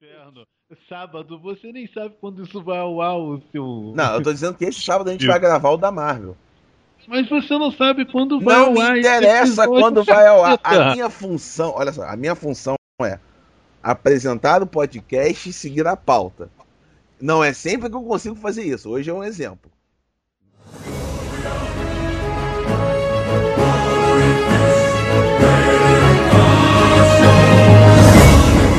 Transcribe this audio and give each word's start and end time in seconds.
inferno. 0.00 0.46
Sábado, 0.88 1.38
você 1.38 1.72
nem 1.72 1.86
sabe 1.92 2.14
quando 2.20 2.42
isso 2.42 2.62
vai 2.62 2.78
ao 2.78 3.00
ar, 3.02 3.16
o 3.16 3.42
seu. 3.52 3.92
Não, 3.94 4.14
eu 4.14 4.22
tô 4.22 4.32
dizendo 4.32 4.56
que 4.56 4.64
este 4.64 4.84
sábado 4.84 5.08
a 5.08 5.12
gente 5.12 5.26
vai 5.26 5.38
gravar 5.38 5.70
o 5.70 5.76
da 5.76 5.90
Marvel. 5.90 6.36
Mas 7.08 7.28
você 7.28 7.58
não 7.58 7.72
sabe 7.72 8.04
quando 8.04 8.40
vai 8.40 8.54
Não 8.56 8.66
ao 8.66 8.72
me 8.72 8.80
ar. 8.80 8.96
esse 8.96 9.00
interessa 9.00 9.64
episódio, 9.64 9.80
quando 9.80 10.04
vai 10.04 10.26
ao 10.26 10.44
ar. 10.44 10.60
A 10.62 10.92
minha 10.92 11.10
função, 11.10 11.72
olha 11.74 11.92
só, 11.92 12.04
a 12.04 12.16
minha 12.16 12.34
função 12.34 12.76
é 13.02 13.18
apresentar 13.82 14.62
o 14.62 14.66
podcast 14.66 15.48
e 15.48 15.52
seguir 15.52 15.86
a 15.86 15.96
pauta. 15.96 16.50
Não 17.20 17.42
é 17.42 17.52
sempre 17.52 17.90
que 17.90 17.96
eu 17.96 18.02
consigo 18.02 18.36
fazer 18.36 18.62
isso. 18.62 18.88
Hoje 18.88 19.10
é 19.10 19.14
um 19.14 19.24
exemplo. 19.24 19.70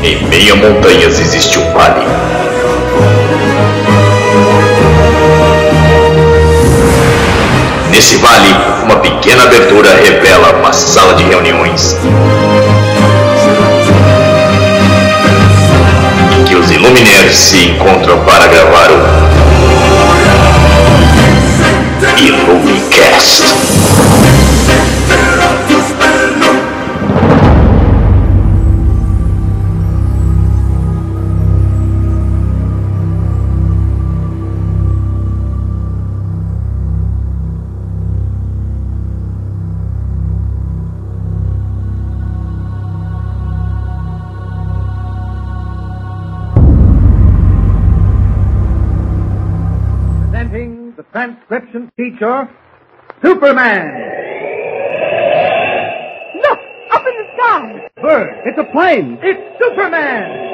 Em 0.04 0.26
meio 0.28 0.54
a 0.54 0.56
montanhas 0.56 1.20
existe 1.20 1.60
um 1.60 1.74
vale. 1.74 2.06
Nesse 7.92 8.16
vale, 8.18 8.56
uma 8.84 8.96
pequena 8.98 9.44
abertura 9.44 9.94
revela 9.94 10.58
uma 10.58 10.74
sala 10.74 11.14
de 11.14 11.24
reuniões. 11.24 11.96
Em 16.36 16.44
que 16.46 16.56
os 16.56 16.72
Illuminaires 16.72 17.36
se 17.36 17.70
encontram 17.70 18.18
para 18.26 18.48
gravar 18.48 18.90
o 18.92 19.32
Illumicast. 22.18 23.44
The 51.52 51.60
transcription 51.60 51.92
feature 51.98 52.50
Superman. 53.22 53.86
Look! 56.36 56.60
Up 56.92 57.04
in 57.06 57.16
the 57.20 57.28
sky! 57.36 57.90
Bird, 58.02 58.30
it's 58.46 58.58
a 58.58 58.64
plane. 58.72 59.20
It's 59.22 59.60
Superman. 59.60 60.50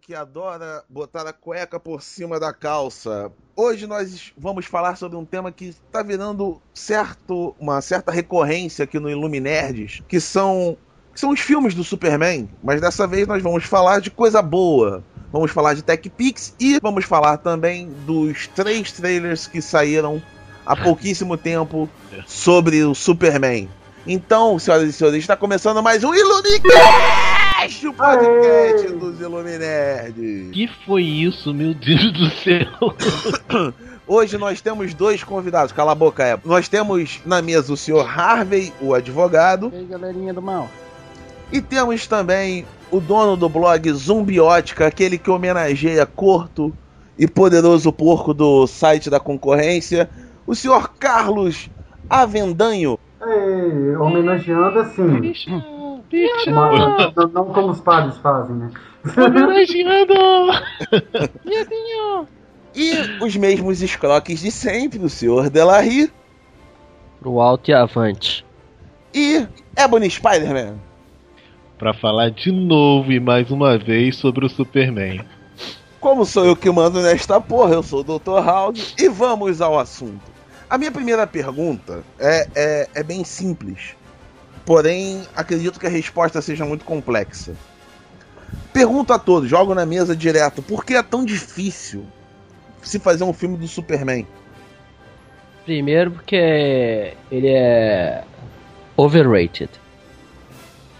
Que 0.00 0.14
adora 0.14 0.84
botar 0.88 1.26
a 1.26 1.32
cueca 1.32 1.80
por 1.80 2.00
cima 2.00 2.38
da 2.38 2.52
calça. 2.52 3.32
Hoje 3.56 3.86
nós 3.86 4.32
vamos 4.38 4.66
falar 4.66 4.96
sobre 4.96 5.16
um 5.16 5.24
tema 5.24 5.50
que 5.50 5.66
está 5.66 6.02
virando 6.02 6.60
certo, 6.72 7.56
uma 7.58 7.80
certa 7.80 8.12
recorrência 8.12 8.84
aqui 8.84 9.00
no 9.00 9.10
Iluminerds, 9.10 10.00
que 10.06 10.20
são, 10.20 10.76
que 11.12 11.18
são 11.18 11.30
os 11.30 11.40
filmes 11.40 11.74
do 11.74 11.82
Superman. 11.82 12.48
Mas 12.62 12.80
dessa 12.80 13.06
vez 13.06 13.26
nós 13.26 13.42
vamos 13.42 13.64
falar 13.64 14.00
de 14.00 14.10
coisa 14.10 14.40
boa. 14.40 15.02
Vamos 15.34 15.50
falar 15.50 15.74
de 15.74 15.82
Tech 15.82 16.08
Pix 16.10 16.54
e 16.60 16.78
vamos 16.80 17.04
falar 17.06 17.38
também 17.38 17.88
dos 18.06 18.46
três 18.46 18.92
trailers 18.92 19.48
que 19.48 19.60
saíram 19.60 20.22
há 20.64 20.76
pouquíssimo 20.76 21.36
tempo 21.36 21.90
sobre 22.24 22.84
o 22.84 22.94
Superman. 22.94 23.68
Então, 24.06 24.56
senhoras 24.60 24.88
e 24.88 24.92
senhores, 24.92 25.18
está 25.18 25.36
começando 25.36 25.82
mais 25.82 26.04
um 26.04 26.14
Ilumicast, 26.14 27.84
o 27.88 27.92
podcast 27.92 28.86
dos 28.92 29.18
Iluminerds. 29.20 30.52
que 30.52 30.70
foi 30.86 31.02
isso, 31.02 31.52
meu 31.52 31.74
Deus 31.74 32.12
do 32.12 32.30
céu? 32.30 33.74
Hoje 34.06 34.38
nós 34.38 34.60
temos 34.60 34.94
dois 34.94 35.24
convidados, 35.24 35.72
cala 35.72 35.90
a 35.90 35.96
boca, 35.96 36.22
é. 36.22 36.38
Nós 36.44 36.68
temos 36.68 37.20
na 37.26 37.42
mesa 37.42 37.72
o 37.72 37.76
senhor 37.76 38.06
Harvey, 38.08 38.72
o 38.80 38.94
advogado, 38.94 39.72
E 39.74 39.78
aí, 39.78 39.84
galerinha 39.84 40.32
do 40.32 40.40
mal? 40.40 40.70
e 41.52 41.60
temos 41.60 42.06
também 42.06 42.64
o 42.94 43.00
dono 43.00 43.36
do 43.36 43.48
blog 43.48 43.90
Zumbiótica, 43.92 44.86
aquele 44.86 45.18
que 45.18 45.30
homenageia 45.30 46.06
Corto 46.06 46.72
e 47.18 47.26
Poderoso 47.26 47.92
Porco 47.92 48.32
do 48.32 48.66
site 48.66 49.10
da 49.10 49.18
concorrência, 49.18 50.08
o 50.46 50.54
senhor 50.54 50.90
Carlos 50.98 51.68
Avendanho. 52.08 52.98
É, 53.20 53.98
homenageando 53.98 54.78
assim, 54.78 55.20
Bicho, 55.20 55.50
bicho, 56.10 56.50
uma- 56.50 57.12
não, 57.16 57.28
não 57.28 57.44
como 57.46 57.70
os 57.70 57.80
padres 57.80 58.16
fazem, 58.18 58.54
né? 58.56 58.70
homenageando! 59.16 60.14
E 62.76 63.22
os 63.22 63.36
mesmos 63.36 63.82
escroques 63.82 64.40
de 64.40 64.50
sempre, 64.50 64.98
o 64.98 65.08
senhor 65.08 65.48
Delarry 65.48 66.10
Pro 67.20 67.40
alto 67.40 67.70
e 67.70 67.74
avante. 67.74 68.44
e 69.14 69.46
Ebony 69.76 70.10
Spider-Man. 70.10 70.74
Pra 71.84 71.92
falar 71.92 72.30
de 72.30 72.50
novo 72.50 73.12
e 73.12 73.20
mais 73.20 73.50
uma 73.50 73.76
vez 73.76 74.16
sobre 74.16 74.46
o 74.46 74.48
Superman. 74.48 75.22
Como 76.00 76.24
sou 76.24 76.46
eu 76.46 76.56
que 76.56 76.70
mando 76.70 77.02
nesta 77.02 77.38
porra, 77.38 77.74
eu 77.74 77.82
sou 77.82 78.00
o 78.00 78.18
Dr. 78.18 78.42
House 78.42 78.94
e 78.98 79.06
vamos 79.06 79.60
ao 79.60 79.78
assunto. 79.78 80.22
A 80.70 80.78
minha 80.78 80.90
primeira 80.90 81.26
pergunta 81.26 82.02
é, 82.18 82.48
é, 82.54 82.88
é 82.94 83.02
bem 83.02 83.22
simples, 83.22 83.94
porém 84.64 85.24
acredito 85.36 85.78
que 85.78 85.86
a 85.86 85.90
resposta 85.90 86.40
seja 86.40 86.64
muito 86.64 86.86
complexa. 86.86 87.52
Pergunto 88.72 89.12
a 89.12 89.18
todos, 89.18 89.50
jogo 89.50 89.74
na 89.74 89.84
mesa 89.84 90.16
direto, 90.16 90.62
por 90.62 90.86
que 90.86 90.94
é 90.94 91.02
tão 91.02 91.22
difícil 91.22 92.06
se 92.80 92.98
fazer 92.98 93.24
um 93.24 93.32
filme 93.34 93.58
do 93.58 93.68
Superman? 93.68 94.26
Primeiro 95.66 96.12
porque 96.12 97.14
ele 97.30 97.48
é 97.48 98.24
overrated. 98.96 99.68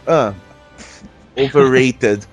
Ah, 0.07 0.35
overrated. 1.37 2.27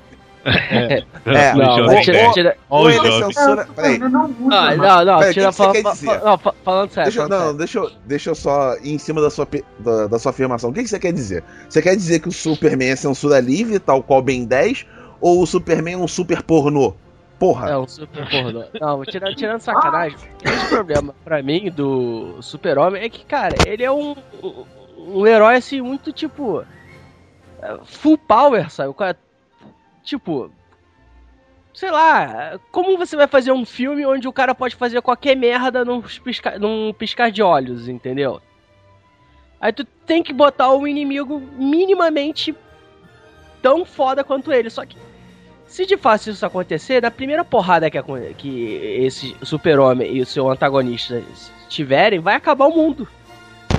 É, 0.44 1.04
É, 1.24 1.54
não, 1.54 1.86
mas 1.86 2.04
tira, 2.04 2.32
tira- 2.32 2.58
Ou 2.68 2.90
ele 2.90 3.12
censura. 3.12 3.68
Peraí, 3.76 4.00
não 4.00 4.26
usa 4.26 4.56
Ah, 4.56 4.76
não, 4.76 5.06
não, 5.06 5.20
Peraí, 5.20 5.34
tira 5.34 5.50
o 5.50 5.52
que 5.54 5.56
que 5.58 5.58
você 5.58 5.64
fa- 5.64 5.72
quer 5.72 5.84
fa- 5.84 5.92
dizer? 5.92 6.06
fa- 6.08 6.26
não, 6.26 6.38
fa- 6.40 6.56
falando 6.66 6.90
sério. 6.90 7.12
Deixa, 7.12 7.28
não, 7.28 7.56
deixa, 7.56 7.78
eu- 7.80 7.92
deixa 8.06 8.30
eu 8.32 8.36
só 8.36 8.76
ir 8.78 8.92
em 8.92 8.98
cima 8.98 9.22
da 9.22 9.30
sua, 9.30 9.48
da, 9.78 10.08
da 10.08 10.18
sua 10.18 10.32
afirmação. 10.32 10.72
O 10.72 10.74
que, 10.74 10.82
que 10.82 10.90
você 10.90 10.98
quer 10.98 11.14
dizer? 11.14 11.44
Você 11.70 11.80
quer 11.80 11.96
dizer 11.96 12.20
que 12.22 12.28
o 12.28 12.32
Superman 12.32 12.90
é 12.90 12.96
censura 12.96 13.40
livre, 13.40 13.78
tal 13.78 14.02
qual 14.02 14.20
Ben 14.20 14.44
10, 14.44 14.88
ou 15.20 15.44
o 15.44 15.46
Superman 15.46 15.94
é 15.94 15.98
um 15.98 16.08
super 16.08 16.42
pornô? 16.42 16.96
Porra. 17.38 17.70
É 17.70 17.78
um 17.78 17.88
super 17.88 18.28
pornô. 18.28 18.64
Não, 18.80 19.06
tirando, 19.06 19.36
tirando 19.36 19.62
sacanagem, 19.62 20.18
o 20.42 20.44
grande 20.44 20.66
problema 20.70 21.16
pra 21.24 21.44
mim 21.44 21.70
do 21.70 22.38
Super-Homem 22.42 23.04
é 23.04 23.10
que, 23.10 23.24
cara, 23.26 23.56
ele 23.68 23.84
é 23.84 23.92
um, 23.92 24.16
um, 24.44 24.66
um 25.20 25.28
herói 25.28 25.56
assim, 25.58 25.82
muito 25.82 26.12
tipo. 26.12 26.64
É, 27.62 27.80
Full 27.86 28.18
power, 28.18 28.70
sabe? 28.72 28.90
O 28.90 28.94
cara. 28.94 29.18
Tipo. 30.04 30.52
Sei 31.74 31.90
lá, 31.90 32.60
como 32.70 32.98
você 32.98 33.16
vai 33.16 33.28
fazer 33.28 33.54
um 33.54 33.66
filme 33.66 34.06
onde 34.06 34.28
o 34.28 34.34
cara 34.34 34.54
pode 34.54 34.76
fazer 34.76 35.02
qualquer 35.02 35.36
merda 35.38 35.86
num 35.86 36.02
piscar, 36.02 36.60
num 36.60 36.92
piscar 36.94 37.32
de 37.32 37.42
olhos, 37.42 37.88
entendeu? 37.88 38.42
Aí 39.60 39.72
tu 39.72 39.86
tem 40.06 40.22
que 40.22 40.34
botar 40.34 40.74
um 40.74 40.86
inimigo 40.86 41.40
minimamente 41.40 42.54
tão 43.62 43.86
foda 43.86 44.22
quanto 44.22 44.52
ele. 44.52 44.70
Só 44.70 44.86
que 44.86 44.98
se 45.66 45.86
de 45.86 45.96
fato 45.96 46.30
isso 46.30 46.46
acontecer, 46.46 47.02
na 47.02 47.10
primeira 47.10 47.46
porrada 47.46 47.90
que, 47.90 47.98
acon- 47.98 48.34
que 48.38 48.74
esse 48.76 49.34
super-homem 49.42 50.18
e 50.18 50.22
o 50.22 50.26
seu 50.26 50.50
antagonista 50.50 51.24
tiverem, 51.70 52.20
vai 52.20 52.36
acabar 52.36 52.66
o 52.68 52.76
mundo. 52.76 53.08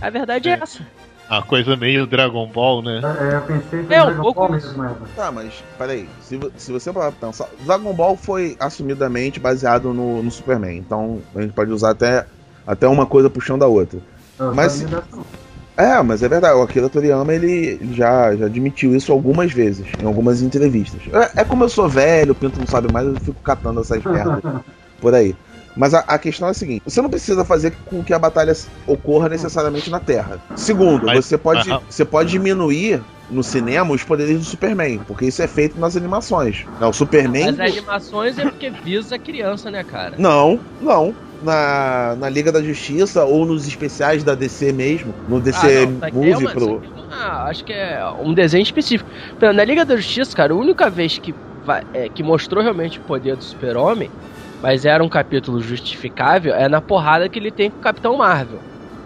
A 0.00 0.08
verdade 0.08 0.48
é, 0.48 0.52
É. 0.52 0.58
essa. 0.62 0.86
Uma 1.30 1.42
coisa 1.42 1.76
meio 1.76 2.06
Dragon 2.06 2.46
Ball, 2.46 2.82
né? 2.82 3.00
É, 3.18 3.36
eu 3.36 3.40
pensei 3.42 3.84
que 3.84 3.94
É, 3.94 4.02
um 4.02 4.06
Dragon 4.06 4.22
pouco 4.22 4.40
Ball 4.40 4.52
mesmo. 4.52 4.84
Tá, 5.16 5.32
mas 5.32 5.64
peraí. 5.78 6.06
Se, 6.20 6.38
se 6.58 6.72
você 6.72 6.92
parar 6.92 7.10
pra 7.12 7.28
pensar, 7.28 7.48
Dragon 7.64 7.92
Ball 7.94 8.16
foi 8.16 8.56
assumidamente 8.60 9.40
baseado 9.40 9.94
no, 9.94 10.22
no 10.22 10.30
Superman. 10.30 10.76
Então 10.76 11.20
a 11.34 11.40
gente 11.40 11.54
pode 11.54 11.70
usar 11.72 11.90
até, 11.90 12.26
até 12.66 12.86
uma 12.86 13.06
coisa 13.06 13.30
puxando 13.30 13.62
a 13.62 13.66
outra. 13.66 13.98
Eu 14.38 14.54
Mas- 14.54 14.72
sabia 14.72 14.96
dessa. 14.98 15.42
É, 15.74 16.02
mas 16.02 16.22
é 16.22 16.28
verdade. 16.28 16.54
O 16.54 16.62
Akira 16.62 16.86
Toriyama 16.90 17.32
ele 17.32 17.50
ele 17.80 17.94
já, 17.94 18.36
já 18.36 18.44
admitiu 18.44 18.94
isso 18.94 19.10
algumas 19.10 19.50
vezes, 19.52 19.86
em 19.98 20.04
algumas 20.06 20.42
entrevistas. 20.42 21.00
É, 21.10 21.40
é 21.40 21.44
como 21.44 21.64
eu 21.64 21.68
sou 21.70 21.88
velho, 21.88 22.32
o 22.32 22.34
Pinto 22.34 22.60
não 22.60 22.66
sabe 22.66 22.92
mais, 22.92 23.06
eu 23.06 23.16
fico 23.16 23.40
catando 23.42 23.80
essas 23.80 24.04
merdas 24.04 24.42
por 25.00 25.14
aí. 25.14 25.34
Mas 25.76 25.94
a, 25.94 26.00
a 26.00 26.18
questão 26.18 26.48
é 26.48 26.50
a 26.50 26.54
seguinte: 26.54 26.82
você 26.84 27.00
não 27.00 27.08
precisa 27.10 27.44
fazer 27.44 27.72
com 27.86 28.02
que 28.02 28.12
a 28.12 28.18
batalha 28.18 28.52
ocorra 28.86 29.28
necessariamente 29.28 29.88
na 29.90 30.00
Terra. 30.00 30.38
Segundo, 30.56 31.06
Mas- 31.06 31.24
você, 31.24 31.38
pode, 31.38 31.70
Aham. 31.70 31.80
você 31.88 32.04
pode 32.04 32.30
diminuir 32.30 33.00
no 33.30 33.42
cinema 33.42 33.94
os 33.94 34.04
poderes 34.04 34.38
do 34.38 34.44
Superman, 34.44 34.98
porque 35.06 35.24
isso 35.26 35.40
é 35.42 35.46
feito 35.46 35.80
nas 35.80 35.96
animações. 35.96 36.66
Não, 36.78 36.90
o 36.90 36.92
Superman. 36.92 37.48
As 37.48 37.60
animações 37.60 38.38
é 38.38 38.42
porque 38.42 38.68
visa 38.70 39.14
a 39.16 39.18
criança, 39.18 39.70
né, 39.70 39.82
cara? 39.82 40.16
Não, 40.18 40.60
não. 40.80 41.14
Na, 41.40 42.14
na 42.20 42.28
Liga 42.28 42.52
da 42.52 42.62
Justiça 42.62 43.24
ou 43.24 43.44
nos 43.44 43.66
especiais 43.66 44.22
da 44.22 44.34
DC 44.36 44.72
mesmo, 44.72 45.12
no 45.26 45.40
DC 45.40 45.58
Ah, 45.58 45.86
não, 45.86 45.98
aqui 46.02 46.06
é 46.06 46.10
Movie 46.32 46.44
uma- 46.46 46.52
pro. 46.52 46.82
Ah, 47.10 47.44
acho 47.48 47.64
que 47.64 47.72
é 47.72 48.00
um 48.20 48.32
desenho 48.32 48.62
específico. 48.62 49.08
Na 49.40 49.64
Liga 49.64 49.84
da 49.84 49.96
Justiça, 49.96 50.36
cara, 50.36 50.52
a 50.52 50.56
única 50.56 50.88
vez 50.88 51.18
que, 51.18 51.34
vai- 51.64 51.82
é, 51.92 52.08
que 52.08 52.22
mostrou 52.22 52.62
realmente 52.62 52.98
o 52.98 53.02
poder 53.02 53.34
do 53.36 53.42
super-homem, 53.42 54.08
mas 54.62 54.84
era 54.84 55.02
um 55.02 55.08
capítulo 55.08 55.60
justificável, 55.60 56.54
é 56.54 56.68
na 56.68 56.80
porrada 56.80 57.28
que 57.28 57.38
ele 57.38 57.50
tem 57.50 57.70
com 57.70 57.78
o 57.78 57.80
Capitão 57.80 58.16
Marvel. 58.16 58.60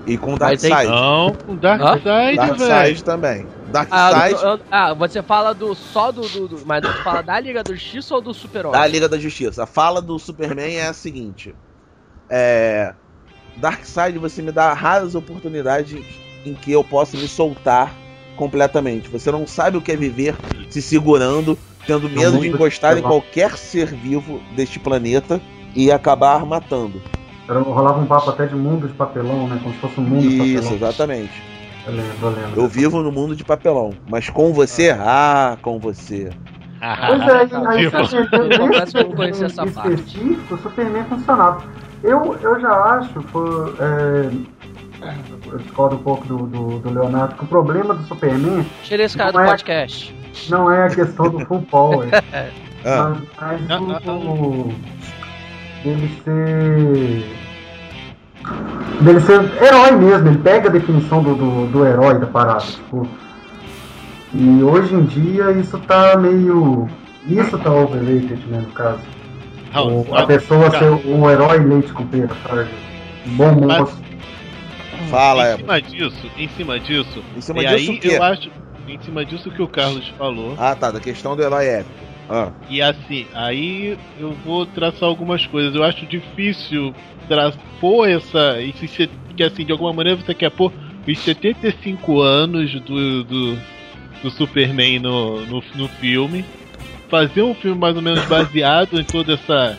E 0.06 0.16
com 0.16 0.32
aí- 0.34 0.38
Darkseid. 0.38 0.88
Não, 0.88 1.36
o 1.48 1.56
Darkseid, 1.56 2.36
velho. 2.36 2.56
Darkseid 2.56 3.02
também. 3.04 3.46
Ah, 3.90 4.10
Darkseid 4.12 4.40
do- 4.40 4.62
ah, 4.70 4.94
você 4.94 5.20
fala 5.22 5.52
do 5.52 5.74
só 5.74 6.12
do, 6.12 6.20
do, 6.28 6.46
do- 6.48 6.62
Mas 6.64 6.82
tu 6.82 6.92
fala 7.02 7.22
da 7.22 7.40
Liga 7.40 7.64
da 7.64 7.72
Justiça 7.72 8.14
ou 8.14 8.20
do 8.20 8.32
super-homem? 8.32 8.78
da 8.80 8.86
Liga 8.86 9.08
da 9.08 9.18
Justiça. 9.18 9.64
A 9.64 9.66
fala 9.66 10.00
do 10.00 10.16
Superman 10.18 10.76
é 10.76 10.86
a 10.86 10.92
seguinte: 10.92 11.52
é, 12.30 12.94
Darkseid, 13.56 14.16
você 14.18 14.42
me 14.42 14.52
dá 14.52 14.72
raras 14.72 15.16
oportunidades 15.16 16.04
em 16.44 16.54
que 16.54 16.70
eu 16.70 16.84
possa 16.84 17.16
me 17.16 17.26
soltar 17.26 17.92
completamente. 18.36 19.08
Você 19.08 19.32
não 19.32 19.44
sabe 19.46 19.76
o 19.76 19.80
que 19.80 19.90
é 19.90 19.96
viver 19.96 20.36
se 20.70 20.80
segurando, 20.80 21.58
tendo 21.86 22.08
medo 22.08 22.38
de 22.38 22.48
encostar 22.48 22.96
em 22.98 23.02
qualquer 23.02 23.56
ser 23.56 23.86
vivo 23.94 24.40
deste 24.54 24.78
planeta 24.78 25.40
e 25.74 25.90
acabar 25.92 26.44
matando. 26.44 27.00
Era- 27.48 27.60
Rolava 27.60 28.00
um 28.00 28.06
papo 28.06 28.30
até 28.30 28.46
de 28.46 28.54
mundo 28.56 28.88
de 28.88 28.94
papelão, 28.94 29.46
né? 29.46 29.58
Como 29.62 29.74
se 29.74 29.80
fosse 29.80 30.00
um 30.00 30.04
mundo 30.04 30.20
de 30.22 30.28
Isso, 30.54 30.62
papelão. 30.68 30.74
exatamente. 30.88 31.42
Eu 31.86 31.92
lembro, 31.92 32.12
eu 32.22 32.30
lembro. 32.30 32.60
Eu 32.62 32.68
vivo 32.68 33.02
no 33.02 33.12
mundo 33.12 33.36
de 33.36 33.44
papelão, 33.44 33.92
mas 34.08 34.28
com 34.28 34.52
você, 34.52 34.90
ah, 34.98 35.56
com 35.62 35.78
você. 35.78 36.30
Pois 36.80 37.20
é, 37.22 37.32
aí, 37.32 37.66
aí 37.68 37.84
Tipo, 37.84 37.98
você 37.98 38.24
vê, 38.24 39.26
nesse 39.30 39.46
específico, 39.46 40.54
o 40.54 40.58
Superman 40.58 41.04
funcionava. 41.04 41.62
Eu, 42.02 42.36
eu 42.42 42.60
já 42.60 42.70
acho, 42.70 43.20
por, 43.32 43.74
é, 43.80 44.30
eu 45.52 45.58
discordo 45.58 45.96
um 45.96 46.00
pouco 46.00 46.26
do, 46.26 46.38
do, 46.46 46.78
do 46.80 46.90
Leonardo, 46.90 47.34
que 47.36 47.44
o 47.44 47.46
problema 47.46 47.94
do 47.94 48.04
Superman 48.06 48.64
Tirei 48.82 49.06
esse 49.06 49.16
cara 49.16 49.32
do 49.32 49.40
é- 49.40 49.46
podcast. 49.46 50.14
Não 50.48 50.70
é 50.70 50.86
a 50.86 50.90
questão 50.90 51.28
do 51.30 51.40
full 51.46 51.62
power, 51.62 52.08
Ah, 52.88 53.16
mas, 53.40 53.60
mas 53.60 53.70
Ah, 53.70 53.80
o, 53.80 53.92
ah, 53.92 54.12
o- 54.14 54.74
dele 55.82 56.10
ser 56.24 57.24
dele 59.00 59.20
ser 59.20 59.40
herói 59.62 59.92
mesmo, 59.92 60.28
ele 60.28 60.38
pega 60.38 60.68
a 60.68 60.72
definição 60.72 61.22
do, 61.22 61.34
do, 61.34 61.66
do 61.66 61.86
herói 61.86 62.18
da 62.18 62.26
parada, 62.26 62.60
tipo, 62.64 63.08
e 64.34 64.62
hoje 64.62 64.94
em 64.94 65.04
dia 65.04 65.50
isso 65.52 65.78
tá 65.80 66.16
meio, 66.16 66.88
isso 67.26 67.58
tá 67.58 67.72
overrated, 67.72 68.38
né, 68.46 68.58
no 68.66 68.72
caso. 68.72 69.00
Não, 69.74 70.06
a 70.16 70.24
pessoa 70.26 70.70
ser 70.70 70.88
um 71.06 71.28
herói 71.28 71.58
leite 71.58 71.92
com 71.92 72.06
pera, 72.06 72.30
sabe? 72.48 72.68
Bom 73.26 73.66
Mas- 73.66 73.78
moço. 73.80 74.02
fala, 75.10 75.48
em 75.50 75.52
é. 75.52 75.56
cima 75.56 75.82
disso, 75.82 76.30
em 76.38 76.48
cima 76.48 76.80
disso, 76.80 77.24
Em 77.36 77.40
cima 77.40 77.62
e 77.62 77.66
disso 77.66 77.90
aí 77.90 77.96
o 77.96 78.00
quê? 78.00 78.08
eu 78.16 78.22
acho, 78.22 78.50
em 78.88 79.00
cima 79.00 79.24
disso 79.24 79.50
que 79.50 79.62
o 79.62 79.68
Carlos 79.68 80.06
falou, 80.16 80.54
Ah, 80.58 80.74
tá, 80.74 80.90
da 80.90 81.00
questão 81.00 81.36
do 81.36 81.42
herói 81.42 81.66
épico. 81.66 82.06
Ah, 82.28 82.50
e 82.68 82.82
assim, 82.82 83.26
aí 83.32 83.96
eu 84.18 84.32
vou 84.44 84.66
traçar 84.66 85.08
algumas 85.08 85.46
coisas. 85.46 85.74
Eu 85.74 85.84
acho 85.84 86.04
difícil 86.06 86.92
pôr 87.80 88.08
essa. 88.08 88.56
Que 89.36 89.44
assim, 89.44 89.64
de 89.64 89.72
alguma 89.72 89.92
maneira 89.92 90.18
você 90.20 90.34
quer 90.34 90.50
pôr 90.50 90.72
os 91.06 91.18
75 91.20 92.20
anos 92.20 92.72
do, 92.80 93.24
do, 93.24 93.58
do 94.22 94.30
Superman 94.30 94.98
no, 94.98 95.46
no, 95.46 95.62
no 95.74 95.88
filme, 95.88 96.44
fazer 97.08 97.42
um 97.42 97.54
filme 97.54 97.78
mais 97.78 97.94
ou 97.96 98.02
menos 98.02 98.24
baseado 98.26 99.00
em 99.00 99.04
toda 99.04 99.34
essa. 99.34 99.78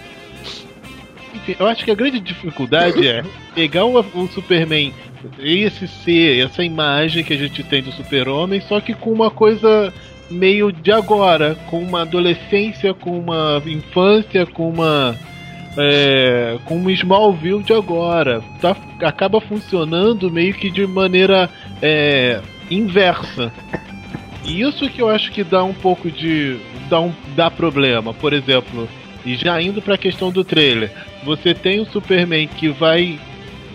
Enfim, 1.34 1.56
eu 1.60 1.68
acho 1.68 1.84
que 1.84 1.92
a 1.92 1.96
grande 1.96 2.20
dificuldade 2.20 3.08
é 3.08 3.24
pegar 3.54 3.86
o, 3.86 4.00
o 4.00 4.28
Superman, 4.28 4.94
esse 5.40 5.88
ser, 5.88 6.46
essa 6.46 6.64
imagem 6.64 7.24
que 7.24 7.34
a 7.34 7.38
gente 7.38 7.64
tem 7.64 7.82
do 7.82 7.92
Super-Homem, 7.92 8.62
só 8.62 8.80
que 8.80 8.94
com 8.94 9.12
uma 9.12 9.30
coisa 9.30 9.94
meio 10.30 10.72
de 10.72 10.92
agora, 10.92 11.56
com 11.68 11.80
uma 11.80 12.02
adolescência, 12.02 12.94
com 12.94 13.20
uma 13.20 13.62
infância, 13.66 14.46
com 14.46 14.70
uma. 14.70 15.16
É, 15.80 16.58
com 16.66 16.78
um 16.78 16.90
Smallville 16.90 17.64
de 17.64 17.74
agora. 17.74 18.42
Tá, 18.60 18.76
acaba 19.02 19.40
funcionando 19.40 20.32
meio 20.32 20.54
que 20.54 20.72
de 20.72 20.88
maneira 20.88 21.50
é, 21.82 22.42
inversa. 22.70 23.52
E 24.44 24.62
isso 24.62 24.90
que 24.90 25.02
eu 25.02 25.10
acho 25.10 25.32
que 25.32 25.44
dá 25.44 25.64
um 25.64 25.74
pouco 25.74 26.10
de. 26.10 26.58
dá, 26.90 27.00
um, 27.00 27.14
dá 27.36 27.52
problema. 27.52 28.14
Por 28.14 28.34
exemplo, 28.34 28.88
e 29.26 29.36
já 29.36 29.62
indo 29.62 29.82
pra 29.82 29.98
questão 29.98 30.32
do 30.32 30.44
trailer, 30.44 30.92
você 31.24 31.54
tem 31.54 31.80
o 31.80 31.86
Superman 31.86 32.48
que 32.48 32.70
vai. 32.70 33.20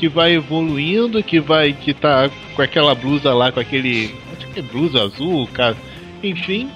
Que 0.02 0.08
vai 0.08 0.32
evoluindo, 0.34 1.22
que 1.22 1.38
vai. 1.38 1.72
que 1.72 1.94
tá 1.94 2.28
com 2.56 2.60
aquela 2.62 2.92
blusa 2.92 3.32
lá, 3.32 3.52
com 3.52 3.60
aquele. 3.60 4.12
acho 4.36 4.48
que 4.48 4.58
é 4.58 4.62
blusa 4.62 5.00
azul, 5.04 5.46
cara. 5.54 5.76
Enfim. 6.24 6.68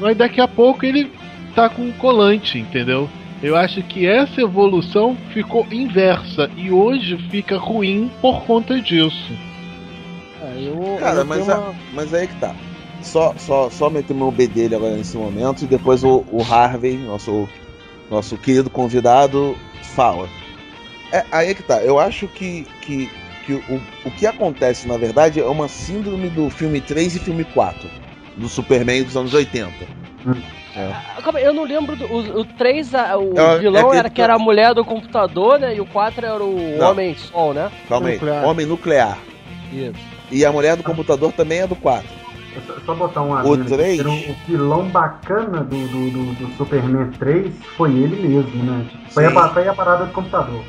Mas 0.00 0.16
daqui 0.16 0.40
a 0.40 0.48
pouco 0.48 0.86
ele 0.86 1.12
tá 1.54 1.68
com 1.68 1.82
um 1.82 1.92
colante, 1.92 2.58
entendeu? 2.58 3.10
Eu 3.42 3.54
acho 3.56 3.82
que 3.82 4.06
essa 4.06 4.40
evolução 4.40 5.14
ficou 5.34 5.66
inversa 5.70 6.50
e 6.56 6.70
hoje 6.70 7.18
fica 7.30 7.58
ruim 7.58 8.10
por 8.22 8.44
conta 8.44 8.80
disso. 8.80 9.32
É, 10.42 10.68
eu, 10.68 10.96
Cara, 10.98 11.20
eu 11.20 11.26
mas, 11.26 11.46
a- 11.46 11.58
uma- 11.58 11.74
mas 11.92 12.14
aí 12.14 12.26
que 12.26 12.34
tá. 12.36 12.54
Só, 13.02 13.34
só, 13.36 13.68
só 13.68 13.90
meter 13.90 14.14
meu 14.16 14.30
B 14.30 14.46
dele 14.46 14.74
agora 14.74 14.96
nesse 14.96 15.18
momento 15.18 15.62
e 15.64 15.66
depois 15.66 16.02
o, 16.02 16.24
o 16.32 16.40
Harvey, 16.42 16.96
nosso, 16.96 17.46
nosso 18.10 18.38
querido 18.38 18.70
convidado, 18.70 19.54
fala. 19.94 20.26
É, 21.12 21.24
aí 21.30 21.50
é 21.50 21.54
que 21.54 21.62
tá. 21.62 21.82
Eu 21.82 21.98
acho 21.98 22.26
que, 22.28 22.66
que, 22.80 23.10
que 23.44 23.54
o, 23.54 23.80
o 24.04 24.10
que 24.10 24.26
acontece, 24.26 24.88
na 24.88 24.96
verdade, 24.96 25.40
é 25.40 25.44
uma 25.46 25.68
síndrome 25.68 26.28
do 26.28 26.50
filme 26.50 26.80
3 26.80 27.16
e 27.16 27.18
filme 27.18 27.44
4. 27.44 27.88
Do 28.36 28.48
Superman 28.48 29.02
dos 29.04 29.16
anos 29.16 29.32
80. 29.32 29.72
Ah, 30.76 31.22
calma 31.22 31.38
aí, 31.38 31.44
eu 31.46 31.54
não 31.54 31.64
lembro 31.64 31.96
do. 31.96 32.04
O, 32.04 32.40
o 32.40 32.44
3, 32.44 32.94
a- 32.94 33.16
o 33.16 33.32
É, 33.38 33.54
é 33.54 33.58
vilão 33.58 33.86
aquele 33.86 33.98
era 33.98 34.10
que 34.10 34.20
era 34.20 34.34
a 34.34 34.38
mulher 34.38 34.74
do 34.74 34.84
computador, 34.84 35.58
né? 35.58 35.74
E 35.74 35.80
o 35.80 35.86
4 35.86 36.26
era 36.26 36.44
o 36.44 36.76
Não. 36.78 36.90
Homem 36.90 37.14
Sol, 37.16 37.54
né? 37.54 37.70
Calma 37.88 38.08
aí. 38.08 38.14
Nuclear. 38.14 38.44
Homem 38.44 38.66
nuclear. 38.66 39.18
Isso. 39.72 39.94
E 40.30 40.44
a 40.44 40.52
mulher 40.52 40.76
do 40.76 40.82
computador 40.82 41.32
também 41.32 41.60
é 41.60 41.66
do 41.66 41.76
4. 41.76 42.06
É 42.56 42.60
só- 42.66 42.74
Só 42.84 42.94
botar 42.94 43.22
um 43.22 43.30
O 43.30 43.36
adendo 43.36 43.62
aqui, 43.62 43.76
três? 43.76 44.00
era 44.00 44.08
O 44.10 44.12
o 44.12 44.36
vilão 44.46 44.84
bacana 44.88 45.64
do, 45.64 45.76
do, 45.88 46.10
do, 46.10 46.32
do 46.46 46.56
Superman 46.56 47.10
3 47.18 47.50
foi 47.76 47.90
ele 47.92 48.16
mesmo, 48.28 48.62
né? 48.64 48.84
Tipo, 48.90 49.10
foi, 49.12 49.24
a, 49.24 49.48
foi 49.48 49.68
a 49.68 49.72
parada 49.74 50.04
do 50.06 50.12
computador. 50.12 50.62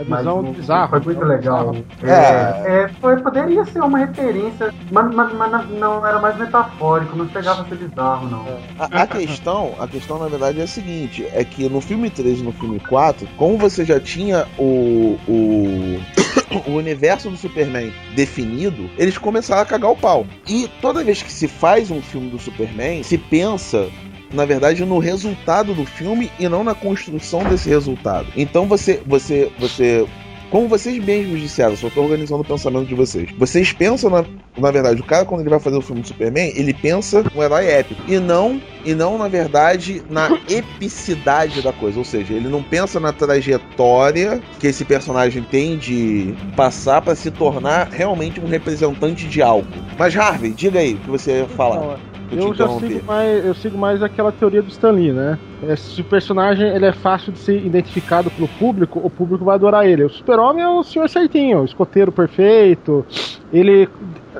É 0.00 0.04
Mas 0.08 0.20
visão 0.20 0.38
o- 0.40 0.52
bizarra. 0.54 0.88
Foi 0.88 1.00
muito 1.00 1.18
visão 1.20 1.28
legal. 1.28 1.72
bizarra. 2.00 2.66
É, 2.66 2.82
é, 2.84 2.88
foi, 3.00 3.16
poderia 3.20 3.64
ser 3.66 3.80
uma 3.82 3.98
referência, 3.98 4.72
mas, 4.90 5.14
mas- 5.14 5.32
mas 5.34 5.50
não- 5.52 5.64
não 5.98 6.06
era 6.06 6.18
mais 6.18 6.38
metafórico, 6.38 7.14
não 7.16 7.28
chegava 7.28 7.62
a 7.62 7.64
ser 7.66 7.76
bizarro, 7.76 8.26
não. 8.28 8.46
A, 8.78 9.02
a 9.02 9.06
questão, 9.06 9.74
a 9.78 9.86
questão 9.86 10.18
na 10.18 10.28
verdade 10.28 10.58
é 10.60 10.64
a 10.64 10.66
seguinte, 10.66 11.26
é 11.34 11.44
que 11.44 11.68
no 11.68 11.80
filme 11.82 12.08
3 12.08 12.40
e 12.40 12.42
no 12.42 12.52
filme 12.52 12.80
4, 12.80 13.28
como 13.36 13.58
você 13.58 13.84
já 13.84 14.00
tinha 14.00 14.46
o, 14.58 15.18
o, 15.28 16.00
o 16.66 16.72
universo 16.76 17.28
do 17.28 17.36
Superman 17.36 17.92
definido, 18.14 18.88
eles 18.96 19.18
começaram 19.18 19.62
a 19.62 19.66
cagar 19.66 19.90
o 19.90 19.96
pau. 19.96 20.26
E 20.48 20.66
toda 20.80 21.04
vez 21.04 21.22
que 21.22 21.30
se 21.30 21.46
faz 21.46 21.90
um 21.90 22.00
filme 22.00 22.30
do 22.30 22.38
Superman, 22.38 23.02
se 23.02 23.18
pensa 23.18 23.88
na 24.32 24.44
verdade 24.44 24.84
no 24.84 24.98
resultado 24.98 25.74
do 25.74 25.84
filme 25.84 26.30
e 26.38 26.48
não 26.48 26.64
na 26.64 26.74
construção 26.74 27.42
desse 27.44 27.68
resultado. 27.68 28.28
Então 28.36 28.66
você 28.66 29.02
você 29.06 29.50
você 29.58 30.06
como 30.50 30.66
vocês 30.66 31.02
mesmos 31.02 31.40
disseram, 31.40 31.76
só 31.76 31.88
tô 31.88 32.02
organizando 32.02 32.42
o 32.42 32.44
pensamento 32.44 32.88
de 32.88 32.94
vocês. 32.94 33.30
Vocês 33.38 33.72
pensam 33.72 34.10
na, 34.10 34.24
na 34.58 34.70
verdade, 34.72 35.00
o 35.00 35.04
cara 35.04 35.24
quando 35.24 35.42
ele 35.42 35.48
vai 35.48 35.60
fazer 35.60 35.76
o 35.76 35.80
filme 35.80 36.02
do 36.02 36.08
Superman, 36.08 36.52
ele 36.56 36.74
pensa 36.74 37.24
um 37.34 37.42
herói 37.42 37.66
épico 37.66 38.02
e 38.08 38.18
não 38.18 38.60
e 38.84 38.92
não 38.92 39.16
na 39.16 39.28
verdade 39.28 40.02
na 40.10 40.28
epicidade 40.48 41.62
da 41.62 41.72
coisa, 41.72 41.98
ou 41.98 42.04
seja, 42.04 42.34
ele 42.34 42.48
não 42.48 42.62
pensa 42.62 42.98
na 42.98 43.12
trajetória 43.12 44.42
que 44.58 44.66
esse 44.66 44.84
personagem 44.84 45.42
tem 45.42 45.78
de 45.78 46.34
passar 46.56 47.00
para 47.00 47.14
se 47.14 47.30
tornar 47.30 47.88
realmente 47.88 48.40
um 48.40 48.46
representante 48.46 49.28
de 49.28 49.40
algo. 49.40 49.68
Mas 49.96 50.16
Harvey, 50.16 50.50
diga 50.50 50.80
aí 50.80 50.94
o 50.94 50.98
que 50.98 51.10
você 51.10 51.38
ia 51.38 51.46
falar. 51.46 52.09
Eu 52.32 52.54
já 52.54 52.68
sigo 52.68 53.04
mais, 53.04 53.44
eu 53.44 53.54
sigo 53.54 53.78
mais 53.78 54.02
aquela 54.02 54.30
teoria 54.30 54.62
do 54.62 54.68
Stan 54.68 54.92
Lee, 54.92 55.12
né? 55.12 55.38
É, 55.66 55.74
se 55.74 56.00
o 56.00 56.04
personagem 56.04 56.68
ele 56.68 56.86
é 56.86 56.92
fácil 56.92 57.32
de 57.32 57.38
ser 57.38 57.64
identificado 57.64 58.30
pelo 58.30 58.46
público, 58.48 59.00
o 59.02 59.10
público 59.10 59.44
vai 59.44 59.56
adorar 59.56 59.86
ele. 59.86 60.04
O 60.04 60.10
Super-Homem 60.10 60.64
é 60.64 60.68
o 60.68 60.82
senhor 60.82 61.08
certinho, 61.08 61.60
o 61.60 61.64
escoteiro 61.64 62.12
perfeito. 62.12 63.04
Ele, 63.52 63.88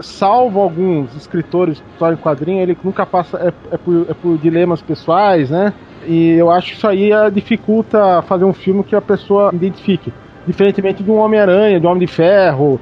salvo 0.01 0.61
alguns 0.61 1.15
escritores 1.17 1.79
de 1.79 1.83
história 1.93 2.15
em 2.15 2.19
quadrinho, 2.19 2.63
ele 2.63 2.79
nunca 2.83 3.05
passa 3.05 3.39
é, 3.39 3.75
é 3.75 3.77
por, 3.77 4.07
é 4.09 4.15
por 4.15 4.39
dilemas 4.39 4.81
pessoais, 4.81 5.51
né? 5.51 5.73
E 6.07 6.31
eu 6.33 6.51
acho 6.51 6.69
que 6.69 6.77
isso 6.77 6.87
aí 6.87 7.13
é, 7.13 7.29
dificulta 7.31 8.23
fazer 8.23 8.45
um 8.45 8.53
filme 8.53 8.85
que 8.85 8.95
a 8.95 9.01
pessoa 9.01 9.51
identifique. 9.53 10.13
Diferentemente 10.47 11.03
de 11.03 11.11
um 11.11 11.19
Homem-Aranha, 11.19 11.79
de 11.79 11.87
um 11.87 11.91
Homem 11.91 12.07
de 12.07 12.13
Ferro, 12.13 12.81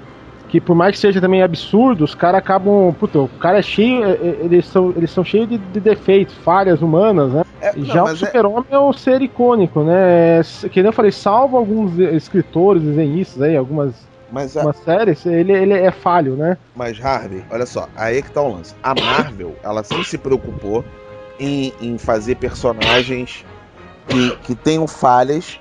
que 0.48 0.60
por 0.60 0.74
mais 0.74 0.92
que 0.92 0.98
seja 0.98 1.20
também 1.20 1.42
absurdo, 1.42 2.04
os 2.04 2.14
caras 2.14 2.38
acabam. 2.38 2.92
Puta, 2.98 3.18
o 3.20 3.28
cara 3.28 3.58
é 3.58 3.62
cheio. 3.62 4.04
é- 4.04 4.10
é- 4.12 4.38
Eles 4.40 4.66
são, 4.66 4.92
eles 4.96 5.10
são 5.10 5.22
cheios 5.24 5.48
de, 5.48 5.58
de 5.58 5.80
defeitos, 5.80 6.34
falhas 6.36 6.80
humanas, 6.82 7.32
né? 7.32 7.42
É, 7.60 7.76
não, 7.76 7.84
Já 7.84 8.04
o 8.04 8.08
é- 8.08 8.14
Super-Homem 8.16 8.64
é... 8.70 8.78
o 8.78 8.92
ser 8.92 9.20
icônico, 9.20 9.82
né? 9.82 10.38
É, 10.38 10.68
Que 10.70 10.80
nem 10.80 10.88
eu 10.88 10.92
falei, 10.92 11.12
salvo 11.12 11.56
alguns 11.56 11.98
escritores, 11.98 12.82
desenhistas 12.82 13.42
aí, 13.42 13.56
algumas 13.56 14.06
Mas, 14.30 14.56
a- 14.56 14.62
uma 14.62 14.72
série, 14.72 15.16
ele, 15.26 15.52
ele 15.52 15.74
é 15.74 15.90
falho, 15.90 16.36
né? 16.36 16.56
mas 16.74 17.02
Harvey, 17.04 17.44
olha 17.50 17.66
só, 17.66 17.88
aí 17.96 18.18
é 18.18 18.22
que 18.22 18.30
tá 18.30 18.40
o 18.40 18.52
lance. 18.52 18.74
A 18.82 18.94
Marvel, 18.94 19.56
ela 19.62 19.82
sempre 19.82 20.04
se 20.04 20.16
preocupou 20.16 20.84
em, 21.40 21.72
em 21.80 21.98
fazer 21.98 22.36
personagens 22.36 23.44
que, 24.06 24.30
que 24.44 24.54
tenham 24.54 24.86
falhas 24.86 25.58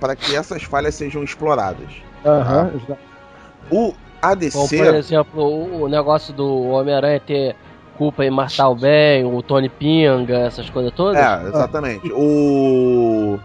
para 0.00 0.16
que 0.16 0.34
essas 0.36 0.62
falhas 0.64 0.94
sejam 0.96 1.22
exploradas. 1.22 1.88
Aham. 2.26 2.70
O 3.70 3.92
Como, 3.92 3.94
ADC. 4.22 4.76
por 4.76 4.94
exemplo, 4.94 5.42
o, 5.42 5.82
o 5.82 5.88
negócio 5.88 6.32
do 6.32 6.62
Homem-Aranha 6.68 7.20
ter 7.20 7.56
culpa 7.98 8.24
em 8.24 8.30
matar 8.30 8.68
o 8.68 8.74
bem, 8.74 9.24
o 9.24 9.42
Tony 9.42 9.68
Pinga, 9.68 10.38
essas 10.38 10.68
coisas 10.70 10.92
todas. 10.92 11.16
É, 11.16 11.48
exatamente. 11.48 12.10
O, 12.12 13.38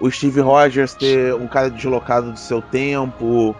o 0.00 0.10
Steve 0.10 0.40
Rogers 0.40 0.94
ter 0.94 1.34
um 1.34 1.46
cara 1.46 1.70
deslocado 1.70 2.32
do 2.32 2.38
seu 2.38 2.62
tempo. 2.62 3.54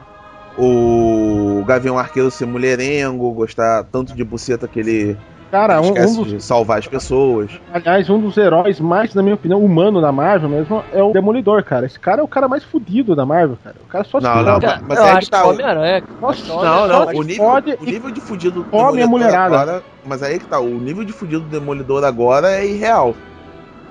O 0.59 1.63
Gavião 1.67 1.99
Arqueiro 1.99 2.31
ser 2.31 2.47
mulherengo, 2.47 3.31
gostar 3.33 3.85
tanto 3.85 4.15
de 4.15 4.25
buceta 4.25 4.67
que 4.67 4.81
ele 4.81 5.17
Cara, 5.51 5.81
um, 5.81 5.89
um 5.91 5.93
dos, 6.17 6.27
de 6.27 6.43
salvar 6.43 6.79
as 6.81 6.89
pessoas. 6.89 7.51
aliás, 7.73 8.11
um 8.11 8.21
dos 8.21 8.37
heróis 8.37 8.81
mais, 8.81 9.15
na 9.15 9.23
minha 9.23 9.35
opinião, 9.37 9.65
humano 9.65 10.01
da 10.01 10.11
Marvel 10.11 10.49
mesmo 10.49 10.83
é 10.93 11.03
o 11.03 11.13
Demolidor, 11.13 11.63
cara. 11.63 11.87
Esse 11.87 11.99
cara 12.01 12.21
é 12.21 12.25
o 12.25 12.29
cara 12.29 12.49
mais 12.49 12.65
fudido 12.65 13.15
da 13.15 13.25
Marvel, 13.25 13.57
cara. 13.63 13.77
O 13.83 13.87
cara 13.87 14.05
só 14.05 14.19
se 14.21 14.27
Não, 14.27 14.43
não, 14.43 14.53
fode. 14.55 14.67
Cara, 14.67 14.83
mas 14.87 14.99
eu 14.99 15.05
é 15.07 15.19
que 15.21 15.31
tá, 15.31 15.39
que 15.41 15.45
o 15.45 15.49
o- 15.49 15.53
Homem-Aranha. 15.53 16.03
Nossa, 16.21 16.47
Não, 16.49 16.63
Não, 16.65 16.89
não, 16.89 17.09
se 17.09 17.17
o 17.17 17.23
nível, 17.23 17.45
fode 17.47 17.79
o 17.81 17.85
nível 17.85 18.11
de 18.11 18.21
fudido 18.21 18.61
a 18.61 18.77
Demolidor 18.77 19.09
mulherada. 19.09 19.61
agora. 19.61 19.83
Mas 20.05 20.23
aí 20.23 20.39
que 20.39 20.47
tá, 20.47 20.59
o 20.61 20.67
nível 20.69 21.05
de 21.05 21.13
fudido 21.13 21.43
do 21.43 21.49
Demolidor 21.49 22.05
agora 22.05 22.51
é 22.51 22.67
irreal. 22.67 23.15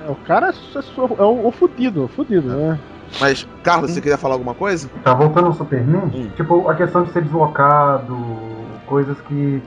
É, 0.08 0.12
o 0.12 0.16
cara 0.16 0.50
é, 0.50 0.52
é 1.20 1.24
o, 1.24 1.48
o 1.48 1.52
fudido, 1.52 2.04
o 2.04 2.08
fudido, 2.10 2.50
né? 2.50 2.80
Mas, 3.22 3.48
Carlos, 3.64 3.92
você 3.92 4.02
queria 4.02 4.18
falar 4.18 4.34
alguma 4.36 4.54
coisa? 4.54 4.90
Tá 5.04 5.14
voltando 5.14 5.48
ao 5.48 5.54
Superman, 5.54 6.12
Hum. 6.14 6.30
tipo, 6.36 6.68
a 6.70 6.76
questão 6.76 7.04
de 7.04 7.12
ser 7.12 7.22
deslocado, 7.24 8.18
coisas 8.88 9.16
que, 9.22 9.62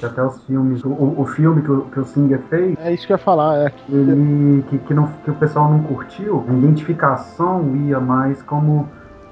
que 0.00 0.06
até 0.06 0.24
os 0.24 0.42
filmes, 0.46 0.82
o, 0.84 0.90
o 1.20 1.26
filme 1.26 1.62
que 1.62 1.70
o, 1.70 1.82
que 1.90 2.00
o 2.00 2.04
Singer 2.04 2.40
fez, 2.48 2.74
É 2.78 2.92
isso 2.92 3.06
que 3.06 3.12
eu 3.12 3.16
ia 3.16 3.22
falar. 3.22 3.66
É 3.66 3.70
que 3.70 3.92
ele 3.94 4.62
que, 4.68 4.78
que, 4.78 4.94
não, 4.94 5.06
que 5.22 5.30
o 5.30 5.34
pessoal 5.34 5.70
não 5.70 5.82
curtiu, 5.82 6.44
a 6.48 6.52
identificação 6.54 7.76
ia 7.76 8.00
mais 8.00 8.42
como 8.42 8.88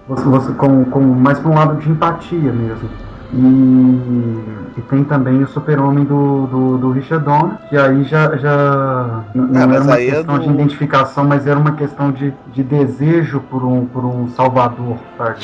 você, 0.07 0.25
você 0.25 0.53
com, 0.55 0.85
com 0.87 1.01
mais 1.01 1.39
para 1.39 1.51
um 1.51 1.55
lado 1.55 1.77
de 1.77 1.91
empatia 1.91 2.53
mesmo. 2.53 2.89
E, 3.31 4.79
e 4.79 4.83
tem 4.83 5.05
também 5.05 5.43
o 5.43 5.49
super-homem 5.49 6.05
do, 6.05 6.47
do, 6.47 6.79
do 6.79 6.91
Richard 6.93 7.25
Donner, 7.25 7.59
que 7.69 7.77
aí 7.77 8.03
já, 8.05 8.37
já 8.37 9.25
não 9.35 9.73
Ah, 9.73 9.75
era 9.75 9.83
uma 9.85 9.95
é 10.01 10.07
questão 10.07 10.39
do- 10.39 10.45
de 10.45 10.51
identificação, 10.51 11.25
mas 11.25 11.47
era 11.47 11.59
uma 11.59 11.73
questão 11.73 12.11
de, 12.11 12.33
de 12.47 12.63
desejo 12.63 13.41
por 13.51 13.63
um, 13.65 13.87
por 13.87 14.05
um 14.05 14.29
salvador, 14.29 14.99
sabe? 15.17 15.41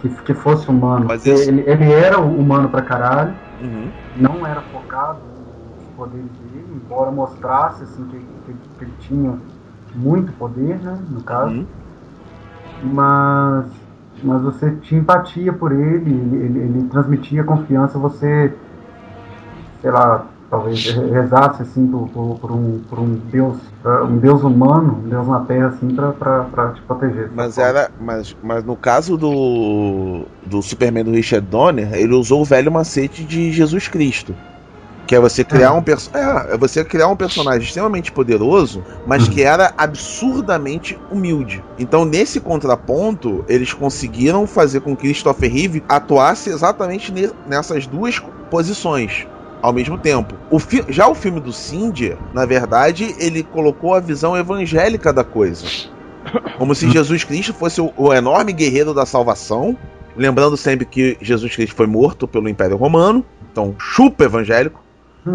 Que, 0.00 0.08
que 0.08 0.34
fosse 0.34 0.68
humano. 0.68 1.06
Mas 1.06 1.24
isso- 1.24 1.48
ele, 1.50 1.62
ele 1.66 1.92
era 1.92 2.18
humano 2.18 2.68
pra 2.68 2.82
caralho, 2.82 3.34
Uhum. 3.60 3.90
Não 4.16 4.46
era 4.46 4.60
focado 4.62 5.20
nos 5.76 5.96
poderes 5.96 6.26
dele, 6.26 6.66
embora 6.74 7.10
mostrasse 7.10 7.84
assim, 7.84 8.04
que, 8.06 8.18
que- 8.18 8.54
que 8.78 8.84
ele 8.84 8.94
tinha 9.00 9.38
muito 9.94 10.32
poder, 10.34 10.78
né, 10.82 10.98
no 11.10 11.22
caso, 11.22 11.54
Uhum. 11.54 11.66
mas, 12.82 13.66
mas 14.22 14.42
você 14.42 14.70
tinha 14.76 15.00
empatia 15.00 15.52
por 15.52 15.72
ele, 15.72 16.10
ele, 16.10 16.36
ele- 16.36 16.58
ele 16.60 16.88
transmitia 16.88 17.44
confiança, 17.44 17.98
você, 17.98 18.52
sei 19.80 19.90
lá, 19.90 20.26
talvez 20.52 20.84
rezasse 20.84 21.62
assim 21.62 21.86
por, 21.86 22.08
por- 22.10 22.38
por 22.38 22.52
um, 22.52 22.78
por 22.90 22.98
um 22.98 23.14
Deus, 23.32 23.56
pra- 23.82 24.04
um 24.04 24.18
Deus 24.18 24.42
humano, 24.42 25.00
um 25.02 25.08
Deus 25.08 25.26
na 25.26 25.40
Terra 25.40 25.68
assim, 25.68 25.88
pra 25.94 26.72
te 26.74 26.82
proteger. 26.82 27.30
Mas 27.34 27.56
era. 27.56 27.90
Mas, 27.98 28.36
mas 28.42 28.62
no 28.62 28.76
caso 28.76 29.16
do. 29.16 30.26
do 30.44 30.60
Superman 30.60 31.04
do 31.04 31.10
Richard 31.12 31.46
Donner, 31.46 31.94
ele 31.94 32.14
usou 32.14 32.42
o 32.42 32.44
velho 32.44 32.70
macete 32.70 33.24
de 33.24 33.50
Jesus 33.50 33.88
Cristo. 33.88 34.34
Que 35.06 35.16
é 35.16 35.20
você 35.20 35.42
criar 35.42 35.72
um 35.72 35.82
perso 35.82 36.10
é, 36.14 36.54
é 36.54 36.56
você 36.56 36.84
criar 36.84 37.08
um 37.08 37.16
personagem 37.16 37.62
extremamente 37.62 38.12
poderoso, 38.12 38.84
mas 39.06 39.26
que 39.28 39.42
era 39.42 39.72
absurdamente 39.76 40.98
humilde. 41.10 41.62
Então, 41.78 42.04
nesse 42.04 42.38
contraponto, 42.40 43.44
eles 43.48 43.72
conseguiram 43.72 44.46
fazer 44.46 44.80
com 44.80 44.94
que 44.94 45.02
Christopher 45.08 45.52
Reeve 45.52 45.82
atuasse 45.88 46.50
exatamente 46.50 47.10
ne- 47.10 47.30
nessas 47.48 47.86
duas 47.86 48.22
posições 48.50 49.26
ao 49.62 49.72
mesmo 49.72 49.96
tempo. 49.96 50.34
O 50.50 50.58
fi- 50.58 50.84
já 50.88 51.06
o 51.08 51.14
filme 51.14 51.38
do 51.40 51.52
Cindy, 51.52 52.16
na 52.34 52.44
verdade, 52.44 53.14
ele 53.18 53.42
colocou 53.42 53.94
a 53.94 54.00
visão 54.00 54.36
evangélica 54.36 55.12
da 55.12 55.22
coisa. 55.24 55.64
Como 56.58 56.74
se 56.74 56.90
Jesus 56.90 57.24
Cristo 57.24 57.54
fosse 57.54 57.80
o, 57.80 57.92
o 57.96 58.12
enorme 58.12 58.52
guerreiro 58.52 58.92
da 58.92 59.06
salvação. 59.06 59.76
Lembrando 60.16 60.56
sempre 60.56 60.84
que 60.84 61.16
Jesus 61.20 61.54
Cristo 61.54 61.74
foi 61.74 61.86
morto 61.86 62.28
pelo 62.28 62.48
Império 62.48 62.76
Romano. 62.76 63.24
Então, 63.50 63.74
chupa 63.78 64.24
evangélico. 64.24 64.82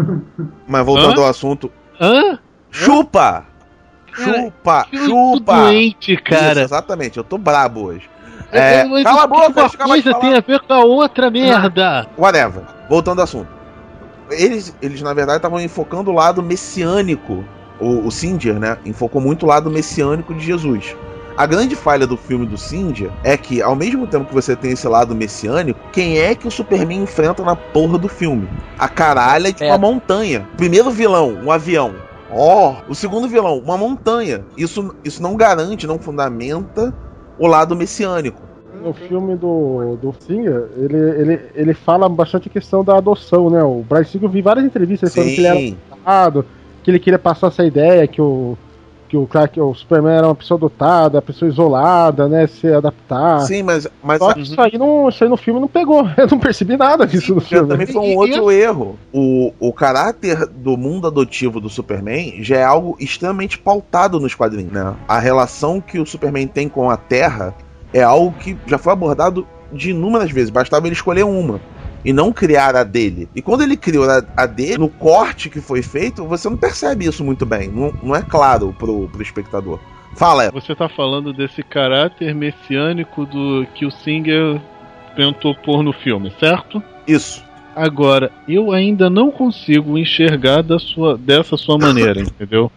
Mas 0.68 0.84
voltando 0.86 1.20
Hã? 1.20 1.24
ao 1.24 1.30
assunto. 1.30 1.70
Hã? 2.00 2.38
Chupa! 2.70 3.46
Cara, 4.12 4.34
Chupa! 4.42 4.86
Eu 4.92 4.98
tô 5.00 5.06
Chupa! 5.06 5.56
doente, 5.62 6.16
cara. 6.16 6.50
Isso, 6.52 6.60
exatamente, 6.60 7.16
eu 7.18 7.24
tô 7.24 7.38
brabo 7.38 7.84
hoje. 7.86 8.08
É, 8.52 8.82
Eu- 8.84 8.96
eu- 8.98 9.04
cala 9.04 9.24
a 9.24 9.26
boca, 9.26 9.48
uma 9.50 9.62
eu 9.78 9.86
coisa 9.86 10.14
tem 10.14 10.34
a 10.34 10.40
ver 10.40 10.60
com 10.60 10.72
a 10.72 10.78
outra 10.84 11.30
merda. 11.30 12.06
Whatever. 12.16 12.62
Voltando 12.88 13.18
ao 13.18 13.24
assunto. 13.24 13.48
Eles, 14.30 14.74
eles 14.82 15.02
na 15.02 15.14
verdade, 15.14 15.38
estavam 15.38 15.60
enfocando 15.60 16.10
o 16.10 16.14
lado 16.14 16.42
messiânico. 16.42 17.44
O, 17.80 18.06
o 18.06 18.10
Sindier, 18.10 18.58
né? 18.58 18.76
Enfocou 18.84 19.20
muito 19.20 19.44
o 19.44 19.46
lado 19.48 19.70
messiânico 19.70 20.34
de 20.34 20.44
Jesus. 20.44 20.96
A 21.36 21.46
grande 21.46 21.76
falha 21.76 22.04
do 22.04 22.16
filme 22.16 22.44
do 22.44 22.58
Sindier 22.58 23.12
é 23.22 23.36
que, 23.36 23.62
ao 23.62 23.76
mesmo 23.76 24.08
tempo 24.08 24.24
que 24.24 24.34
você 24.34 24.56
tem 24.56 24.72
esse 24.72 24.88
lado 24.88 25.14
messiânico, 25.14 25.78
quem 25.92 26.18
é 26.18 26.34
que 26.34 26.48
o 26.48 26.50
Superman 26.50 27.02
enfrenta 27.02 27.44
na 27.44 27.54
porra 27.54 27.96
do 27.96 28.08
filme? 28.08 28.48
A 28.76 28.88
caralha 28.88 29.52
de 29.52 29.62
É. 29.62 29.68
uma 29.68 29.78
montanha. 29.78 30.48
Primeiro 30.56 30.90
vilão, 30.90 31.38
um 31.44 31.52
avião. 31.52 31.94
Ó, 32.32 32.74
o 32.88 32.94
segundo 32.94 33.28
vilão, 33.28 33.58
uma 33.58 33.78
montanha. 33.78 34.44
Isso, 34.56 34.92
isso 35.04 35.22
não 35.22 35.36
garante, 35.36 35.86
não 35.86 36.00
fundamenta 36.00 36.92
o 37.38 37.46
lado 37.46 37.76
messiânico. 37.76 38.42
No 38.82 38.92
filme 38.94 39.36
do, 39.36 39.96
do 40.00 40.14
Singer, 40.20 40.68
ele, 40.76 40.96
ele, 40.96 41.40
ele 41.54 41.74
fala 41.74 42.08
bastante 42.08 42.48
a 42.48 42.52
questão 42.52 42.82
da 42.84 42.96
adoção, 42.96 43.50
né? 43.50 43.62
O 43.62 43.84
Brian 43.88 44.04
Singer, 44.04 44.24
eu 44.28 44.32
vi 44.32 44.42
várias 44.42 44.64
entrevistas 44.64 45.14
falando 45.14 45.30
que 45.34 45.40
ele 45.40 45.46
era 45.46 45.58
adotado, 45.90 46.46
que 46.82 46.90
ele 46.90 46.98
queria 46.98 47.18
passar 47.18 47.48
essa 47.48 47.64
ideia 47.64 48.06
que 48.06 48.20
o, 48.22 48.56
que 49.08 49.16
o, 49.16 49.26
Clark, 49.26 49.58
o 49.60 49.74
Superman 49.74 50.16
era 50.18 50.26
uma 50.28 50.34
pessoa 50.34 50.56
adotada, 50.58 51.16
uma 51.16 51.22
pessoa 51.22 51.48
isolada, 51.48 52.28
né? 52.28 52.46
Se 52.46 52.66
adaptar. 52.72 53.40
Sim, 53.40 53.62
mas, 53.62 53.88
mas 54.02 54.18
Só 54.18 54.34
que 54.34 54.40
isso 54.42 54.60
aí, 54.60 54.76
não, 54.78 55.08
isso 55.08 55.24
aí 55.24 55.30
no 55.30 55.36
filme 55.36 55.58
não 55.60 55.68
pegou. 55.68 56.06
Eu 56.16 56.26
não 56.30 56.38
percebi 56.38 56.76
nada 56.76 57.06
disso 57.06 57.34
no 57.34 57.40
filme. 57.40 57.68
também 57.68 57.86
foi 57.86 58.00
um 58.00 58.04
E- 58.04 58.16
outro 58.16 58.50
erro. 58.50 58.98
O, 59.12 59.52
o 59.58 59.72
caráter 59.72 60.46
do 60.46 60.76
mundo 60.76 61.06
adotivo 61.06 61.58
do 61.60 61.68
Superman 61.70 62.42
já 62.42 62.56
é 62.56 62.64
algo 62.64 62.96
extremamente 63.00 63.58
pautado 63.58 64.20
nos 64.20 64.34
quadrinhos, 64.34 64.72
né? 64.72 64.94
A 65.08 65.18
relação 65.18 65.80
que 65.80 65.98
o 65.98 66.06
Superman 66.06 66.46
tem 66.46 66.68
com 66.68 66.90
a 66.90 66.96
Terra 66.96 67.54
é 67.92 68.02
algo 68.02 68.36
que 68.38 68.56
já 68.66 68.78
foi 68.78 68.92
abordado 68.92 69.46
de 69.72 69.90
inúmeras 69.90 70.30
vezes. 70.30 70.50
Bastava 70.50 70.86
ele 70.86 70.94
escolher 70.94 71.24
uma. 71.24 71.60
E 72.04 72.12
não 72.12 72.32
criar 72.32 72.76
a 72.76 72.84
dele. 72.84 73.28
E 73.34 73.42
quando 73.42 73.62
ele 73.62 73.76
criou 73.76 74.06
a, 74.36 74.46
dele, 74.46 74.78
no 74.78 74.88
corte 74.88 75.50
que 75.50 75.60
foi 75.60 75.82
feito, 75.82 76.24
você 76.24 76.48
não 76.48 76.56
percebe 76.56 77.04
isso 77.04 77.24
muito 77.24 77.44
bem. 77.44 77.68
Não, 77.68 77.92
não 78.02 78.14
é 78.14 78.22
claro 78.22 78.74
pro, 78.78 79.08
pro 79.08 79.22
espectador. 79.22 79.80
Fala. 80.14 80.50
Você 80.52 80.74
tá 80.74 80.88
falando 80.88 81.32
desse 81.32 81.62
caráter 81.62 82.34
messiânico 82.34 83.26
do 83.26 83.66
que 83.74 83.84
o 83.84 83.90
Singer 83.90 84.60
tentou 85.16 85.54
pôr 85.54 85.82
no 85.82 85.92
filme, 85.92 86.32
certo? 86.38 86.82
Isso. 87.06 87.44
Agora, 87.74 88.30
eu 88.48 88.72
ainda 88.72 89.10
não 89.10 89.30
consigo 89.30 89.98
enxergar 89.98 90.62
da 90.62 90.78
sua, 90.78 91.16
dessa 91.16 91.56
sua 91.56 91.78
maneira, 91.78 92.20
entendeu? 92.22 92.70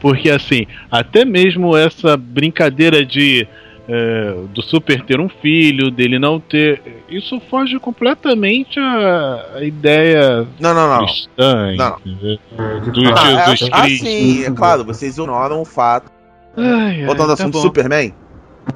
Porque 0.00 0.30
assim, 0.30 0.66
até 0.90 1.24
mesmo 1.24 1.74
essa 1.74 2.16
brincadeira 2.16 3.04
de 3.04 3.46
é, 3.88 4.34
do 4.52 4.62
Super 4.62 5.02
ter 5.02 5.20
um 5.20 5.28
filho, 5.28 5.90
dele 5.90 6.18
não 6.18 6.40
ter, 6.40 6.80
isso 7.08 7.38
foge 7.50 7.78
completamente 7.78 8.78
à, 8.80 9.46
à 9.56 9.62
ideia 9.64 10.46
Não, 10.58 10.72
não, 10.74 10.88
não. 10.88 11.04
cristã, 11.04 11.74
Não. 11.76 11.96
entendeu? 12.04 12.38
É, 12.58 12.80
Do. 12.90 13.00
Ah, 13.14 13.54
Jesus 13.54 13.70
é, 13.70 13.76
ah, 13.76 13.82
Cristo. 13.82 14.06
sim, 14.06 14.44
é 14.44 14.50
claro. 14.50 14.84
Vocês 14.84 15.18
ignoram 15.18 15.60
o 15.60 15.64
fato. 15.64 16.10
Ai, 16.56 17.00
ai, 17.00 17.04
Voltando 17.04 17.30
ao 17.30 17.36
tá 17.36 17.42
assunto 17.42 17.54
bom. 17.54 17.60
Superman. 17.62 18.14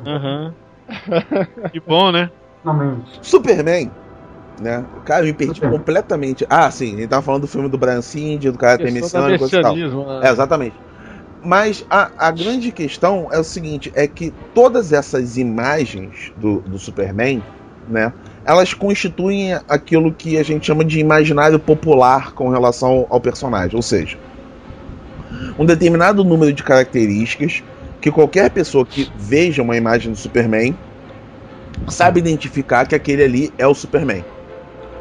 Aham. 0.07 0.55
que 1.73 1.81
bom, 1.81 2.11
né? 2.13 2.31
Superman, 3.23 3.91
né? 4.61 4.85
O 4.97 5.01
cara 5.01 5.25
me 5.25 5.33
perdi 5.33 5.61
completamente. 5.61 6.47
Ah, 6.51 6.71
sim, 6.71 6.95
a 6.95 6.99
gente 6.99 7.09
tava 7.09 7.23
falando 7.23 7.43
do 7.43 7.49
filme 7.49 7.69
do 7.69 7.79
Brian 7.79 8.03
Singer, 8.03 8.53
do 8.53 8.59
cara 8.59 8.79
do 8.79 8.85
messiânico 8.93 9.47
e 9.47 9.63
tal. 9.63 9.77
né? 9.77 10.21
É, 10.23 10.31
exatamente. 10.31 10.75
Mas 11.43 11.85
a, 11.89 12.11
a 12.19 12.31
grande 12.31 12.73
questão 12.73 13.29
é 13.31 13.39
o 13.39 13.45
seguinte: 13.45 13.93
é 13.95 14.07
que 14.07 14.33
todas 14.55 14.93
essas 14.93 15.37
imagens 15.37 16.33
do, 16.37 16.61
do 16.61 16.79
Superman, 16.79 17.43
né? 17.89 18.13
Elas 18.45 18.73
constituem 18.73 19.55
aquilo 19.69 20.13
que 20.13 20.39
a 20.39 20.43
gente 20.43 20.67
chama 20.67 20.85
de 20.85 20.99
imaginário 20.99 21.59
popular 21.59 22.33
com 22.33 22.49
relação 22.49 23.07
ao 23.11 23.21
personagem. 23.21 23.77
Ou 23.77 23.83
seja, 23.83 24.17
um 25.59 25.67
determinado 25.67 26.25
número 26.25 26.53
de 26.53 26.63
características 26.63 27.63
que 28.01 28.11
qualquer 28.11 28.51
pessoa 28.51 28.87
que 28.87 29.11
veja 29.17 29.63
uma 29.63 29.77
imagem 29.77 30.13
do 30.13 30.17
Superman 30.17 30.75
sabe 31.89 32.21
identificar 32.21 32.87
que 32.87 32.95
aquele 32.95 33.23
ali 33.23 33.53
é 33.59 33.67
o 33.67 33.75
Superman. 33.75 34.25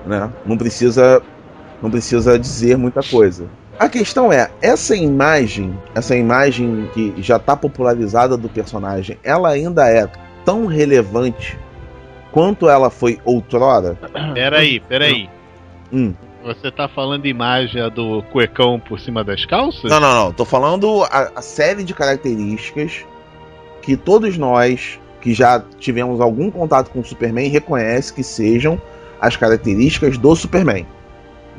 Né? 0.06 0.30
Não 0.46 0.58
precisa 0.58 1.22
não 1.82 1.92
precisa 1.92 2.40
dizer 2.40 2.78
muita 2.78 3.02
coisa. 3.04 3.46
A 3.80 3.88
questão 3.88 4.34
é, 4.34 4.50
essa 4.62 4.96
imagem, 4.96 5.78
essa 5.94 6.16
imagem 6.16 6.90
que 6.94 7.14
já 7.22 7.38
está 7.38 7.56
popularizada 7.56 8.36
do 8.36 8.50
personagem, 8.50 9.20
ela 9.24 9.50
ainda 9.50 9.88
é 9.88 10.10
tão 10.44 10.66
relevante 10.66 11.58
quanto 12.32 12.68
ela 12.68 12.90
foi 12.90 13.20
outrora? 13.24 13.96
Peraí, 14.34 14.80
peraí. 14.80 15.30
Hum. 15.94 16.14
Você 16.44 16.72
tá 16.72 16.88
falando 16.88 17.26
imagem 17.26 17.88
do 17.92 18.24
cuecão 18.32 18.80
por 18.80 19.00
cima 19.00 19.24
das 19.24 19.46
calças? 19.46 19.92
Não, 19.92 20.00
não, 20.00 20.26
não. 20.26 20.34
Tô 20.34 20.46
falando 20.46 21.04
a, 21.04 21.32
a 21.36 21.42
série 21.42 21.84
de 21.84 21.94
características 21.94 23.06
que 23.82 23.96
todos 23.96 24.38
nós 24.38 25.00
que 25.22 25.34
já 25.34 25.64
tivemos 25.78 26.22
algum 26.22 26.50
contato 26.50 26.90
com 26.90 27.00
o 27.00 27.06
Superman 27.06 27.50
reconhece 27.50 28.14
que 28.14 28.24
sejam 28.24 28.82
as 29.20 29.36
características 29.36 30.18
do 30.18 30.36
Superman. 30.36 30.86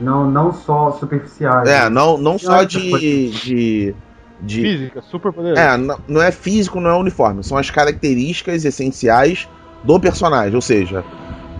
Não, 0.01 0.31
não 0.31 0.53
só 0.53 0.93
superficiais. 0.93 1.69
É, 1.69 1.89
não, 1.89 2.17
não 2.19 2.39
só 2.39 2.63
de, 2.63 3.31
de, 3.31 3.95
de. 4.41 4.63
Física, 4.63 5.03
super 5.03 5.33
poderoso. 5.33 5.61
É, 5.61 5.77
não, 5.77 5.99
não 6.07 6.23
é 6.23 6.31
físico, 6.31 6.81
não 6.81 6.91
é 6.91 6.95
uniforme. 6.97 7.43
São 7.43 7.57
as 7.59 7.71
características 7.71 8.65
essenciais 8.65 9.49
do 9.83 9.99
personagem. 9.99 10.55
Ou 10.55 10.61
seja, 10.61 11.05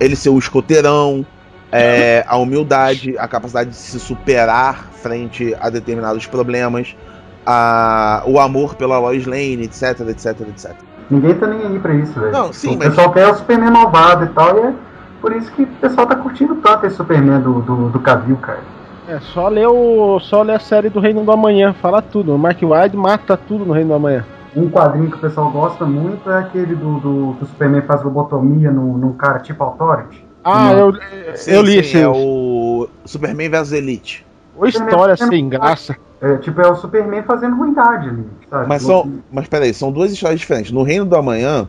ele 0.01 0.15
ser 0.15 0.31
o 0.31 0.39
escoteirão, 0.39 1.27
é, 1.73 2.25
a 2.27 2.37
humildade, 2.37 3.17
a 3.19 3.27
capacidade 3.27 3.71
de 3.71 3.77
se 3.77 3.99
superar 3.99 4.89
frente 4.93 5.55
a 5.61 5.69
determinados 5.69 6.27
problemas, 6.27 6.97
a, 7.45 8.23
o 8.27 8.39
amor 8.39 8.75
pela 8.75 8.99
Lois 8.99 9.27
Lane, 9.27 9.65
etc, 9.65 10.01
etc, 10.09 10.41
etc. 10.49 10.73
Ninguém 11.11 11.35
tá 11.35 11.47
nem 11.47 11.67
aí 11.67 11.79
pra 11.79 11.95
isso, 11.95 12.13
velho. 12.21 12.33
Não, 12.33 12.53
sim, 12.53 12.75
o 12.75 12.79
mas- 12.79 12.89
pessoal 12.89 13.13
quer 13.13 13.27
o 13.29 13.35
Superman 13.35 13.71
malvado 13.71 14.27
e 14.27 14.29
tal, 14.29 14.57
e 14.59 14.61
é 14.61 14.73
por 15.21 15.35
isso 15.35 15.51
que 15.53 15.63
o 15.63 15.67
pessoal 15.67 16.07
tá 16.07 16.17
curtindo 16.17 16.57
tanto 16.57 16.87
esse 16.87 16.97
Superman 16.97 17.41
do, 17.41 17.61
do, 17.61 17.89
do 17.91 18.01
Cavill, 18.01 18.37
cara. 18.37 18.61
É 19.09 19.19
só 19.21 19.49
ler, 19.49 19.67
o, 19.67 20.21
só 20.21 20.43
ler 20.43 20.57
a 20.57 20.61
série 20.61 20.91
do 20.91 21.01
Reino 21.01 21.25
do 21.25 21.33
Amanhã, 21.33 21.73
fala 21.73 22.03
tudo. 22.03 22.35
O 22.35 22.39
Mark 22.39 22.61
Wade 22.63 22.97
mata 22.97 23.37
tudo 23.37 23.65
no 23.65 23.73
Reino 23.73 23.89
do 23.89 23.95
Amanhã. 23.95 24.25
Um 24.55 24.69
quadrinho 24.69 25.11
que 25.11 25.17
o 25.17 25.21
pessoal 25.21 25.51
gosta 25.51 25.85
muito 25.87 26.31
é 26.31 26.39
aquele 26.39 26.75
do, 26.75 26.99
do 26.99 27.37
que 27.39 27.45
o 27.45 27.47
Superman 27.47 27.83
faz 27.83 28.03
lobotomia 28.03 28.71
num, 28.71 28.99
num 28.99 29.13
cara 29.13 29.39
tipo 29.39 29.63
Authority. 29.63 30.27
Ah, 30.45 30.73
Não. 30.73 30.79
eu, 30.79 31.37
Sim, 31.37 31.51
eu 31.53 31.63
li 31.63 31.73
sim, 31.73 31.79
esse. 31.79 32.01
É 32.01 32.09
o 32.09 32.89
Superman 33.05 33.51
vs 33.51 33.73
Elite. 33.73 34.27
Ou 34.57 34.67
história 34.67 35.17
sem 35.17 35.49
graça. 35.49 35.97
É, 36.21 36.37
tipo, 36.37 36.61
é 36.61 36.71
o 36.71 36.75
Superman 36.75 37.23
fazendo 37.23 37.57
ruindade 37.57 38.09
ali, 38.09 38.27
sabe? 38.51 38.69
Mas 38.69 38.83
são. 38.83 39.21
Mas 39.31 39.47
peraí, 39.47 39.73
são 39.73 39.93
duas 39.93 40.13
histórias 40.13 40.41
diferentes. 40.41 40.73
No 40.73 40.83
Reino 40.83 41.05
do 41.05 41.15
Amanhã, 41.17 41.69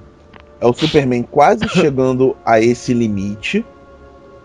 é 0.62 0.66
o 0.68 0.74
Superman 0.74 1.24
quase 1.24 1.68
chegando 1.70 2.36
a 2.46 2.60
esse 2.60 2.94
limite, 2.94 3.66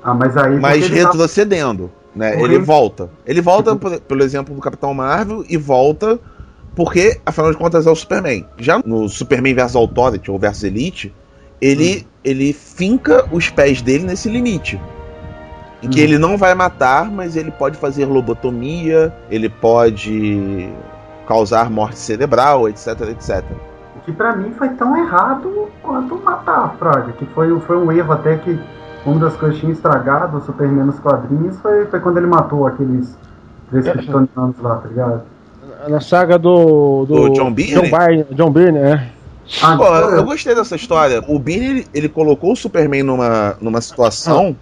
Ah, 0.02 0.14
mas 0.14 0.36
aí. 0.36 0.58
mas 0.58 0.88
tá- 0.88 0.94
retrocedendo. 0.94 1.90
Né? 2.14 2.36
O 2.36 2.46
Ele 2.46 2.58
volta. 2.58 3.10
Ele 3.26 3.40
volta, 3.40 3.74
por- 3.74 4.00
pelo 4.00 4.22
exemplo 4.22 4.54
do 4.54 4.60
Capitão 4.60 4.94
Marvel, 4.94 5.44
e 5.48 5.56
volta 5.56 6.18
porque, 6.76 7.20
afinal 7.26 7.50
de 7.52 7.56
contas, 7.56 7.86
é 7.86 7.90
o 7.90 7.94
Superman. 7.94 8.46
Já 8.58 8.80
no 8.84 9.08
Superman 9.08 9.54
vs 9.54 9.74
Authority 9.76 10.30
ou 10.30 10.38
vs 10.38 10.64
Elite, 10.64 11.14
ele, 11.60 12.06
ele 12.24 12.52
finca 12.52 13.26
os 13.32 13.48
pés 13.50 13.80
dele 13.82 14.04
nesse 14.04 14.28
limite. 14.28 14.80
Em 15.82 15.88
que 15.88 16.00
Hum. 16.00 16.04
ele 16.04 16.18
não 16.18 16.36
vai 16.36 16.54
matar, 16.54 17.10
mas 17.10 17.36
ele 17.36 17.50
pode 17.50 17.76
fazer 17.76 18.06
lobotomia, 18.06 19.12
ele 19.30 19.48
pode 19.48 20.68
causar 21.26 21.70
morte 21.70 21.98
cerebral, 21.98 22.68
etc, 22.68 22.88
etc. 23.10 23.44
que 24.04 24.12
pra 24.12 24.36
mim 24.36 24.52
foi 24.52 24.68
tão 24.70 24.96
errado 24.96 25.68
quanto 25.82 26.16
matar 26.22 26.64
a 26.64 26.68
Fraga, 26.70 27.12
que 27.12 27.24
foi, 27.26 27.58
foi 27.60 27.76
um 27.76 27.90
erro 27.90 28.12
até 28.12 28.36
que 28.36 28.58
uma 29.06 29.18
das 29.18 29.36
coisas 29.36 29.56
que 29.56 29.60
tinha 29.62 29.72
estragado 29.72 30.38
o 30.38 30.40
Superman 30.42 30.84
nos 30.86 30.98
quadrinhos 30.98 31.58
foi, 31.60 31.86
foi 31.86 32.00
quando 32.00 32.18
ele 32.18 32.26
matou 32.26 32.66
aqueles 32.66 33.16
três 33.70 33.86
kryptonianos 33.88 34.56
lá, 34.60 34.76
tá 34.76 34.88
ligado? 34.88 35.22
Na 35.88 36.00
saga 36.00 36.38
do. 36.38 37.04
Do, 37.06 37.28
Do 37.28 37.34
John 37.34 37.52
Byrne? 37.52 37.74
John 37.90 37.98
Byrne, 37.98 38.24
John 38.32 38.50
Byrne, 38.50 38.78
é. 38.78 39.08
Ah, 39.62 39.76
Pô, 39.76 39.84
então, 39.84 40.10
eu 40.10 40.24
gostei 40.24 40.54
dessa 40.54 40.74
história. 40.76 41.22
O 41.28 41.38
Byrne, 41.38 41.66
ele, 41.66 41.86
ele 41.92 42.08
colocou 42.08 42.52
o 42.52 42.56
Superman 42.56 43.02
numa, 43.02 43.56
numa 43.60 43.80
situação... 43.82 44.56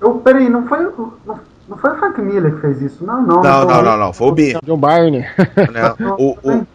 eu, 0.00 0.14
peraí, 0.14 0.48
não 0.48 0.66
foi, 0.66 0.86
o- 0.86 1.12
não, 1.26 1.38
não 1.68 1.78
foi 1.78 1.90
o 1.90 1.96
Frank 1.96 2.20
Miller 2.20 2.54
que 2.54 2.60
fez 2.60 2.82
isso, 2.82 3.04
não, 3.04 3.22
não. 3.22 3.42
Não, 3.42 3.64
não, 3.66 3.82
não, 3.82 3.96
não. 3.96 4.12
Foi 4.12 4.28
o 4.28 4.32
Byrne. 4.32 4.60
John 4.64 4.76
Byrne. 4.78 5.18
Né? 5.72 5.94
Não, 5.98 6.16
O, 6.18 6.36
o, 6.42 6.66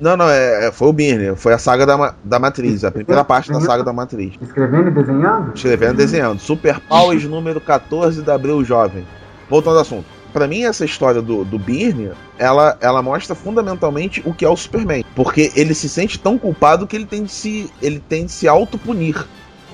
não, 0.00 0.16
não, 0.16 0.28
é, 0.28 0.66
é- 0.68 0.72
foi 0.72 0.88
o 0.88 0.92
Byrne. 0.92 1.36
Foi 1.36 1.52
a 1.52 1.58
saga 1.58 1.86
da, 1.86 2.14
da 2.24 2.38
Matriz. 2.38 2.84
A 2.84 2.90
primeira 2.90 3.24
parte 3.24 3.52
da 3.52 3.60
saga 3.60 3.82
da 3.84 3.92
Matriz. 3.92 4.34
Escrevendo 4.40 4.88
e 4.88 4.90
desenhando? 4.90 5.52
Escrevendo 5.54 5.94
e 5.94 5.96
desenhando. 5.96 6.38
Super 6.40 6.80
Powers 6.80 7.24
número 7.24 7.60
14 7.60 8.22
da 8.22 8.34
Abril 8.34 8.64
Jovem. 8.64 9.06
Voltando 9.48 9.76
ao 9.76 9.82
assunto. 9.82 10.06
Pra 10.32 10.48
mim, 10.48 10.64
essa 10.64 10.84
história 10.84 11.22
do, 11.22 11.44
do 11.44 11.58
Byrne, 11.58 12.10
ela, 12.36 12.76
ela 12.80 13.00
mostra 13.00 13.36
fundamentalmente 13.36 14.20
o 14.26 14.34
que 14.34 14.44
é 14.44 14.48
o 14.48 14.56
Superman. 14.56 15.04
Porque 15.14 15.52
ele 15.54 15.74
se 15.74 15.88
sente 15.88 16.18
tão 16.18 16.36
culpado 16.36 16.88
que 16.88 16.96
ele 16.96 17.06
tem 17.06 17.22
de 17.22 17.30
se, 17.30 17.70
ele 17.80 18.00
tem 18.00 18.26
de 18.26 18.32
se 18.32 18.48
autopunir. 18.48 19.24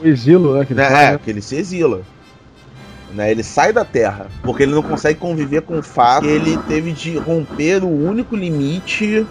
O 0.03 0.07
exílio, 0.07 0.55
né? 0.59 0.65
Que 0.67 0.75
ele 0.75 0.81
Né? 0.83 0.87
É, 0.87 1.13
né? 1.13 1.21
que 1.23 1.31
ele 1.31 1.41
se 1.41 1.57
exila. 1.57 2.03
Né? 3.15 3.31
Ele 3.31 3.43
sai 3.43 3.73
da 3.73 3.85
Terra. 3.85 4.27
Porque 4.43 4.63
ele 4.63 4.75
não 4.75 4.83
consegue 4.83 5.19
conviver 5.19 5.63
com 5.63 5.79
o 5.79 5.83
fato 5.83 6.23
que 6.23 6.29
ele 6.29 6.57
teve 6.69 6.93
de 6.93 7.17
romper 7.19 7.83
o 7.83 7.89
único 7.89 8.37
limite 8.37 9.27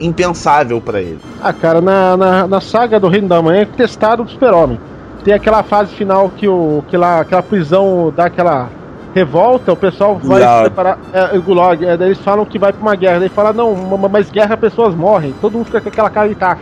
impensável 0.00 0.80
pra 0.80 1.00
ele. 1.00 1.18
Ah, 1.42 1.52
cara, 1.52 1.80
na, 1.80 2.16
na, 2.16 2.46
na 2.46 2.60
saga 2.60 2.98
do 3.00 3.08
Reino 3.08 3.28
da 3.28 3.40
Manhã, 3.40 3.66
testaram 3.76 4.24
o 4.24 4.28
Super-Homem. 4.28 4.78
Tem 5.22 5.32
aquela 5.32 5.62
fase 5.62 5.94
final 5.94 6.28
que, 6.36 6.46
o, 6.46 6.82
que 6.88 6.96
lá, 6.96 7.20
aquela 7.20 7.42
prisão 7.42 8.12
dá 8.14 8.26
aquela 8.26 8.68
revolta, 9.14 9.72
o 9.72 9.76
pessoal 9.76 10.16
vai 10.16 10.40
Gulag. 10.40 10.56
se 10.56 10.62
preparar. 10.70 10.98
É, 11.12 11.38
o 11.38 11.42
Gulag, 11.42 11.84
é, 11.86 11.94
eles 11.94 12.18
falam 12.18 12.44
que 12.44 12.58
vai 12.58 12.72
pra 12.72 12.82
uma 12.82 12.94
guerra. 12.96 13.20
Daí 13.20 13.28
fala, 13.28 13.52
não, 13.52 13.74
ma- 13.74 14.08
mas 14.08 14.30
guerra 14.30 14.56
pessoas 14.56 14.94
morrem. 14.94 15.32
Todo 15.40 15.52
mundo 15.54 15.66
fica 15.66 15.80
com 15.80 15.88
aquela 15.88 16.10
cara 16.10 16.28
de 16.28 16.34
tacho. 16.34 16.60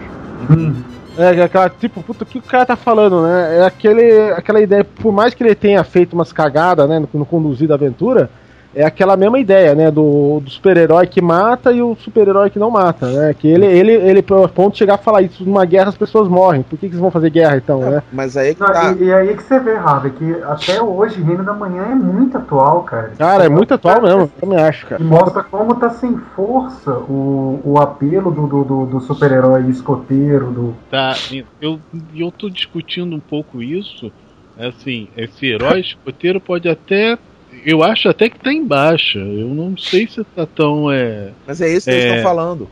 É, 1.16 1.42
aquela, 1.42 1.68
tipo, 1.68 2.03
puta, 2.03 2.25
o 2.25 2.27
que 2.27 2.38
o 2.38 2.42
cara 2.42 2.64
tá 2.64 2.77
falando, 2.77 3.22
né? 3.22 3.59
É 3.59 3.64
aquele, 3.64 4.31
aquela 4.33 4.61
ideia, 4.61 4.85
por 4.85 5.12
mais 5.12 5.35
que 5.35 5.42
ele 5.42 5.55
tenha 5.55 5.85
feito 5.85 6.14
umas 6.14 6.33
cagadas, 6.33 6.88
né, 6.88 6.98
no, 6.98 7.09
no 7.12 7.27
conduzir 7.27 7.68
da 7.68 7.75
aventura, 7.75 8.31
é 8.74 8.85
aquela 8.85 9.16
mesma 9.16 9.38
ideia, 9.38 9.74
né, 9.74 9.90
do, 9.90 10.40
do 10.40 10.50
super-herói 10.50 11.06
que 11.06 11.20
mata 11.20 11.72
e 11.72 11.82
o 11.82 11.96
super-herói 11.96 12.50
que 12.50 12.58
não 12.58 12.70
mata, 12.70 13.06
né? 13.11 13.35
Que 13.38 13.48
ele, 13.48 13.66
ele, 13.66 13.92
ele, 13.92 14.18
a 14.20 14.48
ponto 14.48 14.72
de 14.72 14.78
chegar 14.78 14.94
a 14.94 14.98
falar 14.98 15.22
isso, 15.22 15.44
numa 15.44 15.64
guerra 15.64 15.90
as 15.90 15.96
pessoas 15.96 16.28
morrem, 16.28 16.62
por 16.62 16.78
que, 16.78 16.87
que 16.87 16.92
eles 16.92 16.98
vão 17.00 17.11
fazer 17.11 17.30
guerra 17.30 17.56
então, 17.56 17.80
né? 17.80 18.02
Mas 18.12 18.37
aí 18.37 18.50
é 18.50 18.54
que 18.54 18.61
Não, 18.61 18.68
tá. 18.68 18.92
e, 18.98 19.04
e 19.04 19.12
aí 19.12 19.37
que 19.37 19.42
você 19.42 19.58
vê, 19.58 19.76
Harvey, 19.76 20.12
que 20.12 20.35
até 20.42 20.82
hoje 20.82 21.20
Reino 21.22 21.44
da 21.44 21.52
Manhã 21.52 21.82
é 21.90 21.94
muito 21.94 22.37
atual, 22.38 22.82
cara. 22.82 23.12
Cara, 23.18 23.44
é 23.44 23.48
muito 23.48 23.74
atual 23.74 24.00
mesmo, 24.02 24.20
eu 24.22 24.30
também 24.40 24.58
acho, 24.58 24.87
E 24.87 24.88
cara. 24.88 25.04
mostra 25.04 25.42
como 25.42 25.74
tá 25.74 25.90
sem 25.90 26.16
força 26.35 26.92
o, 26.92 27.61
o 27.64 27.78
apelo 27.78 28.30
do, 28.30 28.46
do, 28.46 28.64
do, 28.64 28.87
do 28.87 29.00
super-herói 29.00 29.68
escoteiro, 29.68 30.50
do. 30.50 30.74
Tá, 30.90 31.14
eu, 31.61 31.78
eu 32.14 32.30
tô 32.30 32.48
discutindo 32.48 33.14
um 33.14 33.20
pouco 33.20 33.62
isso. 33.62 34.11
Assim, 34.58 35.08
esse 35.16 35.46
herói 35.46 35.80
escoteiro 35.80 36.40
pode 36.40 36.68
até. 36.68 37.18
Eu 37.65 37.83
acho 37.83 38.09
até 38.09 38.29
que 38.29 38.38
tá 38.38 38.53
em 38.53 38.65
baixa. 38.67 39.19
Eu 39.19 39.49
não 39.49 39.77
sei 39.77 40.07
se 40.09 40.25
tá 40.25 40.47
tão. 40.47 40.91
É... 40.91 41.31
Mas 41.47 41.61
é 41.61 41.69
isso 41.73 41.85
que 41.87 41.91
eles 41.93 42.05
É. 42.05 42.09
estão 42.17 42.23
falando. 42.23 42.69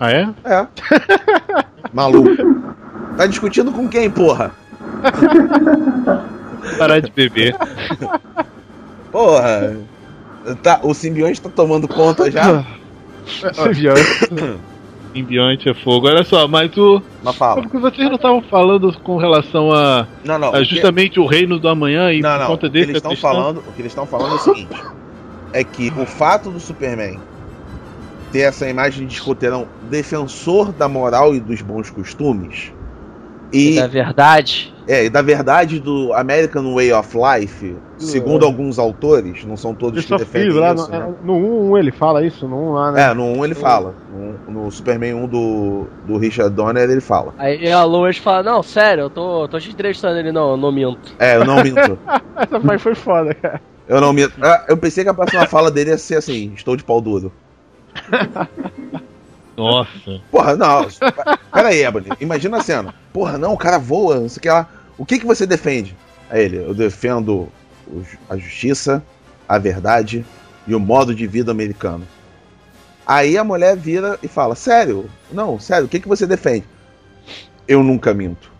Ah, 0.00 0.10
é? 0.10 0.28
É. 0.44 0.66
Maluco. 1.92 2.30
Tá 3.16 3.26
discutindo 3.26 3.72
com 3.72 3.88
quem, 3.88 4.08
porra? 4.10 4.52
Parar 6.78 7.00
de 7.00 7.10
beber. 7.10 7.56
Porra. 9.10 9.76
Tá, 10.62 10.80
o 10.82 10.94
simbionte 10.94 11.40
tá 11.40 11.48
tomando 11.50 11.86
conta 11.88 12.30
já? 12.30 12.64
Simbionte 13.52 14.00
é 15.14 15.74
fogo. 15.74 16.06
Olha 16.06 16.22
só, 16.24 16.46
mas 16.46 16.76
o. 16.76 17.02
Mas 17.22 17.36
fala. 17.36 17.62
Porque 17.62 17.78
vocês 17.78 18.08
não 18.08 18.16
estavam 18.16 18.42
falando 18.42 18.92
com 19.00 19.16
relação 19.16 19.72
a, 19.72 20.06
Não, 20.24 20.38
não. 20.38 20.48
a 20.48 20.58
o 20.58 20.62
que- 20.62 20.64
justamente 20.64 21.18
o 21.18 21.26
reino 21.26 21.58
do 21.58 21.68
amanhã 21.68 22.12
e 22.12 22.20
Não, 22.20 22.38
por 22.38 22.46
conta 22.46 22.66
O 22.66 22.70
que 22.70 22.72
dele. 22.72 22.84
eles 22.92 22.96
estão 22.96 23.16
falando, 23.16 23.58
o 23.58 23.72
que 23.72 23.80
eles 23.82 23.92
estão 23.92 24.06
falando 24.06 24.32
é 24.32 24.34
o 24.36 24.38
seguinte: 24.38 24.68
é 25.52 25.64
que 25.64 25.92
o 25.96 26.06
fato 26.06 26.50
do 26.50 26.60
Superman 26.60 27.18
ter 28.30 28.40
essa 28.40 28.68
imagem 28.68 29.06
de 29.06 29.14
escoteirão 29.14 29.66
defensor 29.90 30.70
da 30.72 30.86
moral 30.88 31.34
e 31.34 31.40
dos 31.40 31.62
bons 31.62 31.88
costumes 31.90 32.72
e 33.52 33.76
Da 33.76 33.86
verdade. 33.86 34.74
é, 34.86 35.04
e 35.06 35.10
da 35.10 35.22
verdade 35.22 35.78
do 35.80 36.12
American 36.12 36.74
Way 36.74 36.92
of 36.92 37.16
Life, 37.16 37.76
segundo 37.98 38.44
alguns 38.44 38.78
autores, 38.78 39.44
não 39.44 39.56
são 39.56 39.74
todos 39.74 40.04
que 40.04 40.16
defendem 40.16 40.48
Reeve, 40.52 40.60
lá 40.60 40.74
isso, 40.74 40.90
no, 40.90 40.98
né? 40.98 41.14
no 41.22 41.34
1, 41.34 41.70
1 41.70 41.78
ele 41.78 41.92
fala 41.92 42.24
isso, 42.24 42.46
no 42.46 42.56
1 42.70 42.72
lá, 42.72 42.92
né? 42.92 43.02
É, 43.10 43.14
no 43.14 43.24
1 43.24 43.44
ele 43.44 43.54
fala. 43.54 43.94
No, 44.46 44.64
no 44.64 44.70
Superman 44.70 45.14
1 45.14 45.26
do, 45.28 45.86
do 46.06 46.18
Richard 46.18 46.54
Donner 46.54 46.88
ele 46.90 47.00
fala. 47.00 47.34
Aí 47.38 47.70
a 47.70 47.84
Lois 47.84 48.18
fala, 48.18 48.42
não, 48.42 48.62
sério, 48.62 49.02
eu 49.04 49.10
tô, 49.10 49.48
tô 49.48 49.58
te 49.58 49.70
entrevistando 49.70 50.18
ele, 50.18 50.30
não, 50.32 50.50
eu 50.52 50.56
não 50.56 50.70
minto. 50.72 51.14
É, 51.18 51.36
eu 51.36 51.44
não 51.44 51.62
minto. 51.62 51.98
Essa 52.36 52.60
parte 52.60 52.82
foi 52.82 52.94
foda, 52.94 53.34
cara. 53.34 53.60
Eu 53.88 54.00
não 54.00 54.12
minto. 54.12 54.34
Ah, 54.42 54.64
Eu 54.68 54.76
pensei 54.76 55.02
que 55.02 55.10
a 55.10 55.14
próxima 55.14 55.46
fala 55.46 55.70
dele 55.70 55.90
ia 55.90 55.98
ser 55.98 56.16
assim: 56.16 56.52
estou 56.54 56.76
de 56.76 56.84
pau 56.84 57.00
duro. 57.00 57.32
Nossa. 59.58 60.20
Porra, 60.30 60.56
não. 60.56 60.86
Pera 61.52 61.68
aí, 61.68 61.82
Ebony. 61.82 62.08
Imagina 62.20 62.58
a 62.58 62.62
cena. 62.62 62.94
Porra, 63.12 63.36
não, 63.36 63.52
o 63.52 63.58
cara 63.58 63.78
voa, 63.78 64.20
não 64.20 64.28
sei 64.28 64.38
o 64.38 64.42
que 64.42 64.48
lá. 64.48 64.68
O 64.96 65.04
que, 65.04 65.18
que 65.18 65.26
você 65.26 65.46
defende? 65.46 65.96
Aí 66.30 66.44
ele, 66.44 66.58
eu 66.58 66.74
defendo 66.74 67.48
a 68.28 68.36
justiça, 68.36 69.02
a 69.48 69.58
verdade 69.58 70.24
e 70.66 70.74
o 70.74 70.80
modo 70.80 71.14
de 71.14 71.26
vida 71.26 71.50
americano. 71.50 72.06
Aí 73.06 73.38
a 73.38 73.44
mulher 73.44 73.76
vira 73.76 74.18
e 74.22 74.28
fala: 74.28 74.54
Sério? 74.54 75.10
Não, 75.32 75.58
sério, 75.58 75.86
o 75.86 75.88
que, 75.88 76.00
que 76.00 76.08
você 76.08 76.26
defende? 76.26 76.66
Eu 77.66 77.82
nunca 77.82 78.12
minto. 78.14 78.52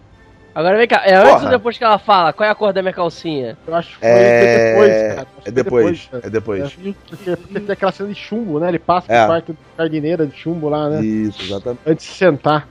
Agora 0.54 0.76
vem 0.76 0.88
cá, 0.88 1.02
é 1.04 1.14
antes 1.14 1.30
Porra. 1.34 1.44
ou 1.44 1.50
depois 1.50 1.78
que 1.78 1.84
ela 1.84 1.98
fala? 1.98 2.32
Qual 2.32 2.46
é 2.46 2.50
a 2.50 2.54
cor 2.54 2.72
da 2.72 2.82
minha 2.82 2.92
calcinha? 2.92 3.56
Eu 3.66 3.74
acho 3.76 3.90
que 3.94 4.00
foi 4.00 4.08
É. 4.08 4.70
depois, 4.72 4.92
cara. 4.92 5.20
Acho 5.20 5.42
que 5.42 5.48
É 5.48 5.52
depois. 5.52 6.10
É 6.24 6.30
depois. 6.30 6.62
É, 6.62 6.68
porque, 6.68 7.36
porque 7.36 7.60
tem 7.60 7.72
aquela 7.72 7.92
cena 7.92 8.08
de 8.08 8.14
chumbo, 8.16 8.58
né? 8.58 8.68
Ele 8.68 8.78
passa 8.78 9.06
É. 9.12 9.18
pro 9.20 9.26
quarto 9.28 9.52
de 9.52 9.58
jardineira 9.76 10.26
de 10.26 10.36
chumbo 10.36 10.68
lá, 10.68 10.88
né? 10.88 11.00
Isso, 11.00 11.42
exatamente. 11.42 11.80
Antes 11.86 12.06
de 12.06 12.12
sentar. 12.12 12.66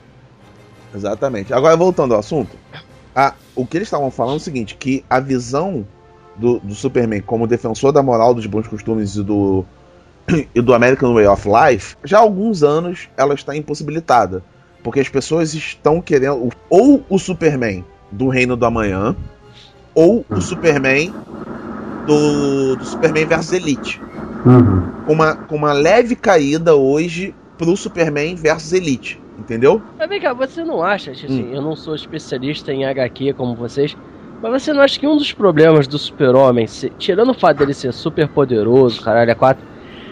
Exatamente. 0.94 1.54
Agora, 1.54 1.76
voltando 1.78 2.14
ao 2.14 2.20
assunto, 2.20 2.58
a- 3.16 3.34
o 3.56 3.66
que 3.66 3.78
eles 3.78 3.88
estavam 3.88 4.12
falando 4.12 4.34
é 4.36 4.38
o 4.38 4.42
seguinte: 4.42 4.76
que 4.76 5.06
a 5.10 5.20
visão 5.20 5.86
do, 6.36 6.60
do 6.60 6.76
Superman 6.76 7.22
como 7.22 7.48
defensor 7.48 7.92
da 7.92 8.02
moral, 8.04 8.34
dos 8.34 8.46
bons 8.46 8.68
costumes 8.68 9.16
e 9.16 9.24
do, 9.24 9.66
e 10.54 10.62
do 10.62 10.74
American 10.74 11.14
Way 11.14 11.28
of 11.28 11.48
Life, 11.48 11.96
já 12.04 12.18
há 12.18 12.22
alguns 12.22 12.64
anos 12.64 13.08
ela 13.16 13.34
está 13.34 13.56
impossibilitada. 13.56 14.44
Porque 14.88 15.02
as 15.02 15.10
pessoas 15.10 15.54
estão 15.54 16.00
querendo 16.00 16.50
ou 16.70 17.04
o 17.10 17.20
Superman 17.20 17.84
do 18.10 18.30
Reino 18.30 18.56
do 18.56 18.66
Amanhã, 18.66 19.14
ou 19.94 20.26
o 20.30 20.40
Superman 20.40 21.14
do, 22.06 22.78
do 22.78 22.86
Superman 22.86 23.26
versus 23.26 23.52
Elite. 23.52 24.02
Uhum. 24.46 24.82
Com 25.06 25.12
uma, 25.12 25.34
com 25.36 25.58
uma 25.58 25.74
leve 25.74 26.16
caída 26.16 26.74
hoje 26.74 27.36
pro 27.58 27.76
Superman 27.76 28.36
versus 28.36 28.72
Elite. 28.72 29.20
Entendeu? 29.38 29.82
Mas 30.00 30.08
vem 30.08 30.22
cá, 30.22 30.32
você 30.34 30.64
não 30.64 30.82
acha, 30.82 31.12
assim, 31.12 31.52
Hum. 31.52 31.56
eu 31.56 31.62
não 31.62 31.76
sou 31.76 31.94
especialista 31.94 32.72
em 32.72 32.86
HQ 32.86 33.34
como 33.34 33.56
vocês, 33.56 33.94
mas 34.42 34.64
você 34.64 34.72
não 34.72 34.80
acha 34.82 34.98
que 34.98 35.06
um 35.06 35.18
dos 35.18 35.34
problemas 35.34 35.86
do 35.86 36.00
super-homem, 36.00 36.66
se- 36.66 36.94
tirando 36.98 37.32
o 37.32 37.38
fato 37.38 37.58
dele 37.58 37.74
ser 37.74 37.92
super 37.92 38.30
poderoso, 38.30 39.02
caralho, 39.02 39.32
é 39.32 39.36
quatro, 39.36 39.66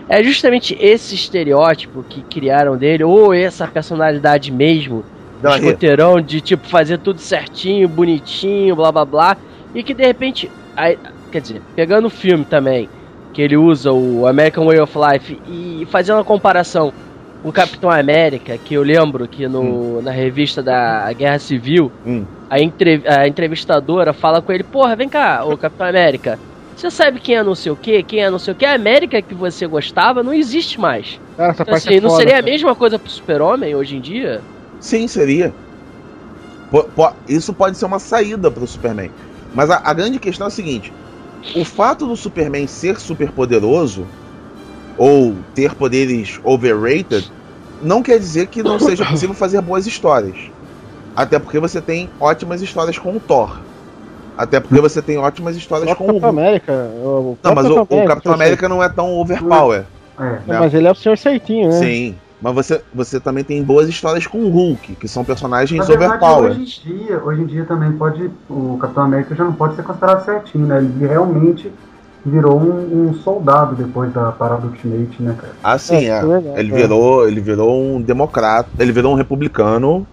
é 0.08 0.24
justamente 0.24 0.76
esse 0.80 1.16
estereótipo 1.16 2.04
que 2.04 2.24
criaram 2.24 2.78
dele, 2.78 3.04
ou 3.04 3.34
essa 3.34 3.68
personalidade 3.68 4.52
mesmo, 4.52 5.04
ri- 5.44 5.50
escoteirão 5.56 6.22
de 6.22 6.42
tipo 6.42 6.68
fazer 6.68 7.00
tudo 7.00 7.20
certinho, 7.20 7.88
bonitinho, 7.90 8.76
blá 8.76 8.92
blá 8.92 9.06
blá, 9.06 9.38
e 9.74 9.84
que 9.84 9.94
de 9.94 10.04
repente, 10.06 10.50
aí, 10.76 10.98
quer 11.32 11.42
dizer, 11.42 11.62
pegando 11.76 12.06
o 12.08 12.10
filme 12.12 12.46
também, 12.46 12.90
que 13.34 13.42
ele 13.42 13.58
usa 13.58 13.92
o 13.92 14.26
American 14.28 14.66
Way 14.66 14.80
of 14.80 14.94
Life 14.98 15.42
e 15.46 15.86
fazendo 15.88 16.18
uma 16.18 16.24
comparação 16.24 16.94
com 17.42 17.50
o 17.50 17.54
Capitão 17.54 17.90
América, 17.92 18.58
que 18.58 18.74
eu 18.76 18.82
lembro 18.84 19.28
que 19.28 19.48
no, 19.48 20.02
na 20.02 20.12
revista 20.12 20.64
da 20.64 21.12
Guerra 21.14 21.38
Civil, 21.40 21.92
Hum. 22.06 22.26
a, 22.50 22.60
entre- 22.60 23.04
a 23.06 23.28
entrevistadora 23.28 24.14
fala 24.14 24.42
com 24.42 24.52
ele, 24.54 24.64
porra, 24.64 24.96
vem 24.96 25.10
cá, 25.10 25.44
ô 25.44 25.58
Capitão 25.58 25.86
América, 25.88 26.40
você 26.76 26.92
sabe 26.92 27.20
quem 27.20 27.36
é 27.36 27.44
não 27.44 27.56
sei 27.56 27.72
o 27.72 27.76
que, 27.78 28.04
quem 28.04 28.24
é 28.24 28.30
não 28.30 28.40
sei 28.40 28.54
o 28.54 28.56
que, 28.56 28.66
a 28.66 28.74
América 28.76 29.22
que 29.22 29.34
você 29.36 29.68
gostava 29.68 30.24
não 30.24 30.34
existe 30.34 30.80
mais. 30.80 31.20
Cara, 31.38 31.52
essa 31.52 31.64
Então, 31.64 31.66
parte 31.66 31.90
assim, 31.90 31.96
é 31.96 32.00
não 32.00 32.10
foda, 32.10 32.20
seria 32.20 32.40
a 32.40 32.42
cara. 32.42 32.52
mesma 32.52 32.76
coisa 32.76 33.00
pro 33.00 33.10
super-homem 33.12 33.76
hoje 33.76 33.98
em 33.98 34.02
dia? 34.02 34.48
Sim, 34.80 35.08
seria. 35.08 35.54
Isso 37.28 37.54
pode 37.54 37.78
ser 37.78 37.86
uma 37.86 38.00
saída 38.00 38.52
pro 38.52 38.68
Superman. 38.68 39.12
Mas 39.54 39.70
a, 39.70 39.82
a 39.84 39.94
grande 39.94 40.20
questão 40.20 40.46
é 40.46 40.50
a 40.50 40.52
seguinte: 40.52 40.94
o 41.56 41.64
fato 41.64 42.06
do 42.08 42.16
Superman 42.16 42.68
ser 42.68 43.00
super 43.00 43.32
poderoso 43.32 44.08
ou 44.98 45.46
ter 45.54 45.76
poderes 45.76 46.40
overrated 46.44 47.32
não 47.82 48.02
quer 48.02 48.18
dizer 48.20 48.48
que 48.48 48.64
não 48.64 48.80
seja 48.80 49.06
possível 49.06 49.36
fazer 49.36 49.62
boas 49.62 49.86
histórias. 49.88 50.38
Até 51.16 51.40
porque 51.40 51.60
você 51.60 51.82
tem 51.82 52.10
ótimas 52.20 52.62
histórias 52.62 52.98
com 52.98 53.16
o 53.16 53.20
Thor. 53.20 53.66
Até 54.38 54.60
porque 54.60 54.82
você 54.82 55.02
tem 55.02 55.18
ótimas 55.18 55.56
histórias 55.56 55.90
O 55.92 55.96
com 55.96 56.04
o 56.04 56.08
Capitão 56.08 56.30
Hulk. 56.30 56.40
América. 56.40 56.74
O, 57.04 57.38
Não, 57.44 57.56
mas 57.56 57.66
o, 57.70 57.82
o 57.82 58.06
Capitão. 58.06 58.34
América 58.34 58.68
não 58.70 58.84
é 58.84 58.90
tão 58.90 59.14
overpower. 59.20 59.84
É. 60.20 60.24
né? 60.24 60.40
Mas 60.60 60.74
ele 60.74 60.88
é 60.88 60.92
o 60.92 60.96
senhor 60.96 61.18
certinho, 61.18 61.70
né? 61.70 61.80
Sim. 61.80 62.16
Mas 62.42 62.54
você, 62.54 62.82
você 62.94 63.20
também 63.20 63.44
tem 63.44 63.64
boas 63.64 63.88
histórias 63.90 64.28
com 64.28 64.38
o 64.40 64.50
Hulk, 64.50 64.96
que 64.96 65.08
são 65.08 65.24
Na 65.24 65.28
personagens 65.28 65.88
verdade, 65.88 66.14
overpower. 66.14 66.52
hoje 66.52 66.62
em 66.86 66.98
dia, 66.98 67.22
hoje 67.24 67.42
em 67.42 67.46
dia 67.46 67.66
também 67.66 67.92
pode. 67.94 68.30
O 68.50 68.78
Capitão 68.80 69.04
América 69.04 69.34
já 69.36 69.44
não 69.44 69.54
pode 69.54 69.76
ser 69.76 69.84
considerado 69.84 70.24
certinho, 70.26 70.68
né? 70.68 70.78
Ele 70.78 71.08
realmente 71.08 71.72
virou 72.26 72.60
um, 72.60 73.10
um 73.10 73.14
soldado 73.14 73.76
depois 73.76 74.12
da 74.12 74.32
parada 74.32 74.66
Ultimate, 74.68 75.22
né, 75.22 75.36
cara? 75.40 75.54
Ah, 75.64 75.78
sim, 75.78 75.96
É, 75.96 76.10
é. 76.10 76.18
é 76.18 76.26
verdade, 76.26 76.60
Ele 76.60 76.74
é. 76.74 76.76
virou, 76.76 77.28
ele 77.28 77.40
virou 77.42 77.82
um 77.82 78.02
democrata, 78.02 78.70
ele 78.80 78.92
virou 78.92 79.14
um 79.14 79.16
republicano 79.16 80.06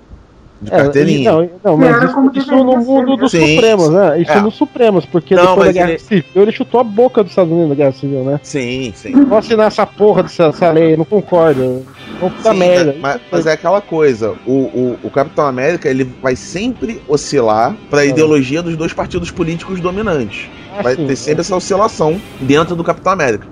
de 0.62 0.72
É, 0.72 0.76
carteirinha. 0.76 1.32
não, 1.32 1.50
não, 1.64 1.76
mas 1.76 2.04
isso, 2.04 2.14
como 2.14 2.30
isso 2.34 2.50
no 2.64 2.76
mundo 2.78 3.16
dos 3.16 3.30
Sim, 3.32 3.54
Supremos, 3.54 3.90
né? 3.90 4.20
Isso 4.20 4.30
é. 4.30 4.40
nos 4.40 4.54
Supremos, 4.54 5.04
porque 5.04 5.34
Não, 5.34 5.42
depois 5.42 5.58
da 5.58 5.64
mas 5.66 5.74
Guerra 5.74 5.90
ele- 5.90 5.98
Civil 5.98 6.42
ele 6.42 6.52
chutou 6.52 6.80
a 6.80 6.84
boca 6.84 7.22
dos 7.22 7.32
Estados 7.32 7.50
Unidos 7.50 7.70
na 7.70 7.74
Guerra 7.74 7.92
Civil, 7.92 8.22
né? 8.24 8.40
Sim, 8.42 8.92
sim. 8.94 9.24
Vou 9.24 9.36
assinar 9.38 9.66
essa 9.66 9.84
porra 9.84 10.22
dessa, 10.22 10.50
dessa 10.50 10.70
lei, 10.70 10.96
não 10.96 11.04
concordo. 11.04 11.84
Vamos 12.20 12.36
puta 12.36 12.52
Sim, 12.52 12.58
merda. 12.58 12.96
mas, 13.00 13.20
mas 13.30 13.46
é 13.46 13.52
aquela 13.52 13.80
coisa, 13.80 14.34
o, 14.46 14.52
o, 14.52 14.98
o 15.02 15.10
Capitão 15.10 15.44
América 15.46 15.88
ele 15.88 16.04
vai 16.22 16.36
sempre 16.36 17.02
oscilar 17.08 17.74
para 17.90 18.00
a 18.02 18.06
É. 18.06 18.08
ideologia 18.10 18.62
dos 18.62 18.76
dois 18.76 18.92
partidos 18.92 19.30
políticos 19.32 19.80
dominantes. 19.80 20.48
Ah, 20.78 20.82
Vai 20.82 20.94
sim, 20.94 21.06
ter 21.06 21.16
sempre 21.16 21.40
essa 21.40 21.56
oscilação 21.56 22.20
dentro 22.40 22.76
do 22.76 22.84
Capitão 22.84 23.12
América. 23.12 23.46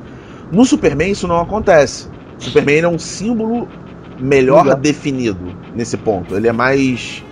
No 0.53 0.64
Superman 0.64 1.11
isso 1.11 1.27
não 1.27 1.40
acontece. 1.40 2.07
O 2.38 2.44
Superman 2.44 2.83
é 2.83 2.88
um 2.88 2.99
símbolo 2.99 3.68
melhor 4.20 4.66
Exato. 4.66 4.80
definido 4.83 5.54
nesse 5.74 5.96
ponto. 5.96 6.37
Ele 6.37 6.48
é 6.48 6.52
mais 6.52 7.22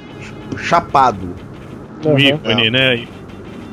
chapado. 0.58 1.28
Uhum. 2.04 2.14
Um 2.14 2.18
ícone, 2.18 2.70
né? 2.70 3.06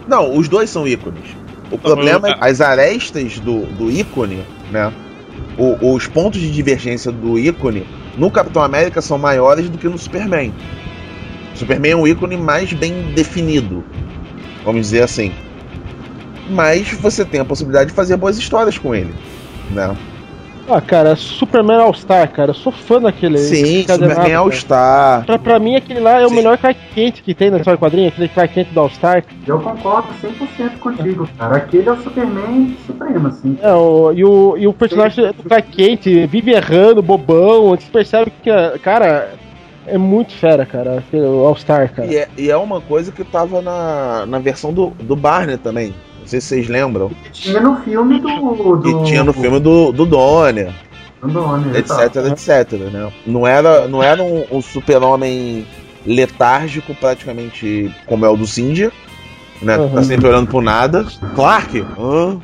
Não, 0.08 0.36
os 0.36 0.47
dois 0.49 0.69
são 0.69 0.88
ícones. 0.88 1.23
O 1.71 1.78
problema 1.78 2.30
é 2.30 2.34
que 2.34 2.43
as 2.43 2.62
arestas 2.62 3.39
do, 3.39 3.65
do 3.65 3.89
ícone, 3.91 4.43
né? 4.71 4.91
o- 5.58 5.93
os 5.93 6.08
pontos 6.08 6.39
de 6.39 6.51
divergência 6.51 7.12
do 7.12 7.39
ícone 7.39 7.86
no 8.17 8.30
Capitão 8.30 8.62
América 8.62 9.01
são 9.01 9.17
maiores 9.17 9.69
do 9.69 9.78
que 9.78 9.88
no 9.88 9.97
Superman. 9.97 10.54
O 11.54 11.58
Superman 11.58 11.91
é 11.91 11.95
um 11.95 12.08
ícone 12.08 12.38
mais 12.38 12.71
bem 12.73 12.93
definido, 13.15 13.84
vamos 14.63 14.82
dizer 14.82 15.04
assim. 15.04 15.32
Mas 16.49 16.91
você 16.91 17.25
tem 17.25 17.39
a 17.39 17.45
possibilidade 17.45 17.89
de 17.89 17.95
fazer 17.95 18.15
boas 18.17 18.38
histórias 18.38 18.78
com 18.78 18.93
ele, 18.93 19.13
né? 19.71 19.95
Ah, 20.67 20.82
cara, 20.82 21.15
Superman 21.15 21.80
All-Star, 21.80 22.32
cara, 22.32 22.49
eu 22.49 22.56
sou 22.56 22.71
fã 22.71 22.99
daquele. 22.99 23.38
Sim, 23.38 23.86
Superman. 23.88 24.34
All-Star. 24.34 25.25
Pra, 25.25 25.38
pra 25.38 25.60
mim, 25.60 25.75
aquele 25.75 25.99
lá 25.99 26.19
é 26.19 26.25
o 26.25 26.30
Sim. 26.30 26.36
melhor 26.36 26.58
Clark 26.58 26.80
Kent 26.93 27.21
que 27.21 27.36
tem 27.36 27.51
na 27.51 27.58
história 27.58 27.78
quadrinha, 27.78 28.08
aquele 28.08 28.28
Clark 28.28 28.54
Kent 28.54 28.69
do 28.69 28.80
All-Star. 28.80 29.23
Eu 29.45 29.60
concordo 29.60 30.08
100% 30.21 30.80
contigo, 30.80 31.30
cara. 31.38 31.58
Aquele 31.58 31.88
é 31.88 31.91
o 31.91 32.01
Superman 32.01 32.75
supremo, 32.86 33.28
assim. 33.28 33.58
É, 33.62 33.73
o, 33.73 34.12
e, 34.12 34.25
o, 34.25 34.58
e 34.58 34.67
o 34.67 34.73
personagem 34.73 35.32
do 35.34 35.43
Clark 35.43 35.69
Kent 35.71 36.06
vive 36.28 36.51
errando, 36.51 37.01
bobão, 37.01 37.69
você 37.69 37.86
percebe 37.91 38.32
que, 38.41 38.49
cara, 38.80 39.34
é 39.86 39.97
muito 39.99 40.34
fera, 40.34 40.65
cara, 40.65 41.04
o 41.13 41.45
All-Star, 41.45 41.93
cara. 41.93 42.08
E 42.08 42.17
é, 42.17 42.28
e 42.38 42.49
é 42.49 42.58
uma 42.58 42.82
coisa 42.82 43.12
que 43.12 43.23
tava 43.23 43.62
na, 43.62 44.25
na 44.25 44.39
versão 44.39 44.73
do, 44.73 44.89
do 45.01 45.15
Barney 45.15 45.58
também. 45.58 45.93
Não 46.26 46.30
sei 46.30 46.42
se 46.42 46.48
vocês 46.48 46.68
lembram. 46.68 47.12
Que 47.22 47.32
tinha 47.32 47.60
no 47.62 47.76
filme 47.82 48.20
do. 48.20 48.82
Que 48.82 48.92
do 48.92 49.04
tinha 49.04 49.24
no 49.24 49.32
filme 49.32 49.60
do, 49.60 49.92
do 49.92 50.08
Donner. 50.08 50.74
do 51.22 51.28
Donner, 51.28 51.76
etc, 51.76 51.92
exato. 51.92 52.20
etc, 52.20 52.72
né? 52.92 53.14
Não 53.28 53.46
era, 53.46 53.88
não 53.88 54.02
era 54.02 54.24
um, 54.24 54.44
um 54.52 54.60
super-homem 54.60 55.68
letárgico, 56.04 56.96
praticamente 56.96 57.94
como 58.08 58.26
é 58.26 58.30
o 58.30 58.36
do 58.36 58.48
Cindy, 58.48 58.92
né? 59.62 59.78
Uhum. 59.78 59.90
Tá 59.90 60.02
sempre 60.02 60.28
olhando 60.28 60.48
pro 60.48 60.62
nada. 60.62 61.06
Clark? 61.36 61.86
Ah, 61.96 62.38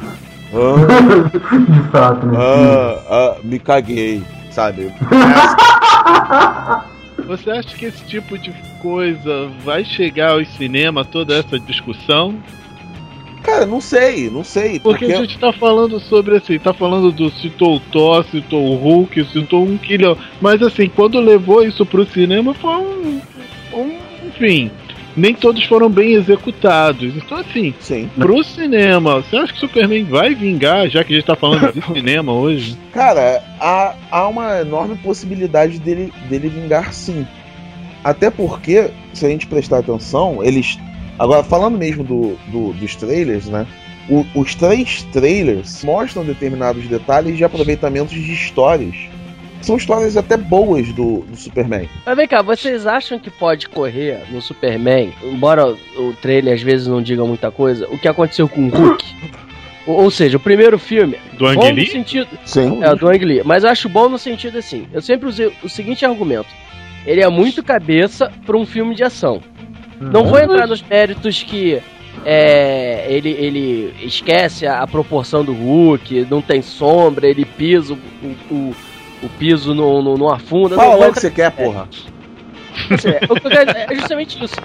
ah, 0.54 0.76
De 1.72 1.90
fato, 1.90 2.28
né? 2.28 2.38
ah, 2.40 3.02
ah, 3.10 3.36
me 3.44 3.58
caguei, 3.58 4.22
sabe? 4.52 4.94
Você 7.26 7.50
acha 7.50 7.76
que 7.76 7.86
esse 7.86 8.04
tipo 8.06 8.38
de 8.38 8.54
coisa 8.80 9.50
vai 9.66 9.84
chegar 9.84 10.34
aos 10.34 10.48
cinemas, 10.50 11.08
toda 11.08 11.36
essa 11.36 11.58
discussão? 11.60 12.38
Cara, 13.44 13.66
não 13.66 13.82
sei, 13.82 14.30
não 14.30 14.44
sei. 14.44 14.80
Porque, 14.80 15.06
Porque, 15.06 15.14
a 15.14 15.22
gente 15.22 15.38
tá 15.38 15.52
falando 15.52 16.00
sobre 16.00 16.38
assim, 16.38 16.60
tá 16.60 16.74
falando 16.74 17.12
do 17.12 17.30
citou 17.30 17.78
o 17.78 17.80
Thor, 17.80 18.24
citou 18.26 18.64
o 18.64 18.76
Hulk, 18.76 19.26
citou 19.26 19.64
um 19.64 19.78
quilhão. 19.78 20.18
Mas 20.40 20.62
assim, 20.62 20.88
quando 20.88 21.20
levou 21.20 21.64
isso 21.64 21.86
pro 21.86 22.06
cinema 22.06 22.54
foi 22.54 22.76
um. 22.76 23.22
um 23.74 23.98
enfim. 24.28 24.72
Nem 25.16 25.34
todos 25.34 25.64
foram 25.66 25.90
bem 25.90 26.14
executados. 26.14 27.14
Então 27.16 27.38
assim, 27.38 27.74
sim. 27.80 28.10
pro 28.16 28.44
cinema, 28.44 29.22
você 29.22 29.36
acha 29.36 29.52
que 29.52 29.60
Superman 29.60 30.06
vai 30.06 30.34
vingar, 30.34 30.90
já 30.90 31.04
que 31.04 31.14
a 31.14 31.16
gente 31.18 31.26
tá 31.26 31.36
falando 31.36 31.74
de 31.74 31.82
cinema 31.94 32.32
hoje? 32.32 32.78
Cara, 32.94 33.44
há, 33.60 33.96
há 34.10 34.28
uma 34.28 34.62
enorme 34.62 34.96
possibilidade 34.98 35.80
dele, 35.80 36.14
dele 36.30 36.48
vingar 36.48 36.94
sim. 36.94 37.28
Até 38.04 38.30
porque, 38.30 38.90
se 39.14 39.26
a 39.26 39.30
gente 39.30 39.48
prestar 39.48 39.80
atenção, 39.80 40.44
eles. 40.44 40.80
Agora, 41.20 41.44
falando 41.44 41.78
mesmo 41.78 42.04
do, 42.04 42.38
do- 42.48 42.74
dos 42.74 42.96
trailers, 42.96 43.46
né? 43.48 43.66
O- 44.10 44.26
os 44.36 44.56
três 44.56 45.04
trailers 45.12 45.84
mostram 45.84 46.24
determinados 46.26 46.88
detalhes 46.88 47.38
de 47.38 47.44
aproveitamentos 47.44 48.14
de 48.16 48.34
histórias 48.34 48.96
são 49.62 49.78
histórias 49.78 50.18
até 50.18 50.36
boas 50.36 50.88
do, 50.92 51.20
do 51.20 51.38
Superman. 51.38 51.88
Mas 52.04 52.18
vem 52.18 52.28
cá, 52.28 52.42
vocês 52.42 52.88
acham 52.88 53.20
que 53.20 53.30
pode 53.30 53.70
correr 53.70 54.24
no 54.32 54.42
Superman, 54.42 55.14
embora 55.24 55.68
o 55.68 56.14
trailer 56.20 56.56
às 56.56 56.64
vezes 56.64 56.88
não 56.88 57.00
diga 57.00 57.24
muita 57.26 57.52
coisa, 57.52 57.88
o 57.92 57.98
que 58.00 58.08
aconteceu 58.08 58.50
com 58.50 58.66
o 58.66 58.70
Hulk? 58.70 59.06
Ou, 59.86 60.04
ou 60.04 60.12
seja, 60.12 60.38
o 60.38 60.40
primeiro 60.40 60.78
filme. 60.80 61.18
Do 61.34 61.46
bom 61.46 61.50
Ang 61.62 61.70
no 61.70 61.76
Lee? 61.76 61.88
sentido. 61.88 62.28
Sim. 62.46 62.84
É, 62.84 62.96
do 62.96 63.08
Ang 63.08 63.24
Lee. 63.26 63.42
Mas 63.44 63.64
eu 63.64 63.70
acho 63.72 63.90
bom 63.90 64.08
no 64.10 64.18
sentido 64.18 64.58
assim. 64.60 64.86
Eu 64.94 65.02
sempre 65.02 65.28
usei 65.28 65.52
o 65.64 65.68
seguinte 65.70 66.06
argumento. 66.06 66.46
Ele 67.04 67.22
é 67.22 67.28
muito 67.30 67.64
cabeça 67.64 68.32
para 68.46 68.56
um 68.56 68.64
filme 68.66 68.94
de 68.94 69.04
ação. 69.04 69.42
Não 70.02 70.24
vou 70.26 70.40
entrar 70.40 70.68
nos 70.68 70.82
méritos 70.82 71.44
que 71.44 71.82
é, 72.26 73.06
ele, 73.10 73.30
ele 73.30 73.94
esquece 74.04 74.66
a, 74.68 74.82
a 74.82 74.88
proporção 74.88 75.44
do 75.44 75.54
Hulk, 75.54 76.28
não 76.30 76.42
tem 76.42 76.62
sombra, 76.62 77.28
ele 77.28 77.46
pisa, 77.46 77.94
o, 77.94 78.54
o, 78.54 78.76
o 79.24 79.30
piso 79.40 79.74
não, 79.74 80.02
não, 80.02 80.16
não 80.18 80.30
afunda. 80.30 80.76
Fala 80.76 80.96
logo 80.96 81.12
o 81.12 81.14
que 81.14 81.20
você 81.22 81.32
quer, 81.32 81.52
porra. 81.52 81.88
É, 83.06 83.26
eu 83.30 83.36
quero- 83.36 83.72
é 83.92 83.96
justamente 83.96 84.44
isso. 84.44 84.56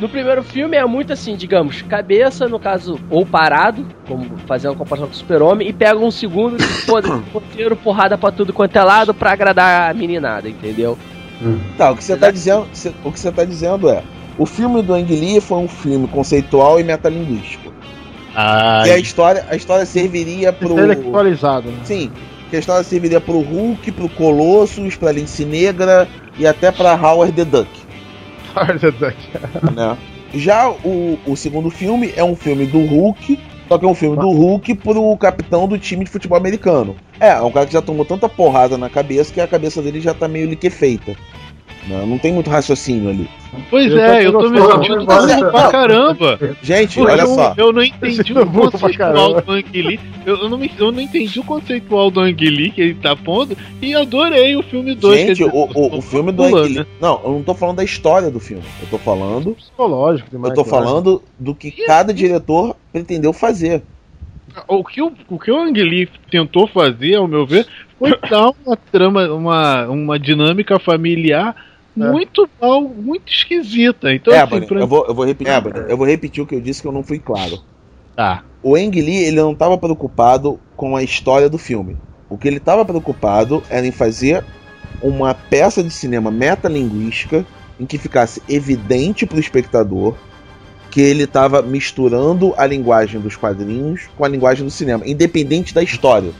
No 0.00 0.08
primeiro 0.08 0.42
filme 0.42 0.76
é 0.76 0.84
muito 0.84 1.12
assim, 1.12 1.36
digamos, 1.36 1.82
cabeça, 1.82 2.48
no 2.48 2.58
caso, 2.58 2.98
ou 3.08 3.24
parado, 3.24 3.86
como 4.08 4.24
fazendo 4.44 4.74
comparação 4.74 5.06
com 5.06 5.14
o 5.14 5.16
super-homem, 5.16 5.68
e 5.68 5.72
pega 5.72 5.98
um 5.98 6.10
segundo 6.10 6.56
de 6.56 6.64
roteiro, 7.32 7.76
porrada 7.78 8.18
pra 8.18 8.32
tudo 8.32 8.52
quanto 8.52 8.74
é 8.76 8.82
lado 8.82 9.14
pra 9.14 9.30
agradar 9.32 9.90
a 9.90 9.94
meninada, 9.94 10.48
entendeu? 10.48 10.98
Tá, 11.76 11.92
o 11.92 11.96
que 11.96 12.02
você 12.02 12.16
tá 12.16 12.30
dizendo, 12.30 12.66
o 13.04 13.12
que 13.12 13.20
você 13.20 13.30
tá 13.30 13.44
dizendo 13.44 13.88
é, 13.88 14.02
o 14.38 14.46
filme 14.46 14.82
do 14.82 14.94
Ang 14.94 15.14
Lee 15.14 15.40
foi 15.40 15.58
um 15.58 15.68
filme 15.68 16.08
conceitual 16.08 16.80
e 16.80 16.84
metalinguístico. 16.84 17.72
Ah, 18.34 18.82
E 18.86 18.90
a 18.90 18.98
história, 18.98 19.44
a 19.48 19.54
história 19.54 19.86
serviria 19.86 20.52
pro 20.52 20.72
Intelectualizado, 20.72 21.70
né? 21.70 21.78
Sim, 21.84 22.10
que 22.50 22.56
a 22.56 22.58
história 22.58 22.82
serviria 22.82 23.20
pro 23.20 23.40
Hulk, 23.40 23.92
pro 23.92 24.08
Colossus, 24.08 24.96
pra 24.96 25.12
Lince 25.12 25.44
Negra 25.44 26.08
e 26.38 26.46
até 26.46 26.72
pra 26.72 26.94
Howard 27.00 27.32
the 27.32 27.44
Duck, 27.44 27.68
né? 29.74 29.96
Já 30.34 30.68
o, 30.68 31.18
o 31.26 31.36
segundo 31.36 31.70
filme 31.70 32.12
é 32.16 32.24
um 32.24 32.34
filme 32.34 32.66
do 32.66 32.80
Hulk, 32.80 33.38
só 33.68 33.78
que 33.78 33.84
é 33.84 33.88
um 33.88 33.94
filme 33.94 34.16
do 34.16 34.30
Hulk 34.30 34.74
pro 34.76 35.16
capitão 35.16 35.68
do 35.68 35.78
time 35.78 36.04
de 36.04 36.10
futebol 36.10 36.36
americano. 36.36 36.96
É, 37.20 37.30
é 37.30 37.40
um 37.40 37.52
cara 37.52 37.66
que 37.66 37.72
já 37.72 37.80
tomou 37.80 38.04
tanta 38.04 38.28
porrada 38.28 38.76
na 38.76 38.90
cabeça 38.90 39.32
que 39.32 39.40
a 39.40 39.46
cabeça 39.46 39.80
dele 39.80 40.00
já 40.00 40.12
tá 40.12 40.26
meio 40.26 40.48
liquefeita. 40.48 41.16
Né? 41.86 42.04
Não 42.06 42.18
tem 42.18 42.32
muito 42.32 42.48
raciocínio 42.48 43.10
ali. 43.10 43.28
Pois 43.70 43.92
Eu 43.92 43.98
é, 43.98 44.22
tô 44.22 44.28
eu 44.28 44.32
tô 44.32 44.50
me 44.50 44.60
sentindo 44.60 45.04
burro 45.04 45.50
pra 45.50 45.70
caramba. 45.70 46.56
Gente, 46.62 46.98
Pô, 46.98 47.04
olha 47.04 47.20
eu, 47.22 47.26
só. 47.26 47.54
eu 47.56 47.72
não 47.72 47.82
entendi 47.82 48.32
Tô 48.34 48.40
o 48.42 48.46
conceitual 48.46 49.40
do 49.40 49.52
Ang 49.52 49.82
Lee. 49.82 50.00
Eu, 50.26 50.36
eu 50.36 50.48
não 50.48 50.58
me, 50.58 50.72
eu 50.78 50.90
não 50.90 51.00
entendi 51.00 51.38
o 51.38 51.44
conceitual 51.44 52.10
do 52.10 52.20
Ang 52.20 52.44
Lee 52.44 52.70
que 52.70 52.80
ele 52.80 52.94
tá 52.94 53.14
pondo 53.14 53.56
e 53.82 53.94
adorei 53.94 54.56
o 54.56 54.62
filme 54.62 54.94
2. 54.94 55.20
Gente, 55.20 55.44
o, 55.44 55.50
o, 55.52 55.98
o 55.98 56.00
filme 56.02 56.32
do 56.32 56.38
pulando, 56.42 56.56
Ang 56.58 56.68
Lee. 56.68 56.78
né? 56.78 56.86
Não, 57.00 57.20
eu 57.22 57.30
não 57.32 57.42
tô 57.42 57.54
falando 57.54 57.76
da 57.76 57.84
história 57.84 58.30
do 58.30 58.40
filme. 58.40 58.64
Eu 58.80 58.88
tô 58.88 58.98
falando. 58.98 59.54
Psicológico 59.54 60.28
Eu 60.32 60.38
demais. 60.38 60.54
tô 60.54 60.60
eu 60.60 60.64
acho. 60.64 60.70
falando 60.70 61.22
do 61.38 61.54
que 61.54 61.70
cada 61.70 62.12
diretor 62.14 62.74
pretendeu 62.92 63.32
fazer. 63.32 63.82
O 64.68 64.82
que 64.84 65.02
o, 65.02 65.12
o 65.28 65.38
que 65.38 65.50
o 65.50 65.58
Ang 65.60 65.82
Lee 65.82 66.08
tentou 66.30 66.66
fazer, 66.66 67.16
ao 67.16 67.28
meu 67.28 67.44
ver, 67.46 67.66
foi 67.98 68.10
dar 68.30 68.50
uma 68.64 68.76
trama, 68.76 69.26
uma, 69.32 69.86
uma 69.88 70.18
dinâmica 70.18 70.78
familiar 70.78 71.54
É. 71.96 72.10
muito 72.10 72.48
mal, 72.60 72.82
muito 72.82 73.32
esquisita. 73.32 74.12
Então, 74.12 74.32
é, 74.34 74.40
assim, 74.40 74.62
pra... 74.62 74.80
eu, 74.80 74.86
vou, 74.86 75.06
eu, 75.06 75.14
vou 75.14 75.24
repetir, 75.24 75.52
é, 75.52 75.92
eu 75.92 75.96
vou 75.96 76.06
repetir 76.06 76.42
o 76.42 76.46
que 76.46 76.54
eu 76.54 76.60
disse 76.60 76.82
que 76.82 76.88
eu 76.88 76.92
não 76.92 77.02
fui 77.02 77.18
claro. 77.18 77.60
Tá. 78.16 78.44
O 78.62 78.74
Ang 78.74 79.00
Lee 79.00 79.24
ele 79.24 79.36
não 79.36 79.52
estava 79.52 79.76
preocupado 79.76 80.58
com 80.76 80.96
a 80.96 81.02
história 81.02 81.48
do 81.48 81.58
filme. 81.58 81.96
O 82.28 82.38
que 82.38 82.48
ele 82.48 82.56
estava 82.56 82.84
preocupado 82.84 83.62
era 83.68 83.86
em 83.86 83.92
fazer 83.92 84.44
uma 85.02 85.34
peça 85.34 85.82
de 85.82 85.90
cinema 85.90 86.30
metalinguística 86.30 87.44
em 87.78 87.84
que 87.84 87.98
ficasse 87.98 88.42
evidente 88.48 89.26
para 89.26 89.36
o 89.36 89.40
espectador 89.40 90.14
que 90.90 91.00
ele 91.00 91.24
estava 91.24 91.60
misturando 91.60 92.54
a 92.56 92.64
linguagem 92.66 93.20
dos 93.20 93.34
quadrinhos 93.34 94.08
com 94.16 94.24
a 94.24 94.28
linguagem 94.28 94.64
do 94.64 94.70
cinema, 94.70 95.06
independente 95.06 95.74
da 95.74 95.82
história. 95.82 96.30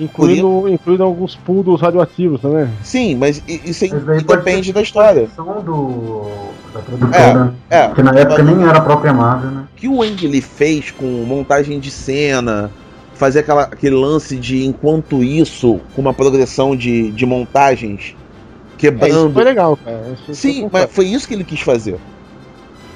Incluindo, 0.00 0.68
incluindo 0.68 1.02
alguns 1.02 1.34
poodles 1.34 1.80
radioativos 1.80 2.40
também. 2.40 2.68
Sim, 2.82 3.16
mas 3.16 3.42
isso 3.46 3.84
aí 3.84 3.92
Mas 3.92 4.22
depende 4.22 4.72
da 4.72 4.80
história. 4.80 5.28
Do, 5.64 6.30
da 6.72 6.80
produtora, 6.80 7.54
É, 7.68 7.88
que 7.88 8.02
na 8.02 8.12
época 8.12 8.42
nem 8.42 8.62
era 8.62 8.78
a 8.78 8.80
própria 8.80 9.12
Marvel, 9.12 9.50
né? 9.50 9.64
O 9.72 9.76
que 9.76 9.88
o 9.88 10.02
Ang 10.02 10.26
Lee 10.28 10.40
fez 10.40 10.90
com 10.92 11.04
montagem 11.26 11.80
de 11.80 11.90
cena, 11.90 12.70
fazer 13.14 13.40
aquela, 13.40 13.62
aquele 13.64 13.96
lance 13.96 14.36
de, 14.36 14.64
enquanto 14.64 15.24
isso, 15.24 15.80
com 15.94 16.00
uma 16.00 16.14
progressão 16.14 16.76
de, 16.76 17.10
de 17.10 17.26
montagens 17.26 18.00
É, 18.00 18.04
isso 18.04 18.76
quebrando. 18.78 19.32
foi 19.32 19.42
legal, 19.44 19.76
cara. 19.84 20.14
Isso- 20.14 20.34
Sim, 20.34 20.62
eu 20.62 20.70
mas 20.72 20.88
foi 20.92 21.06
isso 21.06 21.26
que 21.26 21.34
ele 21.34 21.42
quis 21.44 21.60
fazer. 21.60 21.98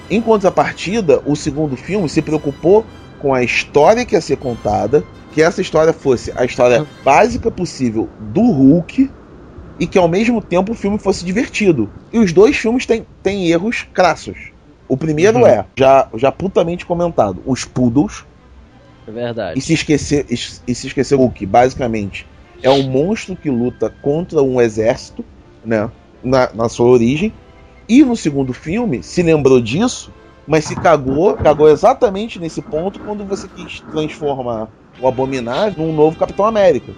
Em 0.09 0.21
contrapartida, 0.21 1.21
o 1.27 1.35
segundo 1.35 1.77
filme 1.77 2.09
se 2.09 2.23
preocupou 2.23 2.85
com 3.23 3.33
a 3.33 3.43
história 3.43 4.05
que 4.05 4.17
ia 4.17 4.21
ser 4.21 4.37
contada, 4.37 5.05
que 5.33 5.41
essa 5.41 5.63
história 5.63 5.93
fosse 5.93 6.33
a 6.37 6.45
história 6.45 6.85
básica 7.05 7.51
possível 7.51 8.09
do 8.19 8.43
Hulk 8.43 9.09
e 9.79 9.87
que 9.87 9.97
ao 9.97 10.09
mesmo 10.09 10.43
tempo 10.43 10.73
o 10.73 10.75
filme 10.75 10.99
fosse 10.99 11.25
divertido. 11.25 11.89
E 12.13 12.19
os 12.19 12.33
dois 12.33 12.57
filmes 12.57 12.85
têm, 12.85 13.07
têm 13.23 13.49
erros 13.49 13.87
crassos. 13.95 14.51
O 14.89 14.97
primeiro 14.97 15.39
Uhum. 15.39 15.47
é, 15.47 15.65
já, 15.79 16.09
já 16.15 16.33
putamente 16.33 16.85
comentado, 16.85 17.41
os 17.47 17.65
poodles, 17.65 18.25
É 19.07 19.11
verdade. 19.11 19.59
e 19.59 19.63
se 19.63 19.73
esquecer, 19.73 20.27
e 20.29 20.75
se 20.75 20.87
esquecer 20.87 21.15
o 21.15 21.19
Hulk, 21.19 21.47
basicamente, 21.47 22.27
é 22.63 22.69
um 22.71 22.83
monstro 22.83 23.35
que 23.37 23.49
luta 23.49 23.89
contra 24.03 24.43
um 24.43 24.61
exército, 24.61 25.25
né? 25.65 25.89
Na, 26.23 26.51
na 26.53 26.69
sua 26.69 26.87
origem. 26.87 27.33
E 27.89 28.05
no 28.05 28.17
segundo 28.17 28.53
filme, 28.53 29.03
se 29.03 29.23
lembrou 29.23 29.61
disso, 29.61 30.13
mas 30.47 30.65
se 30.65 30.75
cagou, 30.75 31.35
cagou 31.35 31.69
exatamente 31.69 32.39
nesse 32.39 32.61
ponto 32.61 32.99
quando 33.01 33.25
você 33.25 33.49
quis 33.49 33.81
transformar 33.93 34.69
o 35.01 35.09
Abominável 35.09 35.85
num 35.85 35.95
novo 35.95 36.19
Capitão 36.19 36.45
América. 36.45 36.93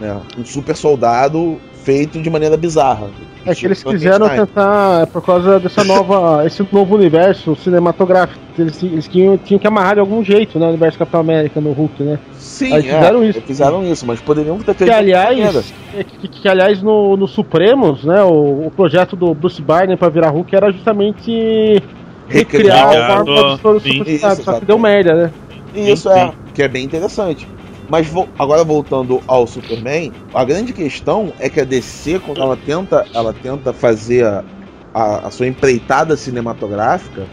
Né? 0.00 0.20
Um 0.36 0.44
super 0.44 0.76
soldado 0.76 1.60
feito 1.82 2.20
de 2.20 2.28
maneira 2.28 2.56
bizarra. 2.56 3.08
É 3.46 3.54
que 3.54 3.64
eles 3.64 3.82
quiseram 3.82 4.28
tentar, 4.28 5.02
é 5.02 5.06
por 5.06 5.24
causa 5.24 5.58
dessa 5.58 5.82
nova, 5.82 6.44
esse 6.46 6.66
novo 6.70 6.94
universo 6.94 7.56
cinematográfico. 7.56 8.38
Eles, 8.58 8.82
eles 8.82 9.08
tinham, 9.08 9.38
tinham 9.38 9.58
que 9.58 9.66
amarrar 9.66 9.94
de 9.94 10.00
algum 10.00 10.22
jeito, 10.22 10.58
né? 10.58 10.66
O 10.66 10.70
universo 10.70 10.98
Capitão 10.98 11.20
América 11.20 11.60
no 11.60 11.72
Hulk, 11.72 12.02
né? 12.02 12.18
Sim, 12.34 12.74
Aí 12.74 12.80
é, 12.80 12.94
fizeram 12.94 13.24
isso. 13.24 13.40
Fizeram 13.40 13.84
isso, 13.84 14.06
mas 14.06 14.20
poderiam 14.20 14.58
ter 14.58 14.74
feito 14.74 14.90
Que 14.90 14.90
aliás, 14.90 15.72
é 15.96 16.04
que, 16.04 16.28
que, 16.28 16.48
aliás 16.48 16.82
no, 16.82 17.16
no 17.16 17.26
Supremos, 17.26 18.04
né? 18.04 18.22
O, 18.22 18.66
o 18.66 18.72
projeto 18.74 19.16
do 19.16 19.32
Bruce 19.32 19.62
Banner 19.62 19.96
pra 19.96 20.08
virar 20.08 20.30
Hulk 20.30 20.54
era 20.54 20.70
justamente 20.70 21.82
recriar 22.28 22.88
Recriar 22.88 23.12
a 23.12 23.24
forma 23.24 23.42
dos 23.44 23.60
todos 23.60 23.82
sim. 23.82 23.98
super 23.98 24.08
Isso, 24.12 24.42
só 24.42 24.52
que 24.60 24.64
deu 24.66 24.78
merda, 24.78 25.14
né? 25.14 25.32
Isso 25.74 26.08
Sim, 26.10 26.18
é, 26.18 26.26
sim. 26.28 26.32
que 26.54 26.62
é 26.62 26.68
bem 26.68 26.84
interessante. 26.84 27.46
Mas 27.88 28.06
vo- 28.06 28.28
agora 28.38 28.62
voltando 28.64 29.20
ao 29.26 29.46
Superman, 29.46 30.12
a 30.34 30.44
grande 30.44 30.72
questão 30.72 31.32
é 31.40 31.48
que 31.48 31.60
a 31.60 31.64
DC, 31.64 32.18
quando 32.18 32.42
ela 32.42 32.56
tenta, 32.56 33.06
ela 33.14 33.32
tenta 33.32 33.72
fazer 33.72 34.24
a, 34.26 34.44
a- 34.92 35.26
a 35.28 35.30
sua 35.30 35.46
empreitada 35.46 36.16
cinematográfica, 36.16 37.26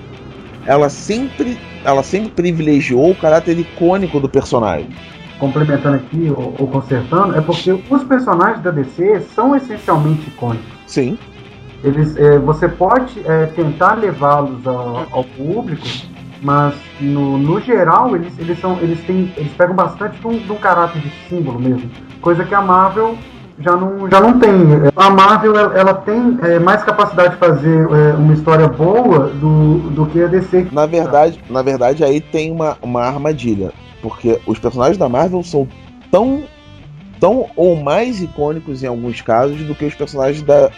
ela 0.65 0.89
sempre, 0.89 1.57
ela 1.83 2.01
sempre 2.03 2.29
privilegiou 2.29 3.11
o 3.11 3.15
caráter 3.15 3.59
icônico 3.59 4.19
do 4.19 4.29
personagem. 4.29 4.87
Complementando 5.39 5.97
aqui 5.97 6.31
ou, 6.35 6.55
ou 6.57 6.67
consertando, 6.67 7.35
é 7.35 7.41
porque 7.41 7.71
os 7.89 8.03
personagens 8.05 8.63
da 8.63 8.71
DC 8.71 9.21
são 9.35 9.53
essencialmente 9.55 10.27
icônicos. 10.29 10.65
Sim, 10.87 11.17
Eles, 11.85 12.17
é, 12.17 12.39
você 12.39 12.67
pode 12.67 13.21
é, 13.25 13.45
tentar 13.55 13.93
levá-los 13.93 14.65
ao, 14.65 15.23
público, 15.23 15.85
mas 16.41 16.73
no, 16.99 17.37
no 17.37 17.61
geral 17.61 18.15
eles, 18.15 18.33
eles 18.39 18.59
são 18.59 18.79
eles 18.79 18.99
têm 19.01 19.31
eles 19.37 19.53
pegam 19.53 19.75
bastante 19.75 20.19
de 20.19 20.51
um, 20.51 20.55
caráter 20.55 20.99
de 20.99 21.11
símbolo 21.29 21.59
mesmo, 21.59 21.87
coisa 22.21 22.43
que 22.43 22.55
a 22.55 22.61
Marvel 22.61 23.15
já 23.59 23.75
não, 23.75 24.09
já 24.09 24.19
não 24.19 24.39
tem. 24.39 24.51
A 24.95 25.09
Marvel 25.11 25.55
ela, 25.55 25.77
ela 25.77 25.93
tem 25.93 26.39
é, 26.41 26.57
mais 26.57 26.83
capacidade 26.83 27.35
de 27.35 27.37
fazer 27.37 27.87
é, 27.91 28.13
uma 28.15 28.33
história 28.33 28.67
boa 28.67 29.27
do, 29.27 29.91
do 29.91 30.07
que 30.07 30.23
a 30.23 30.27
DC. 30.27 30.67
na 30.71 30.87
verdade, 30.87 31.39
na 31.47 31.61
verdade 31.61 32.03
aí 32.03 32.19
tem 32.19 32.51
uma, 32.51 32.79
uma 32.81 33.01
armadilha, 33.03 33.71
porque 34.01 34.41
os 34.47 34.57
personagens 34.57 34.97
da 34.97 35.07
Marvel 35.07 35.43
são 35.43 35.67
tão 36.09 36.43
tão 37.19 37.45
ou 37.55 37.75
mais 37.75 38.21
icônicos 38.21 38.83
em 38.83 38.87
alguns 38.87 39.21
casos 39.21 39.63
do 39.63 39.73
que 39.73 39.85
os 39.85 39.95
personagens 39.95 40.41
da, 40.41 40.69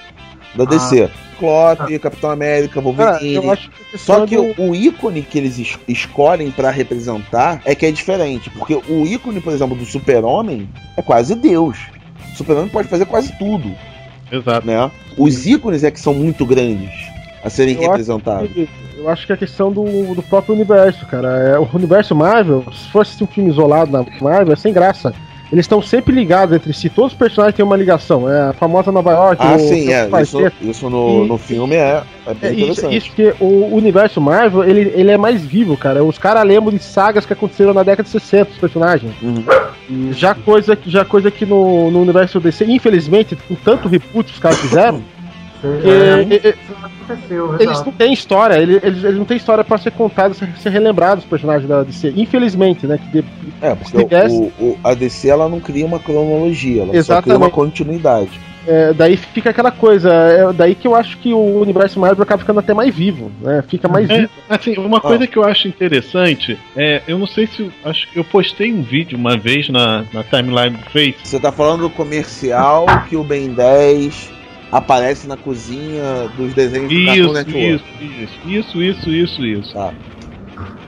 da 0.57 0.65
DC. 0.65 1.09
Klopp, 1.39 1.79
Capitão 2.01 2.31
América, 2.31 2.81
Wolverine. 2.81 3.35
eu 3.35 3.51
acho 3.51 3.69
que 3.69 3.95
a 3.95 3.97
Só 3.99 4.25
que 4.25 4.35
do- 4.35 4.55
o, 4.61 4.73
ícone 4.75 5.21
que 5.21 5.37
eles 5.37 5.59
es- 5.59 5.77
escolhem 5.87 6.49
pra 6.49 6.71
representar 6.71 7.61
é 7.63 7.75
que 7.75 7.85
é 7.85 7.91
diferente. 7.91 8.49
Porque 8.49 8.73
o 8.89 9.05
ícone, 9.05 9.39
por 9.39 9.53
exemplo, 9.53 9.75
do 9.77 9.85
Super-Homem 9.85 10.67
é 10.97 11.01
quase 11.01 11.35
Deus. 11.35 11.77
O 12.33 12.37
Super-Homem 12.37 12.69
pode 12.69 12.87
fazer 12.87 13.05
quase 13.05 13.31
tudo, 13.37 13.71
Exato. 14.31 14.65
né? 14.65 14.89
Os 15.17 15.45
ícones 15.45 15.83
é 15.83 15.91
que 15.91 15.99
são 15.99 16.13
muito 16.13 16.43
grandes 16.45 16.89
a 17.43 17.49
serem 17.51 17.75
Eu 17.75 17.81
acho 17.81 17.89
representados. 17.91 18.49
Eu 18.97 19.07
acho 19.09 19.25
que 19.27 19.31
é 19.31 19.35
a 19.35 19.37
questão 19.37 19.71
do, 19.71 20.15
do 20.15 20.23
próprio 20.23 20.55
universo, 20.55 21.05
cara. 21.05 21.27
É, 21.37 21.59
o 21.59 21.69
universo 21.73 22.15
Marvel, 22.15 22.65
se 22.73 22.89
fosse 22.89 23.23
um 23.23 23.27
filme 23.27 23.51
isolado 23.51 23.91
na 23.91 24.03
Marvel, 24.19 24.53
é 24.53 24.55
sem 24.55 24.73
graça. 24.73 25.13
Eles 25.51 25.63
estão 25.63 25.81
sempre 25.81 26.13
ligados 26.13 26.55
entre 26.55 26.73
si. 26.73 26.89
Todos 26.89 27.13
os 27.13 27.17
personagens 27.17 27.55
têm 27.55 27.63
uma 27.65 27.77
ligação. 27.77 28.29
É 28.29 28.49
a 28.49 28.53
famosa 28.53 28.91
Nova 28.91 29.11
York. 29.11 29.41
Ah, 29.43 29.55
o- 29.55 29.59
sim, 29.59 29.91
é. 29.93 30.09
Isso, 30.21 30.39
isso 30.61 30.89
no, 30.89 31.23
E- 31.25 31.27
no 31.27 31.37
filme 31.37 31.75
é, 31.75 32.03
é 32.25 32.33
bem 32.33 32.49
É, 32.49 32.53
isso, 32.53 32.63
interessante. 32.63 32.97
isso 32.97 33.11
que 33.15 33.33
o 33.39 33.73
universo 33.75 34.19
Marvel, 34.19 34.63
ele, 34.63 34.91
ele 34.95 35.11
é 35.11 35.17
mais 35.17 35.41
vivo, 35.45 35.77
cara. 35.77 36.03
Os 36.03 36.17
caras 36.17 36.43
lembram 36.43 36.75
de 36.75 36.83
sagas 36.83 37.25
que 37.25 37.33
aconteceram 37.33 37.73
na 37.73 37.83
década 37.83 38.03
de 38.03 38.09
60, 38.09 38.51
os 38.51 38.57
personagens. 38.57 39.11
Uhum. 39.21 39.43
Já 40.11 40.35
coisa, 40.35 40.75
que- 40.75 40.89
já 40.89 41.05
coisa 41.05 41.31
que 41.31 41.45
no, 41.45 41.89
no 41.89 42.01
universo 42.01 42.39
DC, 42.39 42.65
infelizmente, 42.65 43.37
com 43.47 43.55
tanto 43.55 43.87
reboot 43.87 44.25
que 44.29 44.33
os 44.33 44.39
caras 44.39 44.57
fizeram, 44.59 45.01
que, 45.61 45.67
É, 45.89 46.49
isso 46.49 46.57
não 46.79 46.85
aconteceu, 46.87 47.55
eles 47.59 47.83
não 47.85 47.91
têm 47.91 48.13
história, 48.13 48.55
eles, 48.61 48.83
eles, 48.83 49.03
eles 49.03 49.17
não 49.17 49.25
têm 49.25 49.37
história 49.37 49.63
pra 49.63 49.77
ser 49.77 49.91
contada, 49.91 50.33
ser, 50.33 50.49
ser 50.57 50.69
relembrado 50.69 51.19
os 51.19 51.25
personagens 51.25 51.67
da 51.67 51.83
DC. 51.83 52.13
Infelizmente, 52.15 52.85
né? 52.85 52.97
Que 52.97 53.21
de- 53.21 53.27
É, 53.61 53.73
porque 53.75 53.97
Se 53.97 54.03
tivesse- 54.03 54.35
o, 54.35 54.51
o- 54.63 54.77
a 54.83 54.93
DC 54.93 55.29
ela 55.29 55.47
não 55.49 55.59
cria 55.59 55.85
uma 55.85 55.99
cronologia, 55.99 56.77
ela 56.81 56.85
só 56.87 56.91
cria 56.91 56.99
Exatamente. 56.99 57.37
uma 57.41 57.49
continuidade. 57.49 58.29
é, 58.69 58.91
daí 58.93 59.15
fica 59.15 59.49
aquela 59.51 59.71
coisa, 59.71 60.11
é 60.13 60.51
daí 60.51 60.75
que 60.75 60.85
eu 60.85 60.93
acho 60.93 61.17
que 61.19 61.33
o 61.33 61.61
universo 61.61 61.97
Marvel 62.01 62.21
acaba 62.23 62.41
ficando 62.41 62.59
até 62.59 62.73
mais 62.73 62.93
vivo, 62.93 63.31
né? 63.41 63.63
Fica 63.65 63.87
mais 63.87 64.09
É, 64.09 64.17
vivo. 64.19 64.29
assim, 64.49 64.77
uma 64.77 64.99
coisa 64.99 65.25
que 65.25 65.37
eu 65.37 65.43
acho 65.45 65.69
interessante 65.69 66.59
é, 66.75 67.01
eu 67.07 67.17
não 67.17 67.25
sei 67.27 67.47
se 67.47 67.71
acho 67.85 68.11
que 68.11 68.19
eu 68.19 68.25
postei 68.25 68.73
um 68.73 68.81
vídeo 68.81 69.17
uma 69.17 69.37
vez 69.37 69.69
na, 69.69 70.03
na 70.13 70.21
timeline 70.21 70.75
do 70.75 70.83
Face. 70.89 71.15
Você 71.23 71.39
tá 71.39 71.49
falando 71.49 71.83
do 71.83 71.89
comercial 71.89 72.85
que 73.07 73.15
o 73.15 73.23
Ben 73.23 73.53
10 73.53 74.33
aparece 74.71 75.27
na 75.27 75.37
cozinha 75.37 76.29
dos 76.35 76.53
desenhos 76.53 76.89
do 76.91 77.05
Cartoon 77.05 77.23
Isso, 77.23 77.33
Network. 77.33 77.75
isso, 77.75 77.85
isso, 78.03 78.47
isso, 78.47 78.81
isso, 78.81 79.09
isso, 79.09 79.45
isso. 79.45 79.73
Tá. 79.73 79.93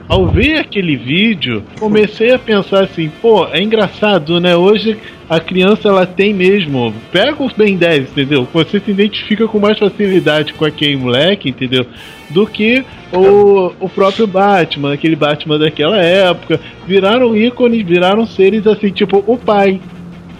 Ao 0.08 0.26
ver 0.26 0.58
aquele 0.58 0.96
vídeo, 0.96 1.62
comecei 1.78 2.32
a 2.32 2.38
pensar 2.38 2.82
assim, 2.82 3.08
pô, 3.22 3.46
é 3.46 3.62
engraçado, 3.62 4.40
né? 4.40 4.56
Hoje 4.56 4.98
a 5.28 5.38
criança 5.38 5.86
ela 5.86 6.04
tem 6.04 6.34
mesmo. 6.34 6.92
Pega 7.12 7.40
os 7.40 7.52
Ben 7.52 7.76
10, 7.76 8.10
entendeu? 8.10 8.48
Você 8.52 8.80
se 8.80 8.90
identifica 8.90 9.46
com 9.46 9.60
mais 9.60 9.78
facilidade 9.78 10.52
com 10.54 10.64
aquele 10.64 10.96
moleque, 10.96 11.50
entendeu? 11.50 11.86
Do 12.28 12.44
que 12.44 12.84
o, 13.12 13.72
o 13.78 13.88
próprio 13.88 14.26
Batman, 14.26 14.92
aquele 14.92 15.14
Batman 15.14 15.60
daquela 15.60 15.98
época. 15.98 16.58
Viraram 16.88 17.36
ícones, 17.36 17.86
viraram 17.86 18.26
seres 18.26 18.66
assim, 18.66 18.90
tipo 18.90 19.22
o 19.24 19.38
pai. 19.38 19.80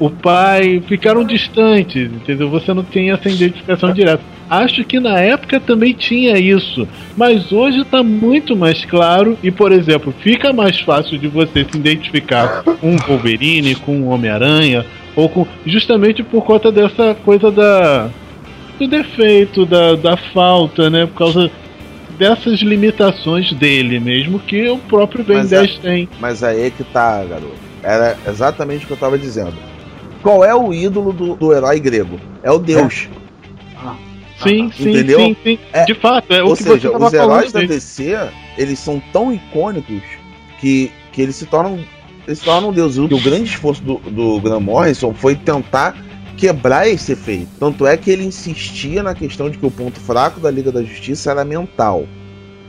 O 0.00 0.08
pai 0.08 0.82
ficaram 0.88 1.22
distantes, 1.24 2.10
entendeu? 2.10 2.48
Você 2.48 2.72
não 2.72 2.82
tem 2.82 3.10
essa 3.10 3.28
identificação 3.28 3.92
direta. 3.92 4.22
Acho 4.48 4.82
que 4.82 4.98
na 4.98 5.20
época 5.20 5.60
também 5.60 5.92
tinha 5.92 6.38
isso, 6.38 6.88
mas 7.16 7.52
hoje 7.52 7.84
tá 7.84 8.02
muito 8.02 8.56
mais 8.56 8.84
claro 8.84 9.38
e, 9.42 9.50
por 9.50 9.70
exemplo, 9.70 10.12
fica 10.20 10.52
mais 10.52 10.80
fácil 10.80 11.18
de 11.18 11.28
você 11.28 11.64
se 11.70 11.76
identificar 11.76 12.62
com 12.64 12.94
um 12.94 12.96
Wolverine, 12.96 13.74
com 13.76 13.94
um 13.94 14.08
Homem-Aranha, 14.08 14.84
ou 15.14 15.28
com 15.28 15.46
justamente 15.66 16.22
por 16.22 16.44
conta 16.44 16.72
dessa 16.72 17.14
coisa 17.14 17.50
da 17.50 18.08
do 18.78 18.88
defeito, 18.88 19.66
da, 19.66 19.94
da 19.94 20.16
falta, 20.16 20.88
né? 20.88 21.04
Por 21.04 21.14
causa 21.18 21.50
dessas 22.18 22.60
limitações 22.60 23.52
dele 23.52 24.00
mesmo 24.00 24.38
que 24.38 24.68
o 24.68 24.78
próprio 24.78 25.22
Ben 25.22 25.36
Mas 25.36 25.52
é- 25.52 25.60
10 25.60 25.78
tem. 25.78 26.08
Mas 26.18 26.42
aí 26.42 26.66
é 26.66 26.70
que 26.70 26.82
tá, 26.84 27.22
garoto. 27.24 27.54
Era 27.82 28.16
exatamente 28.26 28.84
o 28.84 28.86
que 28.86 28.92
eu 28.94 28.96
tava 28.96 29.18
dizendo. 29.18 29.52
Qual 30.22 30.44
é 30.44 30.54
o 30.54 30.72
ídolo 30.72 31.12
do, 31.12 31.34
do 31.34 31.52
herói 31.52 31.80
grego? 31.80 32.20
É 32.42 32.50
o 32.50 32.58
Deus. 32.58 33.08
Sim, 34.42 34.70
sim, 34.74 34.90
Entendeu? 34.90 35.20
sim, 35.20 35.36
sim. 35.42 35.58
É, 35.72 35.84
de 35.84 35.94
fato, 35.94 36.32
é 36.32 36.42
Ou 36.42 36.52
o 36.52 36.56
que 36.56 36.62
você 36.62 36.70
seja, 36.70 36.96
os 36.96 37.12
heróis 37.12 37.52
da. 37.52 37.60
DC, 37.60 38.16
eles 38.56 38.78
são 38.78 39.02
tão 39.12 39.32
icônicos 39.32 40.02
que, 40.58 40.90
que 41.12 41.20
eles 41.20 41.36
se 41.36 41.46
tornam. 41.46 41.78
Eles 42.26 42.38
se 42.38 42.44
tornam 42.44 42.72
deuses. 42.72 42.98
E 42.98 43.14
o 43.14 43.20
grande 43.20 43.44
esforço 43.44 43.82
do, 43.82 43.96
do 43.98 44.40
Graham 44.40 44.60
Morrison 44.60 45.12
foi 45.12 45.34
tentar 45.34 45.94
quebrar 46.38 46.88
esse 46.88 47.12
efeito. 47.12 47.48
Tanto 47.58 47.86
é 47.86 47.96
que 47.96 48.10
ele 48.10 48.24
insistia 48.24 49.02
na 49.02 49.14
questão 49.14 49.50
de 49.50 49.58
que 49.58 49.66
o 49.66 49.70
ponto 49.70 50.00
fraco 50.00 50.40
da 50.40 50.50
Liga 50.50 50.72
da 50.72 50.82
Justiça 50.82 51.30
era 51.30 51.44
mental. 51.44 52.06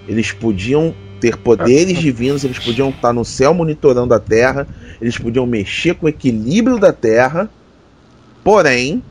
Eles 0.08 0.32
podiam 0.34 0.94
ter 1.22 1.38
poderes 1.38 2.00
divinos, 2.00 2.44
eles 2.44 2.58
podiam 2.58 2.90
estar 2.90 3.14
no 3.14 3.24
céu 3.24 3.54
monitorando 3.54 4.14
a 4.14 4.20
Terra, 4.20 4.68
eles 5.00 5.18
podiam 5.18 5.46
mexer 5.46 5.94
com 5.94 6.08
o 6.08 6.10
equilíbrio 6.10 6.80
da 6.80 6.92
Terra, 6.92 7.48
porém, 8.44 9.04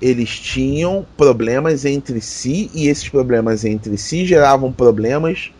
eles 0.00 0.30
tinham 0.38 1.04
problemas 1.16 1.84
entre 1.84 2.20
si 2.20 2.70
e 2.72 2.88
esses 2.88 3.08
problemas 3.08 3.64
entre 3.64 3.98
si 3.98 4.24
geravam 4.24 4.72
problemas 4.72 5.50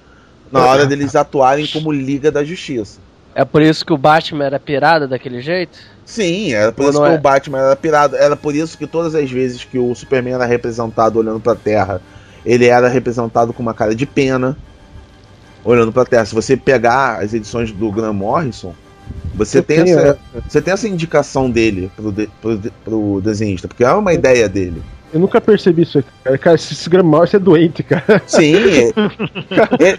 na 0.51 0.65
hora 0.65 0.87
deles 0.87 1.15
atuarem 1.15 1.67
como 1.67 1.93
Liga 1.93 2.31
da 2.31 2.45
Justiça. 2.45 3.01
É 3.35 3.45
por 3.45 3.63
isso 3.63 3.85
que 3.85 3.93
o 3.93 3.99
Batman 3.99 4.45
era 4.45 4.59
pirada 4.59 5.07
daquele 5.07 5.41
jeito? 5.41 5.79
Sim, 6.05 6.53
era 6.53 6.73
por 6.73 6.85
Ou 6.85 6.91
isso 6.91 7.01
que 7.01 7.09
é? 7.09 7.15
o 7.15 7.21
Batman 7.21 7.59
era 7.59 7.77
pirado. 7.77 8.17
Era 8.17 8.35
por 8.35 8.55
isso 8.55 8.77
que 8.77 8.87
todas 8.87 9.15
as 9.15 9.31
vezes 9.31 9.63
que 9.65 9.79
o 9.79 9.95
Superman 9.95 10.35
era 10.35 10.47
representado 10.47 11.19
olhando 11.19 11.39
pra 11.39 11.55
Terra, 11.55 12.01
ele 12.45 12.67
era 12.67 12.89
representado 12.89 13.53
com 13.53 13.63
uma 13.63 13.75
cara 13.75 13.95
de 13.95 14.07
pena, 14.07 14.57
olhando 15.65 15.93
pra 15.93 16.05
Terra. 16.05 16.25
Se 16.25 16.35
você 16.35 16.57
pegar 16.57 17.23
as 17.23 17.33
edições 17.35 17.71
do 17.73 17.91
Graham 17.91 18.13
Morrison, 18.15 18.75
você 19.35 19.59
Eu 19.59 19.63
tem, 19.63 19.85
tenho, 19.85 19.99
essa, 19.99 20.19
você 20.49 20.61
tem 20.63 20.73
essa 20.75 20.89
indicação 20.89 21.51
dele 21.51 21.91
pro, 21.97 22.13
de, 22.13 22.29
pro, 22.41 22.59
pro 22.85 23.21
desenhista, 23.23 23.67
porque 23.69 23.85
é 23.85 23.93
uma 23.93 24.13
ideia 24.13 24.49
dele. 24.49 24.83
Eu 25.13 25.19
nunca 25.21 25.41
percebi 25.41 25.83
isso 25.83 26.03
cara. 26.23 26.39
Cara, 26.39 26.55
esse, 26.57 26.89
Graham 26.89 27.05
Morrison 27.07 27.37
é 27.37 27.41
doente, 27.41 27.83
cara. 27.83 28.23
Sim, 28.27 28.55
é- 29.81 29.99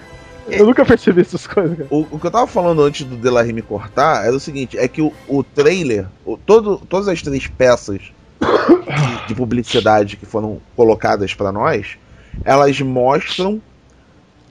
Eu 0.50 0.66
nunca 0.66 0.84
percebi 0.86 1.22
essas 1.22 1.46
coisas, 1.48 1.78
cara. 1.78 1.88
O, 1.92 2.08
o 2.12 2.20
que 2.20 2.26
eu 2.28 2.32
tava 2.32 2.48
falando 2.48 2.82
antes 2.82 3.06
do 3.06 3.16
Delarry 3.16 3.54
me 3.54 3.62
cortar 3.62 4.26
era 4.26 4.36
o 4.36 4.40
seguinte: 4.40 4.78
é 4.78 4.88
que 4.88 5.02
o, 5.02 5.12
o 5.28 5.44
trailer, 5.44 6.08
o- 6.26 6.38
todo, 6.38 6.78
todas 6.90 7.08
as 7.08 7.22
três 7.22 7.48
peças 7.48 8.00
de, 8.00 9.28
de 9.28 9.36
publicidade 9.36 10.18
que 10.18 10.26
foram 10.26 10.60
colocadas 10.76 11.34
pra 11.34 11.52
nós, 11.52 11.98
elas 12.44 12.80
mostram 12.82 13.62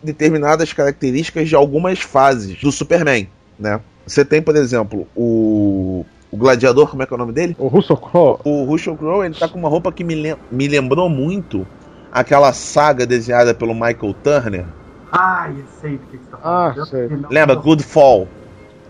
determinadas 0.02 0.72
características 0.72 1.48
de 1.48 1.54
algumas 1.54 2.00
fases 2.00 2.58
do 2.60 2.72
Superman, 2.72 3.28
né? 3.58 3.80
Você 4.06 4.24
tem, 4.24 4.40
por 4.42 4.56
exemplo, 4.56 5.06
o, 5.14 6.04
o 6.30 6.36
gladiador, 6.36 6.88
como 6.88 7.02
é 7.02 7.06
que 7.06 7.12
é 7.12 7.16
o 7.16 7.18
nome 7.18 7.32
dele? 7.32 7.54
O 7.58 7.68
Russell 7.68 7.96
Crowe. 7.96 8.38
O 8.44 8.64
Russell 8.64 8.96
Crowe, 8.96 9.24
ele 9.26 9.34
tá 9.34 9.46
com 9.48 9.58
uma 9.58 9.68
roupa 9.68 9.92
que 9.92 10.02
me, 10.02 10.14
lem- 10.14 10.36
me 10.50 10.66
lembrou 10.66 11.08
muito 11.08 11.66
aquela 12.10 12.52
saga 12.52 13.06
desenhada 13.06 13.54
pelo 13.54 13.74
Michael 13.74 14.14
Turner, 14.24 14.64
Ah, 15.12 15.48
eu 15.50 15.64
sei 15.80 15.92
do 15.98 16.06
que 16.06 16.16
você 16.16 16.30
tá 16.30 16.36
Ah, 16.38 16.72
falando. 16.74 16.76
Eu 16.78 16.86
sei. 16.86 17.08
Lembra? 17.30 17.54
Good 17.56 17.82
Fall. 17.84 18.26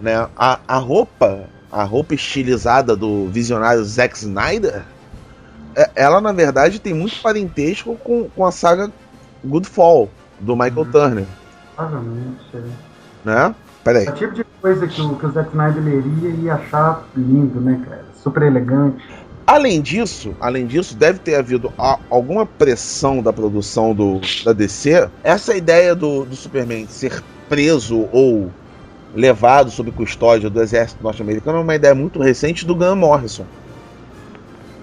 Né? 0.01 0.15
A, 0.37 0.59
a 0.67 0.77
roupa, 0.79 1.41
a 1.71 1.83
roupa 1.83 2.15
estilizada 2.15 2.95
do 2.97 3.27
visionário 3.29 3.85
Zack 3.85 4.17
Snyder, 4.17 4.83
é- 5.75 5.91
ela 5.97 6.21
na 6.21 6.33
verdade 6.33 6.79
tem 6.79 6.95
muito 6.95 7.21
parentesco 7.21 7.97
com, 7.97 8.29
com 8.35 8.47
a 8.47 8.53
saga 8.53 8.91
Good 9.45 9.69
Fall, 9.69 10.09
do 10.41 10.55
Michael 10.57 10.79
Uhum. 10.79 10.91
Turner. 10.91 11.27
Provavelmente. 11.77 12.41
é. 12.55 12.61
Né? 13.25 13.55
Peraí. 13.85 14.07
É 14.07 14.11
o 14.11 14.15
tipo 14.15 14.35
de 14.35 14.45
coisa 14.61 14.87
que 14.87 15.01
o, 15.01 15.15
que 15.17 15.27
o 15.27 15.31
Zack 15.33 15.51
Snyder 15.51 15.83
leria 15.83 16.29
e 16.31 16.41
ia 16.45 16.55
achar 16.55 17.05
lindo, 17.17 17.61
né, 17.61 17.81
cara? 17.89 18.05
Super 18.23 18.43
elegante. 18.43 19.03
Além 19.47 19.81
disso, 19.81 20.35
além 20.41 20.67
disso, 20.67 20.95
deve 20.95 21.19
ter 21.19 21.35
havido 21.35 21.73
a- 21.79 21.99
alguma 22.11 22.45
pressão 22.47 23.23
da 23.23 23.33
produção 23.33 23.95
do, 23.95 24.21
da 24.45 24.53
DC. 24.53 25.09
Essa 25.25 25.57
ideia 25.57 25.95
do, 25.95 26.25
do 26.25 26.37
Superman 26.37 26.87
ser 26.87 27.23
preso 27.49 28.07
ou 28.13 28.51
levado 29.15 29.71
sob 29.71 29.91
custódia 29.91 30.49
do 30.49 30.61
exército 30.63 31.03
norte-americano 31.03 31.59
é 31.59 31.63
uma 31.63 31.75
ideia 31.75 31.95
muito 31.95 32.21
recente 32.23 32.65
do 32.65 32.77
Graham 32.77 32.97
Morrison. 32.97 33.45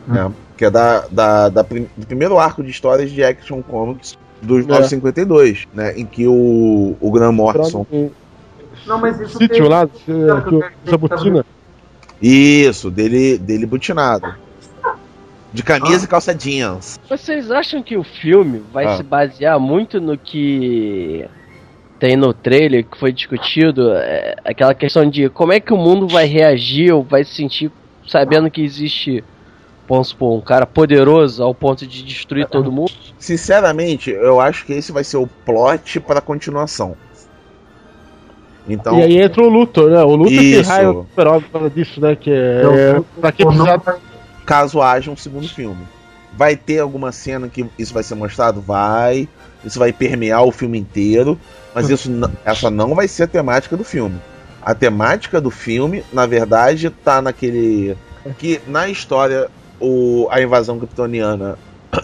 né? 0.08 0.32
Que 0.58 0.66
é 0.66 0.70
da, 0.72 1.06
da, 1.10 1.50
da 1.50 1.64
prim- 1.64 1.88
do 1.96 2.06
primeiro 2.06 2.38
arco 2.40 2.64
de 2.64 2.70
histórias 2.72 3.12
de 3.12 3.24
Action 3.24 3.62
Comics 3.62 4.18
dos 4.42 4.66
É. 4.66 4.68
952, 4.68 5.68
né? 5.74 5.94
Em 6.00 6.06
que 6.06 6.28
o, 6.28 6.96
o 7.00 7.12
Graham 7.12 7.32
Morrison. 7.34 7.86
Não, 8.86 9.00
mas 9.00 9.20
isso 9.20 9.38
Sítio 9.38 9.50
tem- 9.64 9.68
lá, 9.68 9.88
que 9.88 10.12
o 10.12 10.64
Zabutina. 10.90 11.46
Isso, 12.22 12.90
dele, 12.90 13.38
dele 13.38 13.66
butinado. 13.66 14.34
De 15.54 15.64
camisa 15.64 16.06
e 16.06 16.08
calça 16.08 16.34
jeans. 16.36 17.00
Vocês 17.10 17.50
acham 17.52 17.82
que 17.82 17.96
o 17.98 18.04
filme 18.04 18.62
vai 18.72 18.86
Ah. 18.86 18.98
se 18.98 19.04
basear 19.04 19.60
muito 19.60 20.00
no 20.00 20.18
que 20.18 21.26
tem 22.00 22.16
no 22.16 22.34
trailer 22.34 22.86
que 22.86 22.98
foi 22.98 23.12
discutido? 23.12 23.92
é, 23.94 24.36
aquela 24.46 24.74
questão 24.74 25.10
de 25.10 25.30
como 25.30 25.52
é 25.54 25.60
que 25.60 25.74
o 25.74 25.78
mundo 25.78 26.08
vai 26.08 26.26
reagir 26.26 26.92
ou 26.92 27.02
vai 27.04 27.24
se 27.24 27.34
sentir 27.34 27.72
sabendo 28.08 28.52
que 28.52 28.62
existe, 28.62 29.24
vamos 29.88 30.10
supor, 30.10 30.38
um 30.38 30.42
cara 30.42 30.66
poderoso 30.66 31.42
ao 31.44 31.54
ponto 31.56 31.88
de 31.88 32.04
destruir 32.04 32.48
todo 32.48 32.72
mundo? 32.72 32.92
Sinceramente, 33.20 34.12
eu 34.12 34.40
acho 34.40 34.66
que 34.66 34.74
esse 34.74 34.92
vai 34.92 35.04
ser 35.04 35.18
o 35.18 35.28
plot 35.28 36.00
para 36.00 36.20
a 36.20 36.22
continuação. 36.22 36.96
Então, 38.70 39.00
E 39.00 39.04
aí 39.04 39.22
entra 39.22 39.42
o 39.42 39.50
Luthor, 39.50 39.90
né? 39.90 40.04
O 40.04 40.16
Luthor 40.16 40.38
que 40.38 40.60
Isso. 40.60 40.70
raio 40.70 40.94
do 40.94 41.04
super 41.04 41.42
causa 41.52 41.70
disso, 41.70 42.02
né? 42.02 42.16
Que 42.16 42.32
é. 42.32 43.02
Pra 43.20 43.32
que 43.32 43.46
precisar. 43.46 43.82
caso 44.46 44.82
haja 44.82 45.10
um 45.10 45.16
segundo 45.16 45.48
filme, 45.48 45.88
vai 46.34 46.56
ter 46.56 46.80
alguma 46.80 47.12
cena 47.12 47.48
que 47.48 47.66
isso 47.78 47.94
vai 47.94 48.04
ser 48.04 48.16
mostrado? 48.16 48.62
Vai. 48.62 49.28
Isso 49.64 49.80
vai 49.80 49.92
permear 49.92 50.44
o 50.44 50.52
filme 50.52 50.78
inteiro. 50.78 51.40
Mas 51.74 51.90
isso, 51.90 52.12
essa 52.46 52.70
não 52.70 52.94
vai 52.94 53.08
ser 53.08 53.24
a 53.24 53.28
temática 53.28 53.76
do 53.76 53.84
filme. 53.84 54.20
A 54.62 54.76
temática 54.76 55.40
do 55.40 55.50
filme, 55.50 56.04
na 56.12 56.26
verdade, 56.26 56.90
tá 56.90 57.22
naquele. 57.22 57.98
Que 58.38 58.60
na 58.68 58.90
história, 58.90 59.48
o, 59.80 60.28
a 60.30 60.42
invasão 60.42 60.78
kryptoniana 60.78 61.58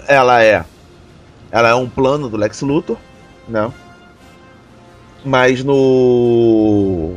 ela 0.08 0.42
é. 0.42 0.64
Ela 1.54 1.70
é 1.70 1.76
um 1.76 1.88
plano 1.88 2.28
do 2.28 2.36
Lex 2.36 2.62
Luthor, 2.62 2.98
né? 3.48 3.72
Mas 5.24 5.64
no. 5.64 7.14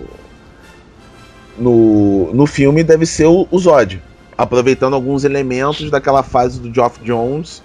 No, 1.59 2.35
no 2.35 2.47
filme 2.47 2.85
deve 2.85 3.07
ser 3.07 3.25
o, 3.25 3.49
o 3.51 3.59
Zod. 3.59 4.03
Aproveitando 4.37 4.93
alguns 4.93 5.25
elementos 5.25 5.91
daquela 5.91 6.23
fase 6.23 6.61
do 6.61 6.73
Geoff 6.73 7.03
Jones 7.03 7.63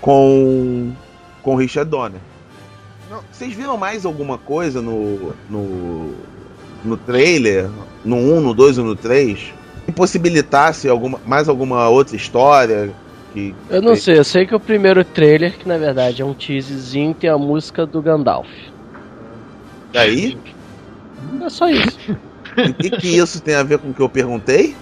com. 0.00 0.90
com 1.42 1.54
Richard 1.54 1.90
Donner. 1.90 2.20
Vocês 3.30 3.52
viram 3.52 3.76
mais 3.76 4.06
alguma 4.06 4.38
coisa 4.38 4.80
no. 4.80 5.34
no. 5.50 6.14
no 6.82 6.96
trailer? 6.96 7.68
No 8.02 8.16
1, 8.16 8.40
no 8.40 8.54
2 8.54 8.78
ou 8.78 8.86
no 8.86 8.96
3? 8.96 9.52
Que 9.84 9.92
possibilitasse 9.92 10.88
alguma, 10.88 11.20
mais 11.26 11.46
alguma 11.46 11.90
outra 11.90 12.16
história? 12.16 12.90
Que, 13.32 13.54
Eu 13.68 13.80
não 13.80 13.94
sei, 13.94 14.18
eu 14.18 14.24
sei 14.24 14.44
que 14.46 14.54
o 14.54 14.60
primeiro 14.60 15.04
trailer, 15.04 15.56
que 15.56 15.68
na 15.68 15.78
verdade 15.78 16.20
é 16.20 16.24
um 16.24 16.34
teaserzinho, 16.34 17.14
tem 17.14 17.30
a 17.30 17.38
música 17.38 17.86
do 17.86 18.02
Gandalf. 18.02 18.48
E 19.94 19.98
aí? 19.98 20.38
É 21.44 21.48
só 21.48 21.68
isso. 21.68 21.98
O 22.58 22.72
que, 22.74 22.90
que 22.90 23.08
isso 23.16 23.40
tem 23.42 23.54
a 23.54 23.62
ver 23.62 23.78
com 23.78 23.90
o 23.90 23.94
que 23.94 24.00
eu 24.00 24.08
perguntei? 24.08 24.74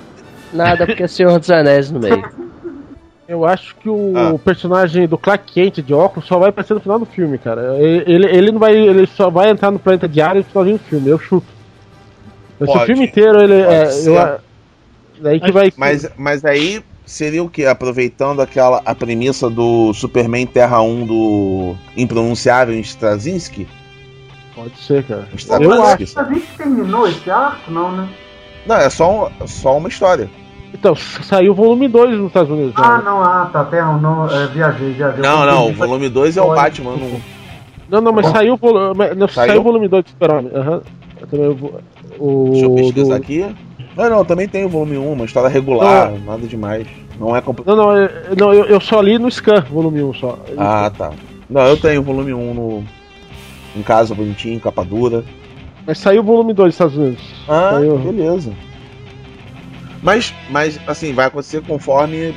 Nada, 0.52 0.86
porque 0.86 1.02
é 1.02 1.06
Senhor 1.08 1.38
dos 1.38 1.50
Anéis 1.50 1.90
no 1.90 2.00
meio. 2.00 2.24
Eu 3.28 3.44
acho 3.44 3.76
que 3.76 3.90
o 3.90 4.14
Ah. 4.16 4.38
personagem 4.42 5.06
do 5.06 5.18
Clark 5.18 5.52
Kent 5.52 5.82
de 5.82 5.92
óculos 5.92 6.26
só 6.26 6.38
vai 6.38 6.48
aparecer 6.48 6.72
no 6.72 6.80
final 6.80 6.98
do 6.98 7.04
filme, 7.04 7.36
cara. 7.36 7.76
Ele, 7.78 8.24
ele 8.26 8.50
não 8.50 8.58
vai. 8.58 8.74
Ele 8.74 9.06
só 9.06 9.28
vai 9.28 9.50
entrar 9.50 9.70
no 9.70 9.78
planeta 9.78 10.08
diário 10.08 10.38
no 10.40 10.44
finalzinho 10.46 10.78
do 10.78 10.84
filme, 10.84 11.08
eu 11.10 11.18
chuto. 11.18 11.46
Mas 12.58 12.70
se 12.72 12.76
o 12.78 12.80
filme 12.86 13.04
inteiro 13.04 13.38
ele. 13.42 13.62
Pode 13.62 13.74
É, 13.74 13.86
ser. 13.90 14.08
eu, 14.10 14.38
daí 15.20 15.38
que 15.40 15.52
Mas- 15.52 15.54
vai. 15.54 15.72
Mas, 15.76 16.10
mas 16.16 16.44
aí 16.46 16.82
seria 17.08 17.42
o 17.42 17.48
que? 17.48 17.64
Aproveitando 17.66 18.40
aquela 18.40 18.80
a 18.84 18.94
premissa 18.94 19.48
do 19.50 19.92
Superman 19.94 20.46
Terra 20.46 20.80
1 20.80 21.06
do 21.06 21.74
impronunciável 21.96 22.78
Straczynski? 22.80 23.66
Pode 24.54 24.78
ser, 24.80 25.04
cara. 25.04 25.26
Straczynski. 25.34 25.74
Eu 25.76 25.82
acho. 25.84 26.20
A 26.20 26.24
gente 26.34 26.46
terminou 26.56 27.06
esse 27.08 27.30
arco, 27.30 27.70
não, 27.70 27.92
né? 27.92 28.08
Não, 28.66 28.76
é 28.76 28.90
só, 28.90 29.28
um- 29.40 29.46
só 29.46 29.76
uma 29.76 29.88
história. 29.88 30.28
Então, 30.74 30.94
saiu 30.94 31.52
o 31.52 31.54
volume 31.54 31.88
2 31.88 32.18
nos 32.18 32.26
Estados 32.26 32.50
Unidos. 32.50 32.74
Ah, 32.76 32.98
né? 32.98 33.04
não, 33.04 33.22
ah, 33.22 33.48
tá, 33.50 33.64
terra, 33.64 33.96
não, 33.96 34.26
é, 34.30 34.46
viajei, 34.48 34.92
viajei. 34.92 35.22
Não, 35.22 35.46
não, 35.46 35.68
o 35.70 35.72
volume 35.72 36.08
2 36.10 36.36
é 36.36 36.42
o. 36.42 36.54
Batman. 36.54 36.96
Não... 36.96 37.20
Não, 37.88 38.00
não, 38.02 38.12
mas 38.12 38.26
saiu 38.26 38.52
o 38.52 38.56
volume. 38.58 39.14
Não, 39.16 39.26
Saiu? 39.28 39.48
saiu 39.48 39.60
o 39.60 39.64
volume 39.64 39.88
2 39.88 40.04
do 40.04 40.10
Super-Homem. 40.10 40.50
Aham. 40.54 40.82
Eu 41.22 41.26
também 41.26 41.54
vou- 41.54 41.80
O. 42.18 42.50
Deixa 42.50 42.66
eu 42.66 42.74
pesquisar 42.74 43.08
do- 43.16 43.22
aqui. 43.22 43.56
Não, 43.98 44.08
não, 44.08 44.24
também 44.24 44.46
tem 44.46 44.64
o 44.64 44.68
volume 44.68 44.96
1, 44.96 45.12
uma 45.12 45.24
história 45.24 45.48
regular, 45.48 46.12
nada 46.24 46.46
demais. 46.46 46.86
Não 47.18 47.34
é 47.34 47.40
compl... 47.40 47.62
Não, 47.66 47.74
não, 47.74 47.96
eu, 47.96 48.36
não 48.38 48.54
eu, 48.54 48.64
eu 48.66 48.80
só 48.80 49.00
li 49.00 49.18
no 49.18 49.28
Scan, 49.28 49.60
volume 49.62 50.04
1 50.04 50.14
só. 50.14 50.38
Ah, 50.56 50.88
tá. 50.96 51.10
Não, 51.50 51.66
eu 51.66 51.76
tenho 51.76 52.00
o 52.00 52.04
volume 52.04 52.32
1 52.32 52.54
no. 52.54 52.84
Em 53.76 53.82
casa, 53.82 54.14
bonitinho, 54.14 54.60
capa 54.60 54.84
dura. 54.84 55.24
Mas 55.84 55.98
saiu 55.98 56.20
o 56.20 56.24
volume 56.24 56.54
2 56.54 56.68
dos 56.68 56.74
Estados 56.74 56.96
Unidos. 56.96 57.34
Ah, 57.48 57.70
Saiu. 57.72 57.98
beleza. 57.98 58.52
Mas, 60.00 60.32
mas, 60.48 60.78
assim, 60.86 61.12
vai 61.12 61.26
acontecer 61.26 61.60
conforme 61.62 62.36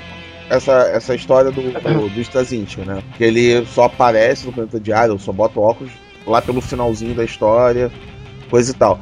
essa, 0.49 0.71
essa 0.91 1.13
história 1.13 1.51
do, 1.51 1.61
do, 1.61 2.09
do 2.09 2.21
Straczynski, 2.21 2.81
né? 2.81 3.03
Que 3.17 3.23
ele 3.23 3.65
só 3.67 3.83
aparece 3.83 4.47
no 4.47 4.51
Planeta 4.51 4.79
Diário, 4.79 5.19
só 5.19 5.31
bota 5.31 5.59
óculos 5.59 5.91
lá 6.25 6.41
pelo 6.41 6.59
finalzinho 6.59 7.13
da 7.13 7.23
história, 7.23 7.91
coisa 8.49 8.71
e 8.71 8.73
tal. 8.73 8.99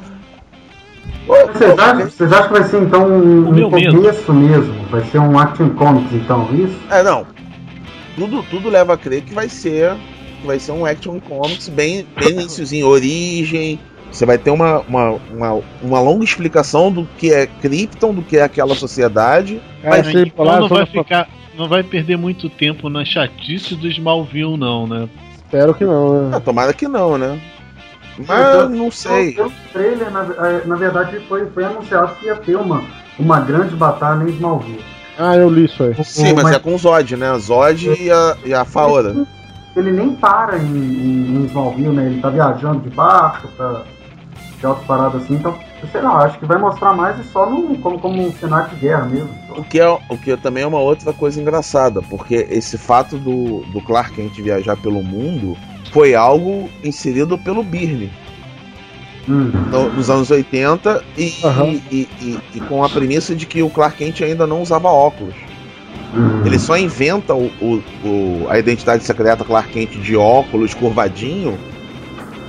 Vocês 1.27 1.77
acham, 1.77 2.09
vocês 2.09 2.31
acham 2.33 2.47
que 2.47 2.53
vai 2.53 2.63
ser 2.63 2.81
então 2.81 3.07
um, 3.07 3.49
um 3.49 3.51
medo. 3.51 3.69
começo 3.69 4.33
mesmo? 4.33 4.73
Vai 4.89 5.03
ser 5.05 5.19
um 5.19 5.37
Action 5.37 5.69
Comics 5.69 6.13
então, 6.13 6.49
isso? 6.53 6.79
É, 6.89 7.03
não. 7.03 7.25
Tudo, 8.15 8.43
tudo 8.43 8.69
leva 8.69 8.93
a 8.93 8.97
crer 8.97 9.21
que 9.21 9.33
vai 9.33 9.47
ser 9.47 9.95
que 10.39 10.47
vai 10.47 10.59
ser 10.59 10.71
um 10.71 10.85
action 10.85 11.19
comics 11.19 11.69
bem, 11.69 12.05
bem 12.17 12.31
iniciozinho, 12.31 12.87
origem. 12.87 13.79
Você 14.11 14.25
vai 14.25 14.37
ter 14.37 14.49
uma, 14.49 14.79
uma, 14.81 15.19
uma, 15.31 15.61
uma 15.83 15.99
longa 15.99 16.23
explicação 16.23 16.91
do 16.91 17.07
que 17.17 17.31
é 17.31 17.45
Krypton, 17.45 18.13
do 18.13 18.21
que 18.23 18.37
é 18.37 18.41
aquela 18.41 18.73
sociedade. 18.73 19.61
Cara, 19.83 19.97
Mas 19.97 20.07
então 20.07 20.31
falar 20.35 20.59
não 20.61 20.67
vai 20.67 20.85
ficar. 20.85 21.27
Não 21.55 21.67
vai 21.67 21.83
perder 21.83 22.17
muito 22.17 22.49
tempo 22.49 22.89
na 22.89 23.03
chatice 23.03 23.75
do 23.75 23.87
Smallville, 23.87 24.57
não, 24.57 24.87
né? 24.87 25.09
Espero 25.35 25.73
que 25.73 25.83
não, 25.83 26.29
né? 26.29 26.37
Ah, 26.37 26.39
tomara 26.39 26.73
que 26.73 26.87
não, 26.87 27.17
né? 27.17 27.39
Mas 28.27 28.55
Então, 28.55 28.69
não 28.69 28.91
sei. 28.91 29.33
Pelo 29.33 29.51
trailer, 29.71 30.11
na, 30.11 30.21
eh, 30.21 30.63
na 30.65 30.75
verdade, 30.75 31.19
foi, 31.27 31.45
foi 31.47 31.63
anunciado 31.63 32.15
que 32.15 32.25
ia 32.25 32.35
ter 32.35 32.55
uma, 32.55 32.83
uma 33.17 33.39
grande 33.39 33.75
batalha 33.75 34.23
em 34.23 34.29
Smallville. 34.29 34.83
Ah, 35.17 35.35
eu 35.35 35.49
li 35.49 35.65
isso 35.65 35.83
aí. 35.83 35.95
Sim, 36.03 36.33
mas 36.33 36.51
é 36.51 36.59
com 36.59 36.75
o 36.75 36.77
Zod, 36.77 37.17
né? 37.17 37.37
Zod 37.39 37.89
e 37.89 38.11
a, 38.11 38.37
e 38.45 38.53
a 38.53 38.63
Faora. 38.63 39.15
Ele 39.75 39.91
nem 39.91 40.15
para 40.15 40.57
em, 40.57 40.61
em, 40.61 41.35
em 41.35 41.45
Smallville, 41.45 41.95
né? 41.95 42.05
Ele 42.05 42.21
tá 42.21 42.29
viajando 42.29 42.79
de 42.79 42.89
barco, 42.89 43.47
tá 43.57 43.83
de 44.59 44.65
altas 44.65 44.85
paradas 44.85 45.23
assim, 45.23 45.35
então, 45.35 45.57
sei 45.91 46.01
lá, 46.01 46.25
acho 46.25 46.37
que 46.37 46.45
vai 46.45 46.57
mostrar 46.57 46.93
mais 46.93 47.17
e 47.19 47.23
só 47.29 47.49
num, 47.49 47.75
como, 47.75 47.97
como 47.99 48.27
um 48.27 48.31
cenário 48.33 48.69
de 48.69 48.75
guerra 48.75 49.05
mesmo. 49.05 49.29
O 49.55 49.63
que, 49.63 49.79
é, 49.79 49.87
o 49.87 50.17
que 50.17 50.35
também 50.37 50.63
é 50.63 50.67
uma 50.67 50.79
outra 50.79 51.13
coisa 51.13 51.41
engraçada, 51.41 52.01
porque 52.01 52.47
esse 52.49 52.77
fato 52.77 53.17
do, 53.17 53.61
do 53.71 53.81
Clark 53.81 54.13
Kent 54.13 54.39
viajar 54.41 54.75
pelo 54.77 55.01
mundo 55.01 55.57
foi 55.91 56.15
algo 56.15 56.69
inserido 56.83 57.37
pelo 57.37 57.63
Byrne 57.63 58.09
Hum. 59.27 59.51
no- 59.71 59.89
nos 59.93 60.09
anos 60.09 60.31
80 60.31 61.03
e, 61.17 61.33
e, 61.69 61.83
e- 61.91 62.07
e- 62.21 62.39
e 62.55 62.59
com 62.61 62.83
a 62.83 62.89
premissa 62.89 63.35
de 63.35 63.45
que 63.45 63.61
o 63.61 63.69
Clark 63.69 63.97
Kent 63.97 64.21
ainda 64.21 64.47
não 64.47 64.61
usava 64.61 64.87
óculos. 64.89 65.35
Hum. 66.15 66.41
Ele 66.45 66.57
só 66.57 66.75
inventa 66.77 67.35
o, 67.35 67.45
o- 67.61 67.83
o- 68.03 68.47
a 68.49 68.57
identidade 68.57 69.03
secreta 69.03 69.43
Clark 69.45 69.69
Kent 69.71 69.91
de 70.01 70.15
óculos 70.15 70.73
curvadinho 70.73 71.57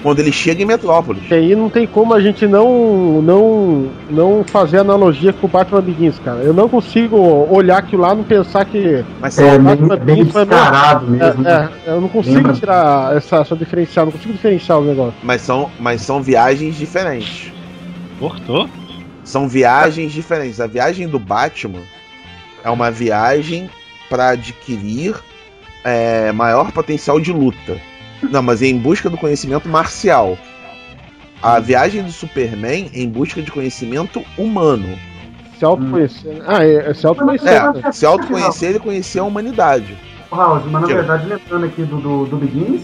quando 0.02 0.20
ele 0.20 0.32
chega 0.32 0.62
em 0.62 0.66
Metrópolis. 0.66 1.22
E 1.30 1.34
aí 1.34 1.54
não 1.54 1.68
tem 1.68 1.86
como 1.86 2.14
a 2.14 2.20
gente 2.20 2.46
não, 2.46 3.20
não, 3.22 3.88
não 4.10 4.44
fazer 4.44 4.78
analogia 4.78 5.32
com 5.32 5.46
o 5.46 5.50
Batman 5.50 5.80
Begins, 5.80 6.18
cara. 6.18 6.40
Eu 6.40 6.54
não 6.54 6.68
consigo 6.68 7.16
olhar 7.50 7.78
aquilo 7.78 8.02
lá 8.02 8.12
e 8.12 8.16
não 8.16 8.24
pensar 8.24 8.64
que. 8.64 9.04
Mas 9.20 9.38
É 9.38 9.58
bem, 9.58 9.60
Batman 9.60 9.96
bem 9.96 10.16
Begins 10.16 10.32
foi 10.32 10.46
descarado 10.46 11.06
mesmo. 11.06 11.48
É, 11.48 11.68
é, 11.86 11.90
eu 11.90 12.00
não 12.00 12.08
consigo 12.08 12.36
Lembra? 12.36 12.52
tirar 12.52 13.16
essa, 13.16 13.36
essa 13.36 13.56
diferencial, 13.56 14.06
não 14.06 14.12
consigo 14.12 14.32
diferenciar 14.32 14.78
o 14.78 14.84
negócio. 14.84 15.14
mas, 15.22 15.42
são, 15.42 15.70
mas 15.78 16.02
são 16.02 16.22
viagens 16.22 16.76
diferentes. 16.76 17.52
Cortou? 18.18 18.68
São 19.24 19.48
viagens 19.48 20.12
diferentes. 20.12 20.60
A 20.60 20.66
viagem 20.66 21.08
do 21.08 21.18
Batman 21.18 21.80
é 22.64 22.70
uma 22.70 22.90
viagem 22.90 23.70
para 24.08 24.30
adquirir 24.30 25.14
é, 25.84 26.32
maior 26.32 26.72
potencial 26.72 27.20
de 27.20 27.32
luta. 27.32 27.80
Não, 28.22 28.42
mas 28.42 28.62
é 28.62 28.66
em 28.66 28.78
busca 28.78 29.08
do 29.08 29.16
conhecimento 29.16 29.68
marcial. 29.68 30.36
A 31.42 31.58
viagem 31.58 32.02
do 32.02 32.10
Superman 32.12 32.90
é 32.94 33.00
em 33.00 33.08
busca 33.08 33.40
de 33.40 33.50
conhecimento 33.50 34.22
humano. 34.36 34.98
Se 35.58 35.64
autoconhecer. 35.64 36.34
né? 36.34 36.44
Ah, 36.46 36.64
é, 36.64 36.90
é 36.90 36.94
se 36.94 37.06
autoconhecer. 37.06 37.48
É, 37.52 37.92
se 37.92 38.06
autoconhecer 38.06 38.76
e 38.76 38.78
conhecer 38.78 39.18
a 39.20 39.24
humanidade. 39.24 39.96
House, 40.30 40.62
mas 40.66 40.82
na 40.82 40.86
verdade, 40.86 41.26
lembrando 41.26 41.66
aqui 41.66 41.82
do, 41.82 41.96
do, 41.96 42.24
do 42.26 42.36
Begins, 42.36 42.82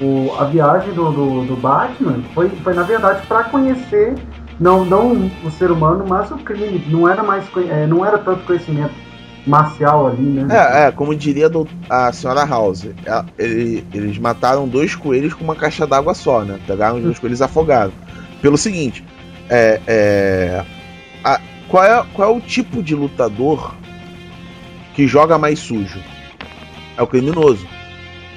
o, 0.00 0.04
o- 0.04 0.36
a 0.38 0.44
viagem 0.44 0.92
do, 0.92 1.10
do, 1.10 1.44
do 1.46 1.56
Batman 1.56 2.22
foi, 2.34 2.48
foi 2.48 2.74
na 2.74 2.82
verdade 2.82 3.26
para 3.26 3.44
conhecer 3.44 4.14
não, 4.60 4.84
não 4.84 5.30
o 5.44 5.50
ser 5.50 5.70
humano, 5.70 6.04
mas 6.08 6.30
o 6.30 6.36
crime. 6.38 6.84
Não 6.88 7.08
era 7.08 7.22
mais 7.22 7.44
é, 7.70 7.86
não 7.86 8.04
era 8.04 8.18
tanto 8.18 8.44
conhecimento 8.44 8.92
marcial 9.48 10.08
ali, 10.08 10.22
né? 10.22 10.46
É, 10.54 10.86
é, 10.86 10.90
como 10.92 11.14
diria 11.14 11.50
a 11.88 12.12
senhora 12.12 12.44
House, 12.44 12.86
ela- 13.04 13.26
ele- 13.38 13.84
eles 13.92 14.18
mataram 14.18 14.68
dois 14.68 14.94
coelhos 14.94 15.34
com 15.34 15.44
uma 15.44 15.56
caixa 15.56 15.86
d'água 15.86 16.14
só, 16.14 16.42
né? 16.42 16.58
Pegaram 16.66 16.96
os 16.98 17.02
dois 17.02 17.18
coelhos 17.18 17.40
e 17.40 17.44
afogaram. 17.44 17.92
Pelo 18.42 18.56
seguinte, 18.58 19.04
é, 19.48 19.80
é, 19.86 20.64
a- 21.24 21.40
qual, 21.68 21.84
é, 21.84 22.04
qual 22.14 22.30
é 22.30 22.36
o 22.36 22.40
tipo 22.40 22.82
de 22.82 22.94
lutador 22.94 23.74
que 24.94 25.06
joga 25.06 25.38
mais 25.38 25.58
sujo? 25.58 25.98
É 26.96 27.02
o 27.02 27.06
criminoso, 27.06 27.66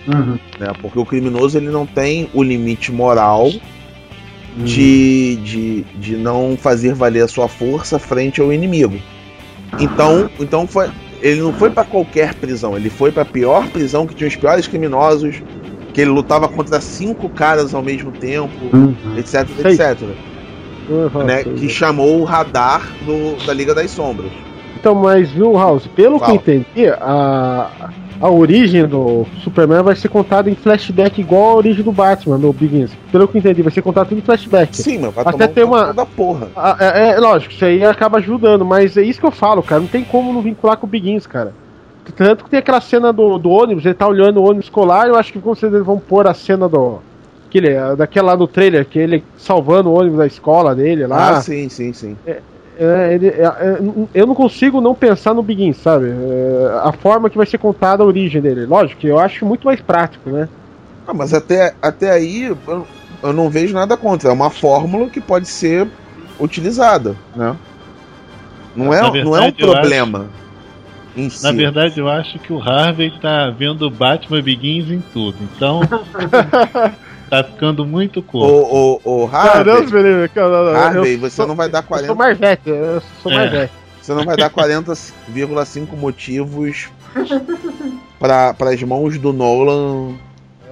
Uhum. 0.07 0.37
né? 0.59 0.71
Porque 0.81 0.97
o 0.99 1.05
criminoso 1.05 1.57
ele 1.57 1.69
não 1.69 1.85
tem 1.85 2.29
o 2.33 2.41
limite 2.43 2.91
moral 2.91 3.49
de, 4.57 5.37
de, 5.37 5.81
de 5.97 6.17
não 6.17 6.57
fazer 6.57 6.93
valer 6.93 7.23
a 7.23 7.27
sua 7.27 7.47
força 7.47 7.97
frente 7.97 8.41
ao 8.41 8.51
inimigo. 8.51 8.99
Então, 9.79 10.29
então 10.39 10.67
foi, 10.67 10.89
ele 11.21 11.41
não 11.41 11.53
foi 11.53 11.69
pra 11.69 11.83
qualquer 11.83 12.33
prisão, 12.35 12.75
ele 12.75 12.89
foi 12.89 13.11
pra 13.11 13.23
pior 13.25 13.67
prisão 13.69 14.05
que 14.05 14.13
tinha 14.13 14.27
os 14.27 14.35
piores 14.35 14.67
criminosos, 14.67 15.41
que 15.93 16.01
ele 16.01 16.09
lutava 16.11 16.47
contra 16.47 16.79
cinco 16.81 17.29
caras 17.29 17.73
ao 17.73 17.81
mesmo 17.81 18.11
tempo, 18.11 18.51
Uhum. 18.73 18.95
etc, 19.17 19.47
etc. 19.59 19.97
Falo 21.11 21.25
Né, 21.25 21.43
que 21.43 21.69
chamou 21.69 22.19
o 22.19 22.23
radar 22.23 22.81
do, 23.05 23.35
da 23.45 23.53
Liga 23.53 23.73
das 23.73 23.91
Sombras. 23.91 24.31
Então, 24.77 24.95
mas 24.95 25.29
viu, 25.29 25.53
House, 25.57 25.87
pelo 25.95 26.17
Fala. 26.19 26.37
que 26.39 26.49
eu 26.49 26.55
entendi, 26.55 26.87
a, 26.89 27.69
a 28.21 28.29
origem 28.29 28.85
do 28.85 29.25
Superman 29.43 29.81
vai 29.81 29.95
ser 29.95 30.07
contada 30.09 30.49
em 30.49 30.55
flashback 30.55 31.19
igual 31.19 31.49
a 31.49 31.55
origem 31.55 31.83
do 31.83 31.91
Batman, 31.91 32.37
no 32.37 32.53
Begins. 32.53 32.91
Pelo 33.11 33.27
que 33.27 33.37
eu 33.37 33.39
entendi, 33.39 33.61
vai 33.61 33.71
ser 33.71 33.81
contado 33.81 34.09
tudo 34.09 34.19
em 34.19 34.21
flashback. 34.21 34.77
Sim, 34.77 34.99
mas 34.99 35.13
vai 35.13 35.25
Até 35.27 35.45
um 35.45 35.47
ter 35.47 35.63
uma- 35.63 35.91
da 35.93 36.05
porra. 36.05 36.49
Ah, 36.55 36.77
É, 36.79 37.09
é, 37.09 37.19
lógico, 37.19 37.53
isso 37.53 37.65
aí 37.65 37.83
acaba 37.83 38.19
ajudando, 38.19 38.63
mas 38.63 38.95
é 38.95 39.01
isso 39.01 39.19
que 39.19 39.25
eu 39.25 39.31
falo, 39.31 39.63
cara. 39.63 39.81
Não 39.81 39.87
tem 39.87 40.03
como 40.03 40.31
não 40.31 40.41
vincular 40.41 40.77
com 40.77 40.85
o 40.85 40.89
Begins, 40.89 41.25
cara. 41.25 41.53
Tanto 42.15 42.43
que 42.43 42.49
tem 42.49 42.59
aquela 42.59 42.81
cena 42.81 43.11
do, 43.13 43.37
do 43.37 43.49
ônibus, 43.49 43.85
ele 43.85 43.93
tá 43.93 44.07
olhando 44.07 44.39
o 44.39 44.43
ônibus 44.43 44.65
escolar, 44.65 45.07
eu 45.07 45.15
acho 45.15 45.31
que 45.31 45.39
com 45.39 45.53
certeza 45.55 45.77
eles 45.77 45.85
vão 45.87 45.99
pôr 45.99 46.27
a 46.27 46.33
cena 46.33 46.67
do. 46.67 46.99
Aquele, 47.47 47.95
daquela 47.97 48.31
lá 48.31 48.37
no 48.37 48.47
trailer, 48.47 48.85
que 48.85 48.97
ele 48.97 49.23
salvando 49.37 49.89
o 49.89 49.93
ônibus 49.99 50.17
da 50.19 50.25
escola 50.27 50.73
dele 50.73 51.05
lá. 51.05 51.31
Ah, 51.37 51.41
sim, 51.41 51.67
sim, 51.69 51.91
sim. 51.91 52.15
É, 52.25 52.39
ele- 53.13 53.27
é, 53.27 53.43
é, 53.43 53.79
eu 54.13 54.25
não 54.27 54.33
consigo 54.35 54.79
não 54.81 54.95
pensar 54.95 55.33
no 55.33 55.43
Begins, 55.43 55.77
sabe? 55.77 56.07
É, 56.07 56.79
a 56.83 56.91
forma 56.91 57.29
que 57.29 57.37
vai 57.37 57.45
ser 57.45 57.57
contada 57.57 58.03
a 58.03 58.05
origem 58.05 58.41
dele. 58.41 58.65
Lógico 58.65 59.01
que 59.01 59.07
eu 59.07 59.19
acho 59.19 59.45
muito 59.45 59.65
mais 59.65 59.81
prático, 59.81 60.29
né? 60.29 60.47
Ah, 61.07 61.13
mas 61.13 61.33
até, 61.33 61.73
até 61.81 62.11
aí 62.11 62.43
eu, 62.67 62.87
eu 63.23 63.33
não 63.33 63.49
vejo 63.49 63.73
nada 63.73 63.97
contra. 63.97 64.29
É 64.29 64.33
uma 64.33 64.49
fórmula 64.49 65.09
que 65.09 65.19
pode 65.19 65.47
ser 65.47 65.87
utilizada, 66.39 67.15
né? 67.35 67.55
Não 68.75 68.93
é, 68.93 69.01
Na 69.01 69.07
não 69.09 69.35
é 69.35 69.41
um 69.41 69.43
verdade, 69.51 69.55
eu 69.59 69.71
problema 69.71 70.29
em 71.15 71.29
si. 71.29 71.43
Na 71.43 71.51
verdade, 71.51 71.99
eu 71.99 72.07
acho 72.07 72.39
que 72.39 72.53
o 72.53 72.61
Harvey 72.61 73.11
tá 73.21 73.49
vendo 73.49 73.89
Batman 73.89 74.41
Begins 74.41 74.89
em 74.89 75.03
tudo. 75.13 75.35
Então. 75.41 75.81
tá 77.31 77.43
ficando 77.45 77.85
muito 77.85 78.21
curto. 78.21 78.45
Ô, 78.45 78.99
ô, 79.05 79.21
ô, 79.23 79.25
Harvey, 79.25 79.51
Caramba, 79.65 79.87
Felipe, 79.89 80.33
cara, 80.35 80.49
não, 80.49 80.65
não, 80.73 80.79
Harvey, 80.79 81.13
eu 81.13 81.19
você 81.21 81.35
sou- 81.37 81.47
não 81.47 81.55
vai 81.55 81.69
dar 81.69 81.79
Eu 81.79 81.83
40, 81.83 82.07
sou 82.07 82.15
Marvete, 82.15 82.69
eu 82.69 83.01
sou 83.23 83.31
É. 83.31 83.35
Marvete. 83.35 83.73
você 84.01 84.13
não 84.13 84.25
vai 84.25 84.35
dar 84.35 84.49
40,5 84.49 85.95
motivos 85.95 86.89
para 88.19 88.55
as 88.69 88.83
mãos 88.83 89.17
do 89.17 89.31
Nolan. 89.33 90.15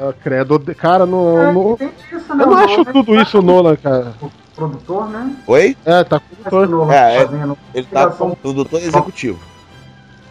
Ah, 0.01 0.13
credo, 0.23 0.59
cara, 0.77 1.05
não, 1.05 1.41
É, 1.41 1.51
não- 1.53 1.77
isso, 2.13 2.31
eu 2.31 2.35
né? 2.35 2.45
não 2.45 2.53
acho 2.57 2.75
Nolan 2.77 2.85
tudo 2.85 3.15
tá 3.15 3.21
isso 3.21 3.41
Nolan, 3.41 3.75
cara. 3.75 4.13
Produtor, 4.55 5.09
né? 5.09 5.35
Oi? 5.47 5.77
É, 5.85 6.03
tá 6.03 6.19
com 6.19 6.25
Esse 6.33 6.67
Nolan 6.67 6.93
É, 6.93 7.15
é. 7.15 7.25
fazendo. 7.25 7.57
Ele 7.73 7.87
tá 7.89 8.07
como 8.07 8.35
produtor 8.35 8.81
executivo. 8.81 9.39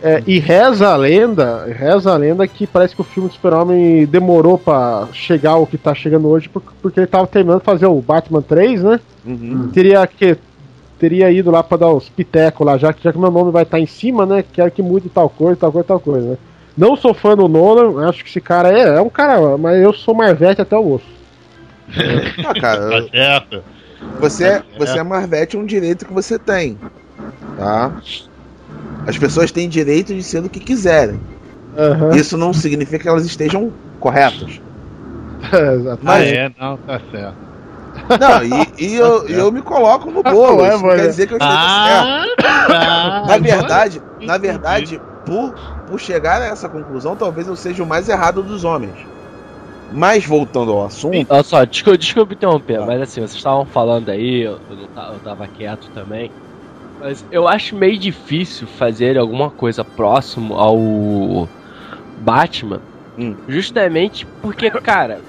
É, 0.01 0.23
e 0.27 0.39
reza 0.39 0.89
a 0.91 0.97
lenda, 0.97 1.65
reza 1.67 2.13
a 2.13 2.17
lenda 2.17 2.47
que 2.47 2.67
parece 2.69 2.95
que 2.95 3.01
o 3.01 3.05
filme 3.05 3.29
do 3.29 3.35
Super-Homem 3.35 4.07
demorou 4.07 4.57
pra 4.57 5.09
chegar 5.13 5.53
ao 5.53 5.67
que 5.67 5.77
tá 5.77 5.93
chegando 5.95 6.29
hoje, 6.29 6.49
por- 6.49 6.63
porque 6.81 7.01
ele 7.01 7.07
tava 7.09 7.27
terminando 7.27 7.59
de 7.59 7.65
fazer 7.65 7.87
o 7.87 8.01
Batman 8.01 8.41
3, 8.41 8.83
né? 8.83 9.01
Uhum. 9.27 9.69
Teria 9.73 10.07
que 10.07 10.37
teria 11.01 11.31
ido 11.33 11.51
lá 11.51 11.63
pra 11.65 11.77
dar 11.79 11.91
os 11.91 12.09
pitecos 12.09 12.65
lá, 12.67 12.77
já 12.79 12.93
que, 12.93 13.03
já 13.03 13.13
que 13.13 13.19
meu 13.19 13.31
nome 13.31 13.51
vai 13.51 13.65
estar 13.65 13.81
em 13.81 13.87
cima, 13.87 14.25
né? 14.25 14.45
Quero 14.53 14.71
que 14.71 14.83
mude 14.83 15.09
tal 15.09 15.29
coisa, 15.29 15.57
tal 15.57 15.73
coisa, 15.73 15.87
tal 15.89 16.01
coisa, 16.01 16.29
né? 16.31 16.37
Não 16.77 16.97
sou 16.97 17.13
fã 17.13 17.37
do 17.37 17.49
Nolan, 17.49 18.09
acho 18.09 18.23
que 18.23 18.31
esse 18.31 18.41
cara 18.41 18.71
é, 18.73 18.99
é 18.99 19.01
um 19.01 19.09
cara, 19.11 19.57
mas 19.59 19.83
eu 19.83 19.93
sou 19.93 20.15
Marvete 20.15 20.61
até 20.61 20.77
o 20.77 20.93
osso. 20.95 21.07
Ah, 22.47 22.55
cara, 22.61 23.03
Tá 23.03 23.09
certo. 23.11 23.63
Você, 24.21 24.45
é- 24.45 24.63
você 24.79 24.99
é 24.99 25.03
Marvete, 25.03 25.57
é 25.57 25.59
um 25.59 25.67
direito 25.67 26.07
que 26.07 26.13
você 26.13 26.39
tem. 26.39 26.79
Tá? 27.57 27.93
As 29.09 29.17
pessoas 29.19 29.51
têm 29.51 29.69
direito 29.69 30.15
de 30.15 30.23
ser 30.23 30.43
do 30.43 30.51
que 30.51 30.61
quiserem. 30.61 31.19
Aham, 31.77 32.15
Isso 32.15 32.37
não 32.37 32.53
significa 32.53 32.99
que 32.99 33.09
elas 33.09 33.25
estejam 33.25 33.73
corretas. 33.99 34.61
exatamente. 35.53 36.01
Ah, 36.07 36.21
é, 36.25 36.53
não, 36.61 36.77
tá 36.79 37.01
certo. 37.11 37.37
Não, 38.21 38.43
e, 38.45 38.67
e 38.79 38.95
eu, 38.97 39.29
e 39.29 39.33
eu 39.35 39.51
me 39.51 39.63
coloco 39.63 40.11
no 40.11 40.23
bolo. 40.23 40.65
Não 40.67 40.79
mano. 40.81 40.97
quer 41.01 41.09
dizer 41.09 41.27
que 41.27 41.35
eu 41.35 41.39
esteja 41.39 41.69
certo. 41.87 42.45
Ah, 42.45 42.67
tá. 42.69 43.25
Na 43.27 43.39
verdade, 43.39 44.03
na 44.21 44.39
verdade, 44.39 45.01
por, 45.25 45.55
por 45.87 45.99
chegar 46.01 46.41
a 46.43 46.47
essa 46.47 46.69
conclusão, 46.69 47.17
talvez 47.17 47.47
eu 47.49 47.57
seja 47.57 47.83
o 47.83 47.87
mais 47.87 48.09
errado 48.09 48.43
dos 48.43 48.65
homens. 48.65 48.95
Mas 49.93 50.25
voltando 50.27 50.73
ao 50.73 50.85
assunto, 50.85 51.27
Olha 51.31 51.43
só, 51.43 51.65
desculpa, 51.65 51.97
desculpa 51.99 52.35
interromper, 52.35 52.79
Tá. 52.81 52.87
mas 52.87 53.01
assim, 53.01 53.21
vocês 53.21 53.35
estavam 53.37 53.65
falando 53.65 54.11
aí, 54.11 54.43
eu, 54.43 54.59
eu, 54.69 54.77
não 54.77 54.87
ta- 54.89 55.11
eu 55.15 55.19
tava 55.21 55.49
quieto 55.49 55.89
também. 55.95 56.31
Mas 57.01 57.25
eu 57.31 57.47
acho 57.47 57.77
meio 57.77 57.99
difícil 57.99 58.67
fazer 58.67 59.17
alguma 59.17 59.51
coisa 59.51 59.85
próximo 59.85 60.55
ao 60.55 61.49
Batman. 62.19 62.81
Hum. 63.17 63.35
Justamente 63.49 64.27
porque, 64.43 64.71
cara, 64.71 65.21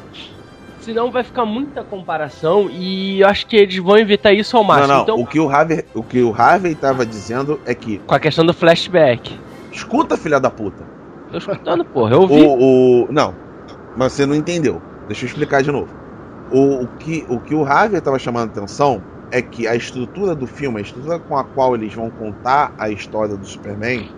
senão 0.80 1.12
vai 1.12 1.24
ficar 1.24 1.46
muita 1.46 1.84
comparação 1.84 2.70
e 2.72 3.22
eu 3.22 3.28
acho 3.28 3.46
que 3.48 3.56
eles 3.56 3.78
vão 3.78 3.98
evitar 3.98 4.34
isso 4.34 4.58
ao 4.58 4.64
não, 4.64 4.68
máximo. 4.68 4.94
não, 4.94 5.04
Então, 5.04 5.20
o 5.20 5.26
que 5.26 5.40
o 5.40 5.50
Harvey, 5.50 5.86
o 5.94 6.04
que 6.04 6.22
o 6.22 6.34
Harvey 6.34 6.76
tava 6.76 7.06
dizendo 7.06 7.60
é 7.66 7.74
que 7.76 8.00
com 8.00 8.16
a 8.16 8.20
questão 8.20 8.46
do 8.46 8.54
flashback. 8.54 9.40
escuta, 9.72 10.18
filha 10.18 10.40
da 10.40 10.50
puta. 10.50 10.84
Tô 11.32 11.38
escutando, 11.38 11.86
porra, 11.86 12.16
eu 12.16 12.22
ouvi. 12.22 12.42
O, 12.42 13.06
o 13.06 13.12
não, 13.12 13.36
mas 13.96 14.14
você 14.14 14.26
não 14.26 14.36
entendeu. 14.36 14.82
Deixa 15.08 15.26
eu 15.26 15.28
explicar 15.28 15.62
de 15.62 15.72
novo. 15.72 15.94
O, 16.52 16.84
o 16.84 16.88
que 16.88 17.26
o 17.30 17.40
que 17.40 17.54
o 17.54 17.64
Harvey 17.64 18.02
tava 18.02 18.18
chamando 18.18 18.50
atenção 18.50 19.02
é 19.32 19.42
que 19.42 19.68
a 19.68 19.76
estrutura 19.76 20.36
do 20.36 20.48
filme, 20.48 20.80
a 20.80 20.82
estrutura 20.82 21.20
com 21.20 21.38
a 21.38 21.44
qual 21.44 21.76
eles 21.76 21.94
vão 21.94 22.10
contar 22.10 22.74
a 22.80 22.90
história 22.90 23.38
do 23.38 23.46
Superman, 23.46 24.10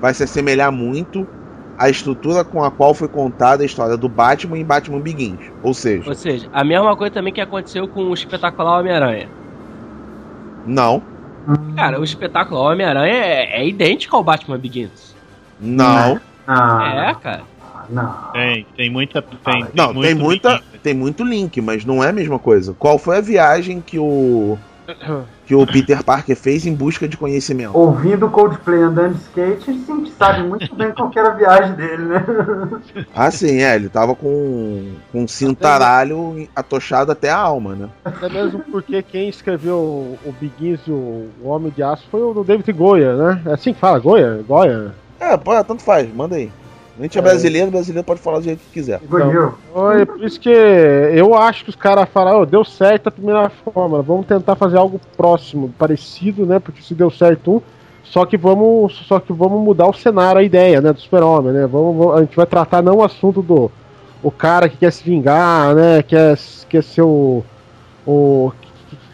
vai 0.00 0.14
se 0.14 0.22
assemelhar 0.22 0.70
muito 0.70 1.26
à 1.78 1.90
estrutura 1.90 2.44
com 2.44 2.62
a 2.62 2.70
qual 2.70 2.94
foi 2.94 3.08
contada 3.08 3.62
a 3.62 3.66
história 3.66 3.96
do 3.96 4.08
Batman 4.08 4.58
em 4.58 4.64
Batman 4.64 5.00
Begins. 5.00 5.40
Ou 5.62 5.74
seja, 5.74 6.08
Ou 6.08 6.14
seja, 6.14 6.48
a 6.52 6.64
mesma 6.64 6.96
coisa 6.96 7.12
também 7.14 7.32
que 7.32 7.40
aconteceu 7.40 7.86
com 7.88 8.04
o 8.04 8.14
espetacular 8.14 8.80
Homem-Aranha. 8.80 9.28
não, 10.66 11.02
Cara, 11.76 12.00
o 12.00 12.04
espetacular 12.04 12.72
Homem-Aranha 12.72 13.14
é, 13.14 13.60
é 13.60 13.68
idêntico 13.68 14.16
ao 14.16 14.24
Batman 14.24 14.58
Begins. 14.58 15.14
não, 15.60 16.20
Ah, 16.46 17.10
É, 17.10 17.14
cara. 17.14 17.44
Não. 17.90 18.12
Tem, 18.32 18.66
tem 18.76 18.90
muita. 18.90 19.22
Tem, 19.22 19.66
não, 19.74 19.92
tem 19.92 20.14
muito 20.14 20.22
muita, 20.22 20.52
link. 20.52 20.78
tem 20.82 20.94
muito 20.94 21.24
link, 21.24 21.60
mas 21.60 21.84
não 21.84 22.02
é 22.02 22.08
a 22.10 22.12
mesma 22.12 22.38
coisa. 22.38 22.74
Qual 22.78 22.98
foi 22.98 23.18
a 23.18 23.20
viagem 23.20 23.80
que 23.80 23.98
o 23.98 24.58
que 25.44 25.54
o 25.54 25.66
Peter 25.66 26.02
Parker 26.02 26.36
fez 26.36 26.66
em 26.66 26.74
busca 26.74 27.08
de 27.08 27.16
conhecimento? 27.16 27.76
Ouvindo 27.76 28.28
Coldplay 28.28 28.82
andando 28.82 29.14
de 29.14 29.22
skate, 29.22 29.70
a 29.70 29.72
gente 29.72 30.12
sabe 30.12 30.42
muito 30.42 30.74
bem 30.74 30.92
qual 30.92 31.10
que 31.10 31.18
era 31.18 31.30
a 31.30 31.34
viagem 31.34 31.74
dele, 31.74 32.04
né? 32.04 32.24
Ah, 33.14 33.30
sim, 33.30 33.62
é, 33.62 33.74
ele 33.74 33.88
tava 33.88 34.14
com, 34.14 34.92
com 35.10 35.22
um 35.22 35.28
cintaralho 35.28 36.48
atochado 36.54 37.12
até 37.12 37.30
a 37.30 37.36
alma, 37.36 37.74
né? 37.74 37.88
Até 38.04 38.28
mesmo 38.28 38.60
porque 38.70 39.02
quem 39.02 39.28
escreveu 39.28 39.76
o, 39.76 40.18
o 40.24 40.32
Begins 40.32 40.80
e 40.86 40.90
o, 40.90 41.28
o 41.42 41.48
Homem 41.48 41.72
de 41.74 41.82
Aço 41.82 42.06
foi 42.10 42.22
o 42.22 42.44
David 42.44 42.70
Goya, 42.72 43.16
né? 43.16 43.42
É 43.46 43.52
assim 43.54 43.72
que 43.72 43.80
fala, 43.80 43.98
Goya? 43.98 44.44
Goya? 44.46 44.94
É, 45.18 45.36
pô, 45.36 45.52
tanto 45.64 45.82
faz, 45.82 46.12
manda 46.14 46.36
aí. 46.36 46.50
A 46.98 47.02
gente 47.02 47.16
é, 47.16 47.20
É. 47.20 47.22
brasileiro, 47.22 47.70
brasileiro 47.70 48.04
pode 48.06 48.20
falar 48.20 48.38
do 48.38 48.44
jeito 48.44 48.60
que 48.60 48.72
quiser. 48.72 49.00
Goiô. 49.08 49.52
Oi, 49.74 50.06
por 50.06 50.24
isso 50.24 50.40
que 50.40 50.48
eu 50.48 51.34
acho 51.34 51.64
que 51.64 51.70
os 51.70 51.76
caras 51.76 52.08
falaram, 52.08 52.40
"Ô, 52.40 52.46
deu 52.46 52.64
certo 52.64 53.08
a 53.08 53.10
primeira 53.10 53.50
fórmula, 53.50 54.02
vamos 54.02 54.26
tentar 54.26 54.56
fazer 54.56 54.78
algo 54.78 54.98
próximo, 55.16 55.72
parecido, 55.78 56.46
né? 56.46 56.58
Porque 56.58 56.80
se 56.82 56.94
deu 56.94 57.10
certo 57.10 57.56
um, 57.56 57.60
só 58.02 58.24
que 58.24 58.36
vamos, 58.38 59.04
só 59.06 59.20
que 59.20 59.32
vamos 59.32 59.60
mudar 59.62 59.86
o 59.88 59.92
cenário, 59.92 60.40
a 60.40 60.44
ideia, 60.44 60.80
né, 60.80 60.92
do 60.92 61.00
Super-Homem, 61.00 61.52
né? 61.52 61.66
Vamos, 61.66 61.96
vamos- 61.96 62.14
a 62.16 62.20
gente 62.20 62.36
vai 62.36 62.46
tratar 62.46 62.80
não 62.82 62.96
o 62.96 63.04
assunto 63.04 63.42
do 63.42 63.70
o 64.22 64.30
cara 64.30 64.68
que 64.68 64.78
quer 64.78 64.90
se 64.92 65.04
vingar, 65.04 65.74
né? 65.74 66.02
Quer, 66.02 66.38
quer 66.68 66.82
ser 66.82 67.02
o, 67.02 67.44
o 68.06 68.50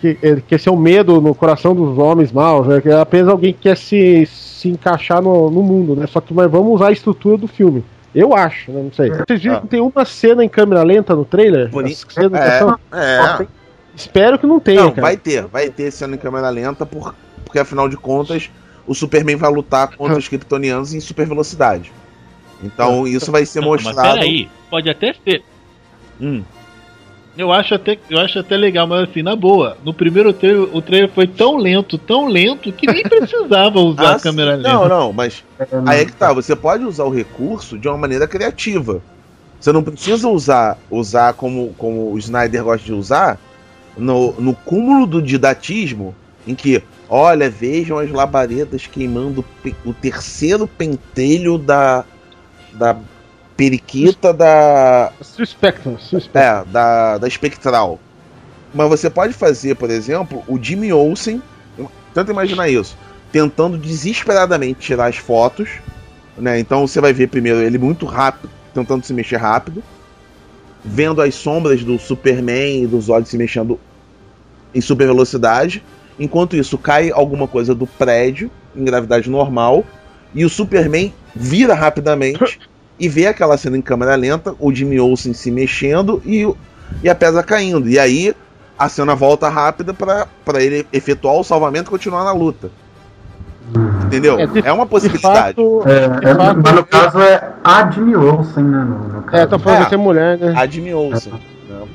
que, 0.01 0.14
que, 0.14 0.26
ele 0.26 0.41
quer 0.43 0.61
ser 0.61 0.70
o 0.70 0.76
medo 0.76 1.20
no 1.20 1.35
coração 1.35 1.74
dos 1.74 1.99
homens 1.99 2.30
maus, 2.30 2.66
né? 2.68 2.80
Que 2.80 2.89
é 2.91 3.01
apenas 3.01 3.28
alguém 3.28 3.53
que 3.53 3.61
quer 3.61 3.76
se, 3.76 4.24
se 4.62 4.68
encaixar 4.68 5.20
no, 5.20 5.50
no 5.50 5.62
mundo, 5.62 5.94
né? 5.96 6.06
Só 6.06 6.20
que 6.20 6.32
mas 6.32 6.50
vamos 6.50 6.72
usar 6.74 6.88
a 6.88 6.92
estrutura 6.92 7.36
do 7.36 7.46
filme. 7.48 7.84
Eu 8.14 8.34
acho, 8.34 8.70
né? 8.70 8.82
Não 8.82 8.92
sei. 8.92 9.10
Vocês 9.10 9.42
viram 9.42 9.56
Ah. 9.56 9.60
que 9.62 9.66
tem 9.68 9.80
uma 9.80 10.04
cena 10.04 10.44
em 10.44 10.48
câmera 10.48 10.82
lenta 10.82 11.14
no 11.14 11.24
trailer? 11.24 11.70
Cenas 12.08 12.30
de 12.30 12.38
ação? 12.38 12.78
É, 12.92 13.46
Espero 13.94 14.38
que 14.38 14.46
não 14.46 14.58
tenha, 14.60 14.80
não, 14.82 14.90
cara. 14.90 15.02
vai 15.02 15.16
ter, 15.16 15.44
vai 15.46 15.68
ter 15.68 15.90
cena 15.90 16.14
em 16.14 16.18
câmera 16.18 16.48
lenta, 16.48 16.86
por, 16.86 17.14
porque 17.44 17.58
afinal 17.58 17.88
de 17.88 17.96
contas, 17.96 18.50
o 18.86 18.94
Superman 18.94 19.36
vai 19.36 19.50
lutar 19.52 19.94
contra 19.96 20.16
os 20.18 20.28
kryptonianos 20.28 20.94
em 20.94 21.00
super 21.00 21.26
velocidade. 21.26 21.92
Então 22.62 23.06
isso 23.06 23.30
vai 23.32 23.44
ser 23.44 23.60
Não, 23.60 23.70
mas 23.70 23.82
mostrado. 23.82 24.14
peraí, 24.14 24.48
pode 24.70 24.88
até 24.88 25.12
ser. 25.24 25.42
Hum. 26.20 26.42
Eu 27.37 27.51
acho, 27.51 27.74
até, 27.74 27.99
eu 28.11 28.18
acho 28.18 28.39
até 28.39 28.57
legal, 28.57 28.87
mas 28.87 29.09
assim, 29.09 29.22
na 29.22 29.35
boa, 29.35 29.78
no 29.83 29.95
primeiro 29.95 30.33
trailer, 30.35 30.68
o 30.74 30.83
trailer 30.83 31.11
foi 31.11 31.26
tão 31.26 31.57
lento, 31.57 31.97
tão 31.97 32.26
lento, 32.26 32.70
que 32.72 32.87
nem 32.87 33.03
precisava 33.09 33.80
usar 33.80 34.12
Ah, 34.12 34.16
a 34.16 34.20
câmera 34.20 34.55
lenta. 34.55 34.68
Não, 34.68 34.89
não, 34.89 35.12
mas 35.12 35.43
É, 35.59 35.66
Aí 35.87 36.01
é 36.03 36.05
que 36.05 36.12
tá, 36.12 36.33
você 36.33 36.55
pode 36.55 36.85
usar 36.85 37.05
o 37.05 37.11
recurso 37.11 37.78
de 37.78 37.89
uma 37.89 37.97
maneira 37.97 38.28
criativa. 38.28 39.03
Você 39.59 39.72
não 39.72 39.83
precisa 39.83 40.28
usar, 40.28 40.76
usar 40.91 41.33
como, 41.33 41.72
como 41.78 42.12
o 42.12 42.18
Snyder 42.18 42.64
gosta 42.64 42.85
de 42.85 42.93
usar, 42.93 43.39
no, 43.97 44.33
no 44.33 44.55
cúmulo 44.55 45.07
do 45.07 45.22
didatismo, 45.22 46.14
em 46.47 46.55
que, 46.55 46.83
olha, 47.09 47.49
vejam 47.49 47.99
as 47.99 48.11
labaredas 48.11 48.87
queimando 48.87 49.45
o 49.85 49.95
terceiro 49.95 50.66
pentelho 50.66 51.57
da, 51.57 52.05
da 52.72 52.97
periquita 53.70 54.32
da, 54.32 55.12
suspectum. 55.20 55.96
é, 56.34 56.64
da, 56.64 57.18
da 57.18 57.28
espectral. 57.28 57.98
Mas 58.74 58.88
você 58.88 59.10
pode 59.10 59.32
fazer, 59.32 59.76
por 59.76 59.90
exemplo, 59.90 60.42
o 60.48 60.62
Jimmy 60.62 60.92
Olsen, 60.92 61.42
tenta 62.14 62.32
imaginar 62.32 62.68
isso, 62.68 62.96
tentando 63.30 63.76
desesperadamente 63.76 64.80
tirar 64.80 65.06
as 65.06 65.16
fotos 65.16 65.68
né? 66.36 66.58
Então 66.58 66.86
você 66.86 67.00
vai 67.00 67.12
ver 67.12 67.28
primeiro 67.28 67.60
ele 67.60 67.78
muito 67.78 68.06
rápido, 68.06 68.50
tentando 68.72 69.04
se 69.04 69.12
mexer 69.12 69.36
rápido, 69.36 69.82
vendo 70.84 71.20
as 71.20 71.34
sombras 71.34 71.84
do 71.84 71.98
Superman 71.98 72.82
e 72.82 72.86
do 72.86 73.00
Zod 73.00 73.28
se 73.28 73.36
mexendo 73.36 73.78
em 74.74 74.80
super 74.80 75.06
velocidade. 75.06 75.82
Enquanto 76.18 76.56
isso, 76.56 76.78
cai 76.78 77.10
alguma 77.10 77.46
coisa 77.46 77.74
do 77.74 77.86
prédio 77.86 78.50
em 78.74 78.84
gravidade 78.84 79.28
normal 79.28 79.84
e 80.34 80.44
o 80.44 80.50
Superman 80.50 81.12
vira 81.34 81.74
rapidamente 81.74 82.58
e 83.03 83.09
vê 83.09 83.26
aquela 83.26 83.57
cena 83.59 83.76
em 83.76 83.82
câmera 83.82 84.14
lenta, 84.14 84.55
o 84.61 84.72
Jimmy 84.72 84.98
Olsen 85.00 85.32
se 85.34 85.50
mexendo 85.50 86.22
e, 86.24 86.48
e 87.03 87.11
a 87.11 87.14
pedra 87.14 87.42
caindo. 87.42 87.88
E 87.88 87.98
aí 87.98 88.34
a 88.78 88.88
cena 88.88 89.14
volta 89.14 89.48
rápida 89.48 89.92
pra 89.92 90.26
pra 90.44 90.62
ele 90.62 90.86
efetuar 90.92 91.34
o 91.34 91.42
salvamento 91.44 91.88
e 91.88 91.90
continuar 91.90 92.24
na 92.24 92.32
luta. 92.32 92.70
Entendeu? 94.07 94.38
É, 94.38 94.46
de- 94.46 94.66
É 94.66 94.72
uma 94.72 94.84
De 94.84 94.90
possibilidade. 94.90 95.55
fato. 95.57 95.82
É, 95.86 96.09
de 96.09 96.26
é, 96.28 96.34
fato, 96.34 96.61
mas 96.62 96.72
no 96.74 96.84
caso 96.84 97.18
é 97.20 97.53
a 97.64 97.90
Jimmy 97.90 98.14
Olsen, 98.16 98.64
né? 98.64 98.78
No, 98.84 99.09
no 99.09 99.22
caso. 99.22 99.42
É, 99.42 99.46
tô 99.46 99.59
falando 99.59 99.82
É. 99.82 99.86
que 99.86 99.94
é 99.94 99.98
mulher, 99.98 100.38
né? 100.38 100.55
A 100.57 100.66
Jimmy 100.66 100.92
Olsen. 100.94 101.32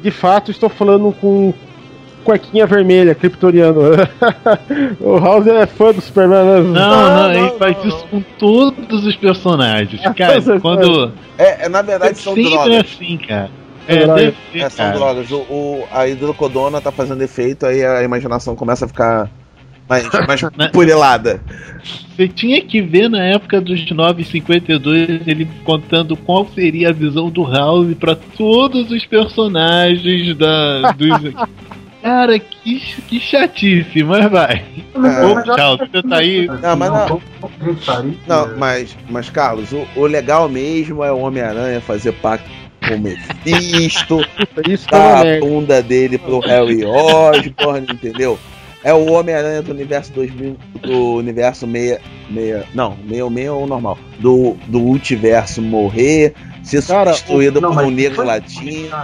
De 0.02 0.12
fato, 0.12 0.52
estou 0.52 0.70
falando 0.70 1.12
com 1.22 1.54
cuequinha 2.28 2.68
vermelha, 2.68 3.16
kryptoniano. 3.16 3.80
o 5.00 5.18
House 5.18 5.48
é 5.48 5.66
fã 5.66 5.94
do 5.94 6.02
Superman, 6.02 6.44
né? 6.44 6.60
Não, 6.60 7.16
não, 7.16 7.32
ele 7.34 7.52
faz 7.58 7.78
isso 7.86 8.06
com 8.12 8.22
todos 8.38 9.06
os 9.06 9.16
personagens. 9.16 10.02
Cara, 10.14 10.60
quando. 10.60 11.14
É, 11.38 11.66
é, 11.66 11.70
na 11.70 11.82
verdade 11.82 12.18
são 12.18 12.36
sempre 12.36 12.52
drogas. 12.52 12.80
assim, 12.86 13.18
cara. 13.18 13.50
É, 13.88 13.96
Droga. 14.04 14.20
ser, 14.52 14.60
É, 14.60 14.70
são 14.70 14.86
cara. 14.86 14.98
drogas. 14.98 15.32
O, 15.32 15.38
o- 15.38 15.88
a 15.90 16.06
hidrocodona 16.08 16.82
tá 16.82 16.92
fazendo 16.92 17.22
efeito, 17.22 17.66
aí 17.66 17.86
a 17.86 18.04
imaginação 18.04 18.54
começa 18.56 18.84
a 18.84 18.88
ficar 18.90 19.30
mais, 19.88 20.06
mais 20.28 20.42
Né? 20.58 20.70
purelada. 20.74 21.40
Você 22.14 22.28
tinha 22.28 22.62
que 22.62 22.82
ver 22.82 23.10
na 23.10 23.24
época 23.24 23.62
dos 23.62 23.90
952 23.90 25.22
ele 25.26 25.48
contando 25.64 26.18
qual 26.18 26.46
seria 26.54 26.90
a 26.90 26.92
visão 26.92 27.30
do 27.30 27.44
House 27.50 27.94
pra 27.98 28.16
todos 28.16 28.92
os 28.92 29.06
personagens 29.06 30.36
da. 30.36 30.92
Dos... 30.92 31.34
Cara, 32.02 32.38
que, 32.40 32.80
que 32.80 33.20
chatice, 33.20 34.04
mas 34.04 34.30
vai. 34.32 34.64
Mas- 34.96 35.44
tchau, 35.56 35.78
você 35.78 36.04
tá 36.04 36.18
aí. 36.18 36.48
Não, 36.48 36.76
mas 36.76 36.92
não. 36.92 37.22
Não, 38.28 38.58
mas, 38.58 38.98
mas 39.10 39.30
Carlos, 39.30 39.72
o, 39.72 39.88
o 39.96 40.06
legal 40.06 40.48
mesmo 40.48 41.04
é 41.04 41.12
o 41.12 41.20
Homem-Aranha 41.20 41.82
fazer 41.82 42.14
pacto 42.14 42.50
com 42.88 42.96
o 42.96 43.00
Mephisto, 43.00 44.22
Isso 44.68 44.88
é 44.90 44.92
dar 44.92 45.28
a 45.28 45.40
bunda 45.40 45.82
dele 45.82 46.18
pro 46.18 46.40
Harry 46.40 46.86
Osborn, 46.86 47.86
entendeu? 47.92 48.40
É 48.84 48.94
o 48.94 49.12
Homem-Aranha 49.12 49.62
do 49.62 49.72
universo 49.72 50.14
2000, 50.14 50.56
do 50.82 51.16
universo 51.16 51.68
meia, 51.68 52.00
meia, 52.30 52.66
não, 52.74 52.96
meio 53.04 53.30
meio 53.30 53.56
ou 53.56 53.68
normal, 53.68 53.98
do, 54.20 54.56
do 54.68 54.80
multiverso 54.80 55.62
morrer, 55.62 56.34
ser 56.64 56.86
Cara, 56.86 57.14
substituído 57.14 57.60
Não, 57.60 57.74
por 57.74 57.84
um 57.84 57.90
negro 57.90 58.24
latino. 58.24 58.96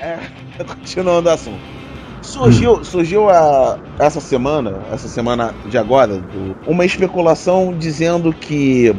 É, 0.00 0.18
continuando 0.62 1.28
o 1.28 1.32
assunto. 1.32 1.85
Surgiu, 2.26 2.84
surgiu 2.84 3.30
a, 3.30 3.78
essa 3.98 4.20
semana, 4.20 4.80
essa 4.92 5.08
semana 5.08 5.54
de 5.68 5.78
agora, 5.78 6.18
do- 6.18 6.56
uma 6.66 6.84
especulação 6.84 7.72
dizendo 7.78 8.32
que 8.32 8.94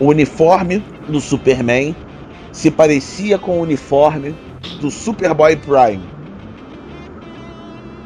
o 0.00 0.06
uniforme 0.06 0.82
do 1.08 1.20
Superman 1.20 1.94
se 2.52 2.70
parecia 2.70 3.36
com 3.38 3.58
o 3.58 3.62
uniforme 3.62 4.34
do 4.80 4.90
Superboy 4.90 5.56
Prime. 5.56 6.00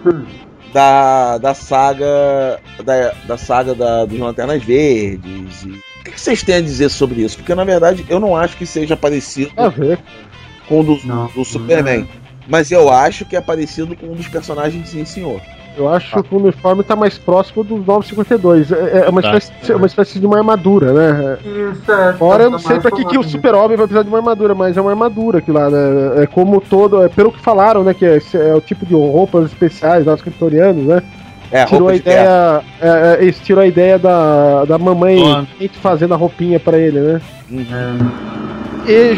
Hum. 0.07 0.25
Da, 0.73 1.37
da 1.39 1.53
saga 1.55 2.59
da, 2.83 3.13
da 3.27 3.37
saga 3.37 3.75
da, 3.75 4.05
dos 4.07 4.19
Lanternas 4.19 4.63
Verdes. 4.65 5.65
E... 5.65 5.69
O 6.01 6.05
que 6.05 6.19
vocês 6.21 6.43
têm 6.43 6.57
a 6.57 6.61
dizer 6.61 6.89
sobre 6.89 7.21
isso? 7.23 7.37
Porque 7.37 7.55
na 7.55 7.63
verdade 7.65 8.05
eu 8.09 8.19
não 8.19 8.35
acho 8.37 8.57
que 8.57 8.65
seja 8.67 8.97
parecido 8.97 9.53
A 9.57 9.69
ver. 9.69 9.99
com 10.69 10.81
o 10.81 10.83
do, 10.83 10.99
Não. 11.07 11.27
do 11.29 11.45
Superman. 11.45 12.09
Mas 12.49 12.71
eu 12.73 12.91
acho 12.91 13.25
que 13.25 13.37
é 13.37 13.41
parecido 13.41 13.95
com 13.97 14.07
um 14.07 14.15
dos 14.15 14.29
personagens 14.29 14.89
Sim 14.89 15.05
Senhor. 15.05 15.41
Eu 15.75 15.89
acho 15.89 16.23
que 16.23 16.35
o 16.35 16.39
uniforme 16.39 16.83
tá 16.83 16.95
mais 16.95 17.17
próximo 17.17 17.65
dos 17.65 17.87
952. 17.87 18.71
É, 18.73 19.05
é 19.07 19.09
uma, 19.09 19.23
Tá. 19.23 19.39
espécie, 19.39 19.73
é 19.73 19.77
uma 19.77 19.87
espécie 19.87 20.19
de 20.21 20.27
uma 20.27 20.37
armadura, 20.37 20.93
né? 20.93 21.39
Isso 21.73 21.91
é. 21.91 22.15
Ora, 22.21 22.43
eu 22.43 22.51
não 22.51 22.59
sei 22.59 22.79
pra 22.79 22.91
que, 22.91 23.03
que 23.07 23.17
o 23.17 23.23
super-homem 23.23 23.77
vai 23.79 23.87
precisar 23.87 24.03
de 24.03 24.09
uma 24.11 24.19
armadura, 24.19 24.55
mas 24.55 24.77
é 24.77 24.81
uma 24.83 24.91
armadura 24.91 25.39
aqui 25.39 25.51
lá, 25.51 25.71
né? 25.71 26.23
É 26.23 26.27
como 26.27 26.61
todo. 26.61 27.03
É 27.03 27.09
pelo 27.09 27.33
que 27.33 27.41
falaram, 27.41 27.83
né? 27.83 27.95
Que 27.95 28.05
é, 28.05 28.19
é 28.35 28.55
o 28.55 28.61
tipo 28.61 28.85
de 28.85 28.93
roupas 28.93 29.47
especiais 29.47 30.05
lá 30.05 30.13
dos 30.13 30.21
criptorianos, 30.23 30.85
né? 30.85 31.03
É, 31.51 31.65
tirou 31.65 31.81
roupa 31.89 31.93
a 31.93 31.95
de 31.95 32.01
ideia. 32.01 32.63
É, 32.81 33.29
é, 33.29 33.33
tirou 33.33 33.63
a 33.63 33.67
ideia 33.67 33.99
da, 33.99 34.67
da 34.67 34.79
mamãe 34.79 35.47
fazendo 35.81 36.13
a 36.13 36.19
roupinha 36.19 36.61
pra 36.61 36.77
ele, 36.77 37.01
né? 37.01 37.21
Ju- 37.51 38.87
e 38.87 39.15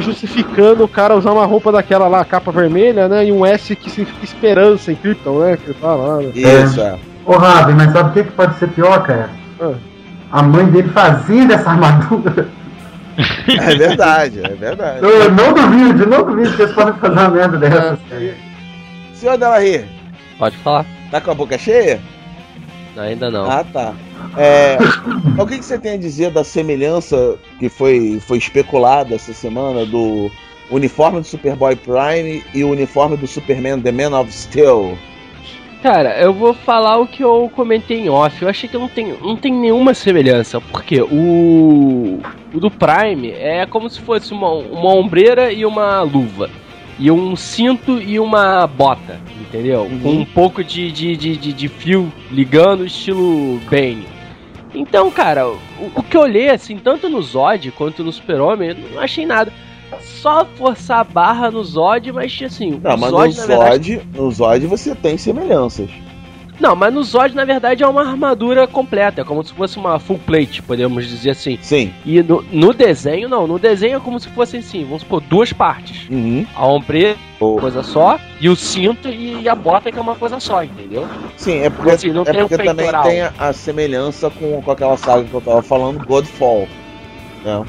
justificando 0.00 0.84
o 0.84 0.88
cara 0.88 1.16
usar 1.16 1.32
uma 1.32 1.46
roupa 1.46 1.72
daquela 1.72 2.08
lá, 2.08 2.24
capa 2.24 2.50
vermelha, 2.52 3.08
né? 3.08 3.26
E 3.26 3.32
um 3.32 3.44
S 3.44 3.74
que 3.74 3.90
significa 3.90 4.24
esperança 4.24 4.92
em 4.92 4.96
Krypton, 4.96 5.40
né? 5.40 5.56
Que 5.56 5.70
ele 5.70 5.78
fala 5.80 6.06
lá, 6.06 6.16
né? 6.18 6.32
Isso, 6.34 6.80
é. 6.80 6.98
Ô, 7.26 7.32
Rabi, 7.36 7.72
mas 7.74 7.92
sabe 7.92 8.10
o 8.10 8.12
que, 8.12 8.24
que 8.24 8.36
pode 8.36 8.54
ser 8.56 8.68
pior, 8.68 9.02
cara? 9.02 9.30
Ah. 9.60 9.72
A 10.30 10.42
mãe 10.42 10.66
dele 10.66 10.88
fazia 10.88 11.46
dessa 11.46 11.70
armadura. 11.70 12.48
É 13.46 13.74
verdade, 13.76 14.40
é 14.42 14.48
verdade. 14.48 14.98
Eu 15.02 15.30
não 15.30 15.52
duvido, 15.52 16.06
não 16.06 16.24
duvido 16.24 16.56
que 16.56 16.62
eles 16.62 16.74
podem 16.74 16.94
fazer 16.94 17.12
uma 17.12 17.28
merda 17.28 17.58
dessa. 17.58 17.98
Senhor 19.14 19.38
Delarry, 19.38 19.84
Pode 20.38 20.56
falar. 20.58 20.84
tá 21.10 21.20
com 21.20 21.30
a 21.30 21.34
boca 21.34 21.56
cheia? 21.56 22.00
Ainda 22.96 23.30
não. 23.30 23.50
Ah, 23.50 23.64
tá. 23.64 23.94
É, 24.36 24.78
o 25.40 25.46
que, 25.46 25.58
que 25.58 25.64
você 25.64 25.78
tem 25.78 25.92
a 25.92 25.98
dizer 25.98 26.30
da 26.30 26.44
semelhança 26.44 27.36
que 27.58 27.68
foi, 27.68 28.20
foi 28.20 28.38
especulada 28.38 29.14
essa 29.14 29.32
semana 29.32 29.84
do 29.84 30.30
uniforme 30.70 31.20
do 31.20 31.26
Superboy 31.26 31.76
Prime 31.76 32.42
e 32.54 32.64
o 32.64 32.70
uniforme 32.70 33.16
do 33.16 33.26
Superman 33.26 33.80
The 33.80 33.92
Man 33.92 34.18
of 34.18 34.32
Steel? 34.32 34.96
Cara, 35.82 36.18
eu 36.18 36.32
vou 36.32 36.54
falar 36.54 36.96
o 36.96 37.06
que 37.06 37.22
eu 37.22 37.50
comentei 37.54 38.00
em 38.00 38.08
off. 38.08 38.40
Eu 38.40 38.48
achei 38.48 38.66
que 38.66 38.78
não 38.78 38.88
tem, 38.88 39.14
não 39.20 39.36
tem 39.36 39.52
nenhuma 39.52 39.92
semelhança. 39.92 40.58
Porque 40.58 41.02
o, 41.02 42.20
o 42.54 42.58
do 42.58 42.70
Prime 42.70 43.30
é 43.32 43.66
como 43.66 43.90
se 43.90 44.00
fosse 44.00 44.32
uma, 44.32 44.50
uma 44.50 44.94
ombreira 44.94 45.52
e 45.52 45.66
uma 45.66 46.00
luva. 46.00 46.48
E 46.98 47.10
um 47.10 47.34
cinto 47.34 48.00
e 48.00 48.20
uma 48.20 48.66
bota, 48.66 49.20
entendeu? 49.40 49.90
Com 50.02 50.10
um 50.10 50.24
pouco 50.24 50.62
de, 50.62 50.92
de, 50.92 51.16
de, 51.16 51.36
de, 51.36 51.52
de 51.52 51.68
fio 51.68 52.12
ligando, 52.30 52.86
estilo 52.86 53.60
Bane. 53.68 54.06
Então, 54.74 55.10
cara, 55.10 55.48
o, 55.48 55.58
o 55.94 56.02
que 56.02 56.16
eu 56.16 56.22
olhei, 56.22 56.50
assim, 56.50 56.76
tanto 56.76 57.08
no 57.08 57.20
Zod 57.22 57.70
quanto 57.72 58.02
no 58.04 58.12
Super-Homem, 58.12 58.70
eu 58.70 58.76
não 58.92 59.00
achei 59.00 59.26
nada. 59.26 59.52
Só 60.00 60.44
forçar 60.44 61.00
a 61.00 61.04
barra 61.04 61.50
no 61.50 61.62
Zod, 61.62 62.10
mas 62.12 62.36
assim, 62.44 62.80
Não, 62.82 62.94
o 62.94 62.98
mas 62.98 63.10
Zod, 63.10 63.34
no 63.34 63.40
na 63.40 63.46
verdade, 63.46 63.94
Zod, 63.96 64.08
no 64.14 64.30
Zod 64.30 64.66
você 64.66 64.94
tem 64.94 65.16
semelhanças. 65.16 65.88
Não, 66.60 66.74
mas 66.76 66.92
no 66.94 67.02
Zod, 67.02 67.34
na 67.34 67.44
verdade, 67.44 67.82
é 67.82 67.86
uma 67.86 68.02
armadura 68.02 68.66
completa. 68.66 69.20
É 69.20 69.24
como 69.24 69.42
se 69.44 69.52
fosse 69.52 69.76
uma 69.76 69.98
full 69.98 70.18
plate, 70.18 70.62
podemos 70.62 71.06
dizer 71.06 71.30
assim. 71.30 71.58
Sim. 71.60 71.92
E 72.04 72.22
no, 72.22 72.42
no 72.52 72.72
desenho, 72.72 73.28
não. 73.28 73.46
No 73.46 73.58
desenho 73.58 73.96
é 73.96 74.00
como 74.00 74.18
se 74.20 74.28
fossem, 74.28 74.60
assim, 74.60 74.84
vamos 74.84 75.02
supor, 75.02 75.20
duas 75.22 75.52
partes. 75.52 76.08
Uhum. 76.08 76.46
A 76.54 76.66
ombreira, 76.66 77.16
Oh. 77.40 77.56
coisa 77.56 77.82
só, 77.82 78.18
e 78.40 78.48
o 78.48 78.56
cinto 78.56 79.08
e 79.08 79.46
a 79.48 79.54
bota, 79.54 79.90
que 79.92 79.98
é 79.98 80.00
uma 80.00 80.14
coisa 80.14 80.38
só, 80.40 80.62
entendeu? 80.62 81.06
Sim, 81.36 81.58
é 81.58 81.68
porque, 81.68 81.90
Assim, 81.90 82.10
não 82.10 82.22
é 82.22 82.24
tem 82.26 82.42
um 82.42 82.48
porque 82.48 82.56
também 82.64 82.76
peitoral. 82.76 83.02
tem 83.02 83.20
a, 83.22 83.32
a 83.38 83.52
semelhança 83.52 84.30
com, 84.30 84.62
com 84.62 84.70
aquela 84.70 84.96
saga 84.96 85.24
que 85.24 85.34
eu 85.34 85.40
tava 85.40 85.60
falando, 85.60 86.06
Godfall. 86.06 86.66
Né? 87.44 87.64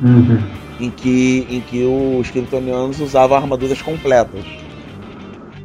Uhum. 0.00 0.40
em 0.80 0.90
que, 0.90 1.46
em 1.50 1.60
que 1.60 1.82
os 1.84 2.30
kryptonianos 2.30 3.00
usavam 3.00 3.36
armaduras 3.36 3.82
completas. 3.82 4.44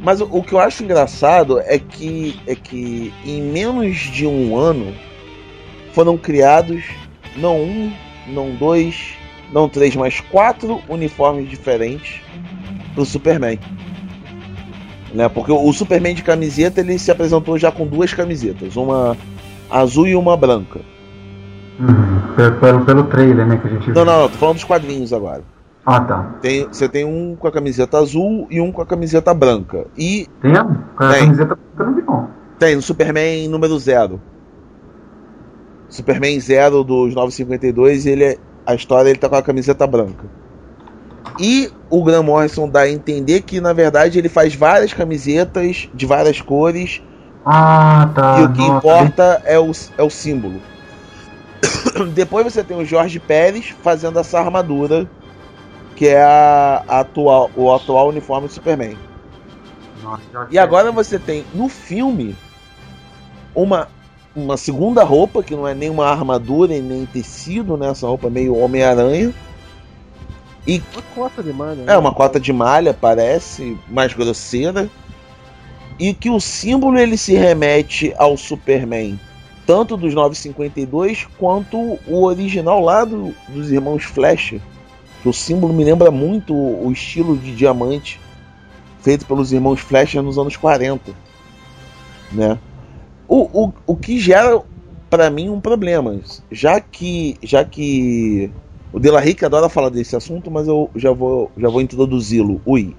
Mas 0.03 0.19
o, 0.19 0.25
o 0.25 0.43
que 0.43 0.53
eu 0.53 0.59
acho 0.59 0.83
engraçado 0.83 1.59
é 1.61 1.79
que, 1.79 2.37
é 2.45 2.53
que 2.53 3.13
em 3.25 3.41
menos 3.41 3.97
de 3.97 4.27
um 4.27 4.55
ano 4.55 4.93
foram 5.93 6.17
criados 6.17 6.83
não 7.37 7.61
um, 7.61 7.91
não 8.27 8.51
dois, 8.51 9.15
não 9.51 9.69
três, 9.69 9.95
mas 9.95 10.19
quatro 10.19 10.81
uniformes 10.89 11.49
diferentes 11.49 12.21
pro 12.93 13.05
Superman. 13.05 13.57
Né? 15.13 15.29
Porque 15.29 15.51
o 15.51 15.71
Superman 15.71 16.13
de 16.13 16.23
camiseta 16.23 16.81
ele 16.81 16.99
se 16.99 17.09
apresentou 17.09 17.57
já 17.57 17.71
com 17.71 17.87
duas 17.87 18.13
camisetas, 18.13 18.75
uma 18.75 19.15
azul 19.69 20.07
e 20.07 20.15
uma 20.15 20.35
branca. 20.35 20.81
Uhum. 21.79 22.35
Pelo, 22.35 22.59
pelo, 22.59 22.85
pelo 22.85 23.03
trailer, 23.05 23.47
né, 23.47 23.57
que 23.57 23.67
a 23.67 23.69
gente 23.69 23.85
viu. 23.85 23.95
Não, 23.95 24.05
não, 24.05 24.21
não, 24.21 24.29
tô 24.29 24.37
falando 24.37 24.55
dos 24.55 24.63
quadrinhos 24.63 25.13
agora. 25.13 25.43
Ah, 25.85 25.99
tá. 25.99 26.35
Tem, 26.41 26.65
você 26.67 26.87
tem 26.87 27.03
um 27.03 27.35
com 27.35 27.47
a 27.47 27.51
camiseta 27.51 27.97
azul 27.97 28.47
e 28.49 28.61
um 28.61 28.71
com 28.71 28.81
a 28.81 28.85
camiseta 28.85 29.33
branca. 29.33 29.85
E 29.97 30.27
Tem 30.41 30.53
com 30.53 31.03
a 31.03 31.11
Tem. 31.11 31.19
camiseta 31.25 31.59
não 31.77 31.93
vi, 31.95 32.01
não. 32.01 32.29
tem 32.57 32.75
no 32.75 32.81
Superman 32.81 33.47
número 33.49 33.77
zero. 33.79 34.21
Superman 35.89 36.39
zero 36.39 36.83
dos 36.83 37.13
952, 37.13 38.05
ele 38.05 38.23
é- 38.23 38.37
a 38.65 38.73
história 38.73 39.09
ele 39.09 39.19
tá 39.19 39.27
com 39.29 39.35
a 39.35 39.43
camiseta 39.43 39.85
branca. 39.85 40.25
E 41.39 41.69
o 41.89 42.03
Grant 42.03 42.23
Morrison 42.25 42.67
dá 42.69 42.81
a 42.81 42.89
entender 42.89 43.41
que 43.41 43.59
na 43.59 43.73
verdade 43.73 44.17
ele 44.19 44.29
faz 44.29 44.55
várias 44.55 44.93
camisetas 44.93 45.89
de 45.93 46.05
várias 46.05 46.39
cores 46.41 47.01
Ah, 47.45 48.09
tá. 48.15 48.39
e 48.39 48.43
o 48.43 48.51
que 48.53 48.59
Nossa, 48.59 48.77
importa 48.77 49.41
é 49.45 49.59
o, 49.59 49.71
é 49.97 50.03
o 50.03 50.09
símbolo. 50.09 50.61
Depois 52.13 52.45
você 52.45 52.63
tem 52.63 52.77
o 52.77 52.85
Jorge 52.85 53.19
Pérez 53.19 53.73
fazendo 53.83 54.19
essa 54.19 54.39
armadura, 54.39 55.09
que 55.95 56.07
é 56.07 56.21
a, 56.21 56.83
a 56.87 56.99
atual, 57.01 57.49
o 57.55 57.71
atual 57.73 58.09
uniforme 58.09 58.47
do 58.47 58.53
Superman. 58.53 58.97
Nossa, 60.01 60.47
E 60.51 60.57
agora 60.57 60.91
você 60.91 61.17
tem 61.17 61.45
no 61.53 61.69
filme 61.69 62.35
uma, 63.55 63.87
uma 64.35 64.57
segunda 64.57 65.03
roupa, 65.03 65.41
que 65.43 65.55
não 65.55 65.67
é 65.67 65.73
nem 65.73 65.89
uma 65.89 66.07
armadura 66.07 66.73
e 66.75 66.81
nem 66.81 67.05
tecido, 67.05 67.77
né? 67.77 67.89
Essa 67.89 68.07
roupa 68.07 68.29
meio 68.29 68.57
Homem-Aranha. 68.57 69.33
E 70.65 70.81
Uma 70.93 71.01
cota 71.15 71.43
de 71.43 71.53
malha. 71.53 71.83
é 71.87 71.97
uma 71.97 72.13
cota 72.13 72.39
de 72.39 72.51
malha, 72.53 72.93
parece, 72.93 73.77
mais 73.89 74.13
grosseira. 74.13 74.89
E 75.99 76.13
que 76.13 76.29
o 76.29 76.39
símbolo 76.39 76.97
ele 76.97 77.17
se 77.17 77.33
remete 77.33 78.13
ao 78.17 78.35
Superman, 78.35 79.19
tanto 79.67 79.95
dos 79.95 80.13
952 80.13 81.27
quanto 81.37 81.77
o 82.07 82.23
original 82.23 82.79
lá 82.81 83.05
do- 83.05 83.33
dos 83.49 83.71
irmãos 83.71 84.03
Flash. 84.03 84.55
Que 85.23 85.29
o 85.29 85.33
símbolo 85.33 85.73
me 85.73 85.83
lembra 85.83 86.11
muito 86.11 86.53
o 86.53 86.91
estilo 86.91 87.35
de 87.35 87.55
diamante 87.55 88.19
feito 89.01 89.25
pelos 89.25 89.51
irmãos 89.51 89.79
Flash 89.79 90.15
nos 90.15 90.37
anos 90.37 90.55
40. 90.55 91.11
Né? 92.31 92.59
O, 93.27 93.65
o, 93.65 93.73
o 93.87 93.95
que 93.95 94.19
gera 94.19 94.61
para 95.09 95.29
mim 95.29 95.49
um 95.49 95.61
problema, 95.61 96.19
já 96.51 96.79
que 96.81 97.37
já 97.41 97.63
que 97.63 98.51
o 98.91 98.99
De 98.99 99.09
La 99.09 99.19
Rica 99.19 99.45
adora 99.45 99.69
falar 99.69 99.89
desse 99.89 100.15
assunto, 100.15 100.51
mas 100.51 100.67
eu 100.67 100.89
já 100.95 101.11
vou 101.11 101.51
já 101.57 101.69
vou 101.69 101.81
introduzi-lo, 101.81 102.61
ui, 102.65 102.95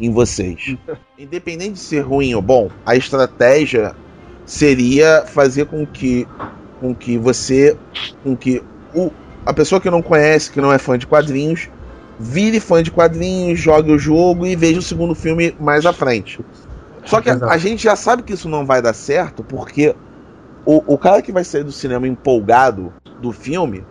em 0.00 0.10
vocês. 0.10 0.76
Independente 1.18 1.74
de 1.74 1.78
ser 1.78 2.00
ruim 2.00 2.34
ou 2.34 2.42
bom, 2.42 2.68
a 2.84 2.96
estratégia 2.96 3.94
seria 4.44 5.24
fazer 5.26 5.66
com 5.66 5.86
que 5.86 6.26
com 6.80 6.94
que 6.94 7.16
você 7.16 7.76
com 8.24 8.36
que 8.36 8.62
o, 8.94 9.10
a 9.44 9.52
pessoa 9.52 9.80
que 9.80 9.90
não 9.90 10.02
conhece, 10.02 10.50
que 10.50 10.60
não 10.60 10.72
é 10.72 10.78
fã 10.78 10.98
de 10.98 11.06
quadrinhos, 11.06 11.68
vire 12.18 12.60
fã 12.60 12.82
de 12.82 12.90
quadrinhos, 12.90 13.58
jogue 13.58 13.90
o 13.92 13.98
jogo 13.98 14.46
e 14.46 14.54
veja 14.54 14.78
o 14.78 14.82
segundo 14.82 15.14
filme 15.14 15.54
mais 15.58 15.86
à 15.86 15.92
frente. 15.92 16.40
Só 17.04 17.20
que 17.20 17.30
a, 17.30 17.36
a 17.46 17.56
gente 17.56 17.82
já 17.82 17.96
sabe 17.96 18.22
que 18.22 18.34
isso 18.34 18.48
não 18.48 18.66
vai 18.66 18.82
dar 18.82 18.92
certo, 18.92 19.42
porque 19.42 19.94
o, 20.64 20.94
o 20.94 20.98
cara 20.98 21.22
que 21.22 21.32
vai 21.32 21.44
sair 21.44 21.64
do 21.64 21.72
cinema 21.72 22.06
empolgado 22.06 22.92
do 23.20 23.32
filme, 23.32 23.84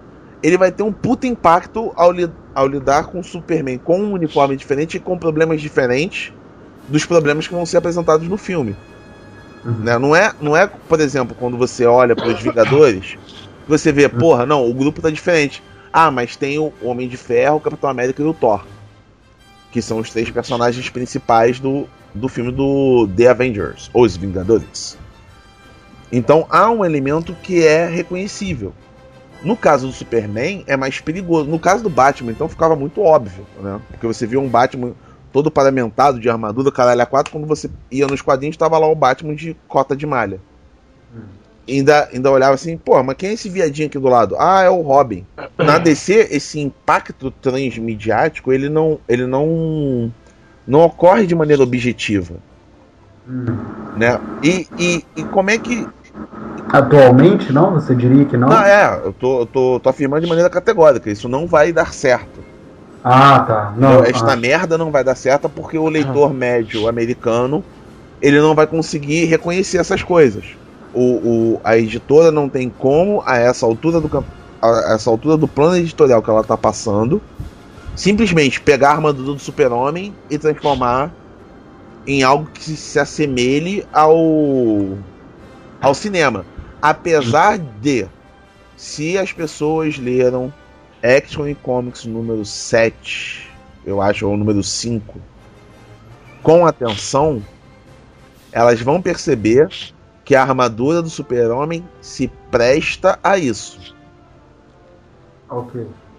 ele 0.43 0.57
vai 0.57 0.71
ter 0.71 0.83
um 0.83 0.91
puta 0.91 1.25
impacto 1.25 1.91
ao, 1.95 2.11
li- 2.11 2.31
ao 2.53 2.67
lidar 2.67 3.07
com 3.07 3.19
o 3.19 3.23
Superman 3.23 3.79
com 3.79 3.99
um 3.99 4.13
uniforme 4.13 4.55
diferente 4.55 4.97
e 4.97 4.99
com 4.99 5.17
problemas 5.17 5.61
diferentes 5.61 6.31
dos 6.87 7.05
problemas 7.05 7.47
que 7.47 7.53
vão 7.53 7.65
ser 7.65 7.77
apresentados 7.77 8.27
no 8.27 8.37
filme. 8.37 8.75
Uhum. 9.65 9.73
Né? 9.79 9.97
Não, 9.97 10.15
é, 10.15 10.31
não 10.39 10.55
é, 10.55 10.67
por 10.67 10.99
exemplo, 10.99 11.35
quando 11.37 11.57
você 11.57 11.85
olha 11.85 12.15
para 12.15 12.27
os 12.27 12.41
Vingadores, 12.41 13.17
você 13.69 13.91
vê, 13.91 14.09
porra, 14.09 14.45
não, 14.45 14.69
o 14.69 14.73
grupo 14.73 15.01
tá 15.01 15.09
diferente. 15.09 15.63
Ah, 15.93 16.11
mas 16.11 16.35
tem 16.35 16.57
o 16.59 16.73
Homem 16.81 17.07
de 17.07 17.17
Ferro, 17.17 17.57
o 17.57 17.61
Capitão 17.61 17.89
América 17.89 18.21
e 18.21 18.25
o 18.25 18.33
Thor. 18.33 18.65
Que 19.71 19.81
são 19.81 19.99
os 19.99 20.09
três 20.09 20.29
personagens 20.29 20.89
principais 20.89 21.59
do, 21.59 21.87
do 22.13 22.27
filme 22.27 22.51
do 22.51 23.07
The 23.15 23.27
Avengers, 23.27 23.89
Os 23.93 24.17
Vingadores. 24.17 24.97
Então 26.11 26.47
há 26.49 26.69
um 26.69 26.83
elemento 26.83 27.35
que 27.43 27.65
é 27.65 27.87
reconhecível. 27.87 28.73
No 29.43 29.55
caso 29.55 29.87
do 29.87 29.93
Superman, 29.93 30.63
é 30.67 30.75
mais 30.75 30.99
perigoso. 30.99 31.49
No 31.49 31.59
caso 31.59 31.83
do 31.83 31.89
Batman, 31.89 32.31
então 32.31 32.49
ficava 32.49 32.75
muito 32.75 33.01
óbvio, 33.01 33.45
né? 33.61 33.79
Porque 33.89 34.05
você 34.05 34.25
via 34.25 34.39
um 34.39 34.49
Batman 34.49 34.93
todo 35.31 35.51
paramentado 35.51 36.19
de 36.19 36.29
armadura, 36.29 36.71
caralho 36.71 37.01
a 37.01 37.05
quatro, 37.05 37.31
quando 37.31 37.47
você 37.47 37.69
ia 37.91 38.07
nos 38.07 38.21
quadrinhos, 38.21 38.55
estava 38.55 38.77
lá 38.77 38.87
o 38.87 38.95
Batman 38.95 39.35
de 39.35 39.55
cota 39.67 39.95
de 39.95 40.05
malha. 40.05 40.41
Ainda, 41.69 42.09
ainda 42.11 42.31
olhava 42.31 42.53
assim, 42.53 42.77
pô, 42.77 43.01
mas 43.03 43.15
quem 43.15 43.29
é 43.29 43.33
esse 43.33 43.49
viadinho 43.49 43.87
aqui 43.87 43.99
do 43.99 44.07
lado? 44.07 44.35
Ah, 44.39 44.63
é 44.63 44.69
o 44.69 44.81
Robin. 44.81 45.25
Na 45.57 45.77
DC, 45.77 46.29
esse 46.31 46.59
impacto 46.59 47.31
transmediático, 47.31 48.51
ele 48.51 48.69
não, 48.69 48.99
ele 49.07 49.25
não, 49.25 50.11
não 50.65 50.81
ocorre 50.81 51.25
de 51.25 51.35
maneira 51.35 51.63
objetiva, 51.63 52.35
Hum. 53.27 53.45
né? 53.95 54.19
E, 54.41 54.67
e, 54.79 55.05
e 55.15 55.23
como 55.25 55.51
é 55.51 55.57
que 55.59 55.87
Atualmente, 56.71 57.51
não? 57.51 57.73
Você 57.73 57.95
diria 57.95 58.25
que 58.25 58.37
não? 58.37 58.47
Não, 58.47 58.61
é, 58.61 59.01
eu 59.03 59.13
tô, 59.13 59.39
eu 59.41 59.45
tô, 59.45 59.79
tô 59.79 59.89
afirmando 59.89 60.21
de 60.21 60.27
maneira 60.27 60.49
categórica, 60.49 61.09
isso 61.09 61.27
não 61.27 61.47
vai 61.47 61.73
dar 61.73 61.93
certo. 61.93 62.43
Ah, 63.03 63.39
tá. 63.39 63.73
Não, 63.77 63.99
Entendeu? 63.99 64.11
Esta 64.11 64.33
ah, 64.33 64.35
merda 64.35 64.77
não 64.77 64.91
vai 64.91 65.03
dar 65.03 65.15
certo 65.15 65.49
porque 65.49 65.77
o 65.77 65.89
leitor 65.89 66.33
médio 66.33 66.87
americano 66.87 67.63
ele 68.21 68.39
não 68.39 68.53
vai 68.53 68.67
conseguir 68.67 69.25
reconhecer 69.25 69.77
essas 69.77 70.03
coisas. 70.03 70.43
O, 70.93 71.55
o- 71.55 71.61
a 71.63 71.77
editora 71.77 72.31
não 72.31 72.49
tem 72.49 72.69
como, 72.69 73.21
a 73.25 73.37
essa 73.37 73.65
altura 73.65 74.01
do, 74.01 74.25
a 74.61 74.93
essa 74.95 75.09
altura 75.09 75.37
do 75.37 75.47
plano 75.47 75.77
editorial 75.77 76.21
que 76.21 76.29
ela 76.29 76.43
tá 76.43 76.57
passando, 76.57 77.21
simplesmente 77.95 78.59
pegar 78.61 78.89
a 78.89 78.93
armadura 78.93 79.33
do 79.33 79.39
super-homem 79.39 80.13
e 80.29 80.37
transformar 80.37 81.13
em 82.07 82.23
algo 82.23 82.49
que 82.51 82.63
se, 82.63 82.75
se 82.77 82.99
assemelhe 82.99 83.85
ao, 83.93 84.97
ao 85.81 85.93
cinema. 85.93 86.45
Apesar 86.81 87.57
de, 87.57 88.07
se 88.75 89.17
as 89.17 89.31
pessoas 89.31 89.97
leram 89.97 90.51
Action 91.03 91.53
Comics 91.61 92.05
número 92.05 92.43
7, 92.45 93.47
eu 93.85 94.01
acho, 94.01 94.27
ou 94.27 94.35
número 94.37 94.63
5, 94.63 95.19
com 96.41 96.65
atenção, 96.65 97.41
elas 98.51 98.81
vão 98.81 99.01
perceber 99.01 99.67
que 100.29 100.35
a 100.35 100.43
armadura 100.43 101.01
do 101.01 101.09
super-homem 101.09 101.83
se 101.99 102.27
presta 102.51 103.17
a 103.23 103.35
isso. 103.39 103.95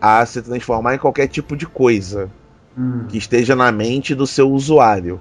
A 0.00 0.26
se 0.26 0.42
transformar 0.42 0.96
em 0.96 0.98
qualquer 0.98 1.28
tipo 1.28 1.56
de 1.56 1.64
coisa 1.64 2.28
Hum. 2.76 3.04
que 3.08 3.16
esteja 3.16 3.54
na 3.54 3.70
mente 3.70 4.12
do 4.12 4.26
seu 4.26 4.50
usuário. 4.50 5.20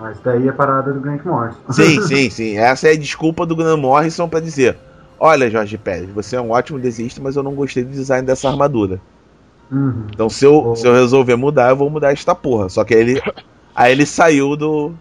Ah, 0.00 0.12
isso 0.12 0.22
daí 0.24 0.48
é 0.48 0.52
parada 0.52 0.94
do 0.94 1.00
Grant 1.00 1.24
Morrison. 1.26 1.58
Sim, 1.70 2.00
sim, 2.08 2.30
sim. 2.30 2.56
Essa 2.56 2.88
é 2.88 2.92
a 2.92 2.96
desculpa 2.96 3.44
do 3.44 3.54
Grant 3.54 3.78
Morrison 3.78 4.26
pra 4.26 4.40
dizer: 4.40 4.78
Olha, 5.20 5.50
Jorge 5.50 5.76
Pérez, 5.76 6.08
você 6.08 6.36
é 6.36 6.40
um 6.40 6.52
ótimo 6.52 6.78
desenhista, 6.78 7.20
mas 7.22 7.36
eu 7.36 7.42
não 7.42 7.54
gostei 7.54 7.84
do 7.84 7.90
design 7.90 8.26
dessa 8.26 8.48
armadura. 8.48 8.98
Uhum. 9.70 10.06
Então, 10.08 10.30
se 10.30 10.46
eu, 10.46 10.68
Oh. 10.68 10.74
se 10.74 10.86
eu 10.88 10.94
resolver 10.94 11.36
mudar, 11.36 11.68
eu 11.68 11.76
vou 11.76 11.90
mudar 11.90 12.12
esta 12.12 12.34
porra. 12.34 12.70
Só 12.70 12.82
que 12.82 12.94
aí 12.94 13.00
ele, 13.00 13.22
aí 13.74 13.92
ele 13.92 14.06
saiu 14.06 14.56
do, 14.56 14.94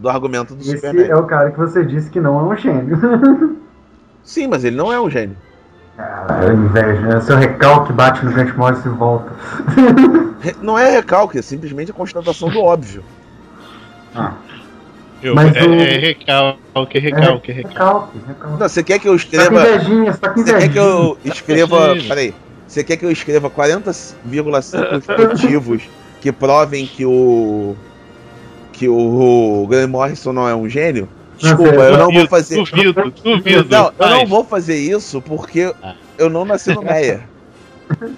do 0.00 0.08
argumento 0.08 0.54
do 0.54 0.62
Esse 0.62 0.76
Superman. 0.76 1.06
é 1.08 1.14
o 1.16 1.24
cara 1.24 1.50
que 1.50 1.58
você 1.58 1.84
disse 1.84 2.10
que 2.10 2.20
não 2.20 2.38
é 2.40 2.54
um 2.54 2.56
gênio. 2.56 3.58
Sim, 4.24 4.46
mas 4.48 4.64
ele 4.64 4.76
não 4.76 4.92
é 4.92 5.00
um 5.00 5.08
gênio. 5.10 5.36
Cara, 5.96 6.52
inveja. 6.54 7.00
né? 7.02 7.20
Seu 7.20 7.36
recalque 7.36 7.92
bate 7.92 8.24
no 8.24 8.32
Grant 8.32 8.54
Morrison 8.56 8.88
e 8.88 8.92
volta. 8.92 9.30
Não 10.62 10.78
é 10.78 10.90
recalque, 10.90 11.38
é 11.38 11.42
simplesmente 11.42 11.90
a 11.90 11.94
constatação 11.94 12.48
do 12.48 12.58
óbvio. 12.62 13.02
Ah, 14.14 14.32
Eu, 15.22 15.34
Mas 15.34 15.54
é, 15.54 15.62
o- 15.62 15.74
é 15.74 15.98
recalque, 15.98 16.96
é 16.96 16.98
recalque, 16.98 16.98
é 16.98 17.00
recalque. 17.00 17.52
recalque, 17.52 18.18
recalque. 18.26 18.58
Não, 18.58 18.68
você 18.68 18.82
quer 18.82 18.98
que 18.98 19.06
eu 19.08 19.18
tá 19.18 19.18
com 19.18 19.34
escreva. 19.36 19.60
invejinha, 19.68 20.12
você 20.14 20.18
tá 20.18 20.30
com 20.30 20.40
Você 20.40 20.44
quer 20.54 20.58
que 20.60 20.78
invejinha. 20.78 20.84
eu 20.86 21.18
escreva. 21.26 21.76
Imagina. 21.84 22.08
Peraí. 22.08 22.34
Você 22.66 22.84
quer 22.84 22.96
que 22.96 23.04
eu 23.04 23.10
escreva 23.10 23.50
40,5 23.50 25.28
motivos 25.28 25.82
que 26.22 26.32
provem 26.32 26.86
que 26.86 27.04
o. 27.04 27.76
que 28.72 28.88
o 28.88 29.66
Grant 29.68 29.88
Morrison 29.90 30.32
não 30.32 30.48
é 30.48 30.54
um 30.54 30.68
gênio? 30.68 31.08
Desculpa, 31.38 31.74
eu 31.74 31.96
não 31.98 32.12
vou 32.12 32.26
fazer. 32.28 32.56
Duvido, 32.56 33.12
duvido. 33.24 33.66
Não, 33.70 33.92
eu 33.98 34.10
não 34.10 34.26
vou 34.26 34.44
fazer 34.44 34.76
isso 34.76 35.22
porque 35.22 35.74
Ah. 35.82 35.94
eu 36.18 36.28
não 36.28 36.44
nasci 36.44 36.74
no 36.74 36.82
Meia. 36.82 37.28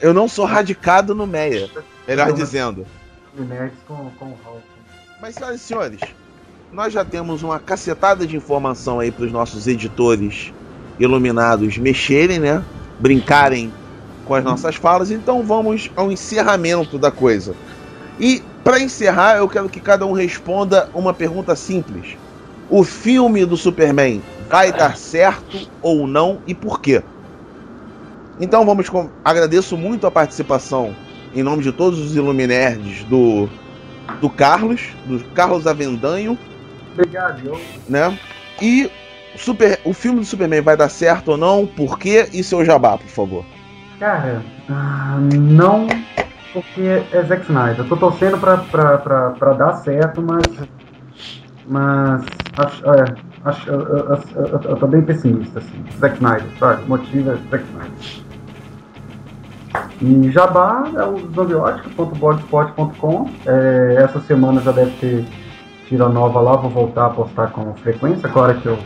Eu 0.00 0.14
não 0.14 0.26
sou 0.26 0.46
radicado 0.46 1.14
no 1.14 1.26
Meia. 1.26 1.68
Melhor 2.08 2.32
dizendo. 2.32 2.86
Com, 3.86 4.10
com 4.18 4.24
o 4.24 4.28
Hulk. 4.28 4.62
Mas, 5.20 5.34
senhoras 5.34 5.60
e 5.60 5.64
senhores, 5.64 6.00
nós 6.72 6.90
já 6.90 7.04
temos 7.04 7.42
uma 7.42 7.58
cacetada 7.58 8.26
de 8.26 8.34
informação 8.34 8.98
aí 8.98 9.10
para 9.10 9.26
os 9.26 9.32
nossos 9.32 9.66
editores 9.66 10.54
iluminados 10.98 11.76
mexerem, 11.76 12.38
né? 12.38 12.64
Brincarem 12.98 13.70
com 14.24 14.34
as 14.34 14.42
nossas 14.42 14.74
falas. 14.76 15.10
Então 15.10 15.42
vamos 15.42 15.90
ao 15.94 16.10
encerramento 16.10 16.96
da 16.98 17.10
coisa. 17.10 17.54
E 18.20 18.42
para 18.62 18.78
encerrar, 18.78 19.38
eu 19.38 19.48
quero 19.48 19.68
que 19.68 19.80
cada 19.80 20.06
um 20.06 20.12
responda 20.12 20.88
uma 20.94 21.14
pergunta 21.14 21.56
simples. 21.56 22.16
O 22.68 22.84
filme 22.84 23.44
do 23.44 23.56
Superman 23.56 24.22
vai 24.48 24.70
dar 24.70 24.96
certo 24.96 25.68
ou 25.80 26.06
não 26.06 26.38
e 26.46 26.54
por 26.54 26.80
quê? 26.80 27.02
Então 28.38 28.64
vamos 28.64 28.88
com... 28.88 29.08
agradeço 29.24 29.76
muito 29.76 30.06
a 30.06 30.10
participação 30.10 30.94
em 31.34 31.42
nome 31.42 31.62
de 31.62 31.72
todos 31.72 31.98
os 31.98 32.14
Iluminerds 32.14 33.04
do 33.04 33.48
do 34.20 34.28
Carlos, 34.28 34.88
do 35.06 35.20
Carlos 35.34 35.68
Avendanho, 35.68 36.36
Obrigado, 36.92 37.58
né? 37.88 38.18
E 38.60 38.90
super, 39.36 39.78
o 39.84 39.92
filme 39.92 40.20
do 40.20 40.26
Superman 40.26 40.60
vai 40.60 40.76
dar 40.76 40.88
certo 40.88 41.32
ou 41.32 41.36
não? 41.36 41.66
Por 41.66 41.98
quê? 41.98 42.28
E 42.32 42.42
seu 42.42 42.64
jabá, 42.64 42.98
por 42.98 43.08
favor. 43.08 43.44
Cara, 43.98 44.42
ah, 44.68 45.18
não 45.20 45.86
porque 46.52 47.02
é 47.12 47.22
Zack 47.22 47.42
Snyder. 47.42 47.84
Tô 47.86 47.96
torcendo 47.96 48.38
pra, 48.38 48.56
pra, 48.58 48.98
pra, 48.98 49.30
pra 49.30 49.52
dar 49.52 49.74
certo, 49.74 50.20
mas. 50.22 50.42
Mas. 51.68 52.24
acho- 52.58 52.84
é, 52.90 53.04
Acho, 53.42 53.70
eu, 53.70 53.80
eu, 53.80 54.18
eu, 54.36 54.60
eu- 54.64 54.76
tô 54.76 54.86
bem 54.86 55.00
pessimista, 55.00 55.60
assim. 55.60 55.82
Zack 55.98 56.16
Snyder, 56.16 56.44
sabe? 56.58 56.82
O 56.84 56.88
motivo 56.88 57.30
é 57.30 57.36
Zack 57.50 57.64
Snyder. 57.64 57.90
E 60.02 60.30
Jabá 60.30 60.84
é 60.94 61.02
o 61.04 61.18
zombiótica.blogspot.com. 61.34 63.30
É, 63.46 63.96
essa 64.04 64.20
semana 64.20 64.60
já 64.60 64.72
deve 64.72 64.90
ter 65.00 65.24
tira 65.88 66.06
nova 66.08 66.38
lá, 66.40 66.56
vou 66.56 66.70
voltar 66.70 67.06
a 67.06 67.10
postar 67.10 67.46
com 67.48 67.72
frequência 67.76 68.28
agora 68.28 68.52
que 68.54 68.66
eu. 68.66 68.78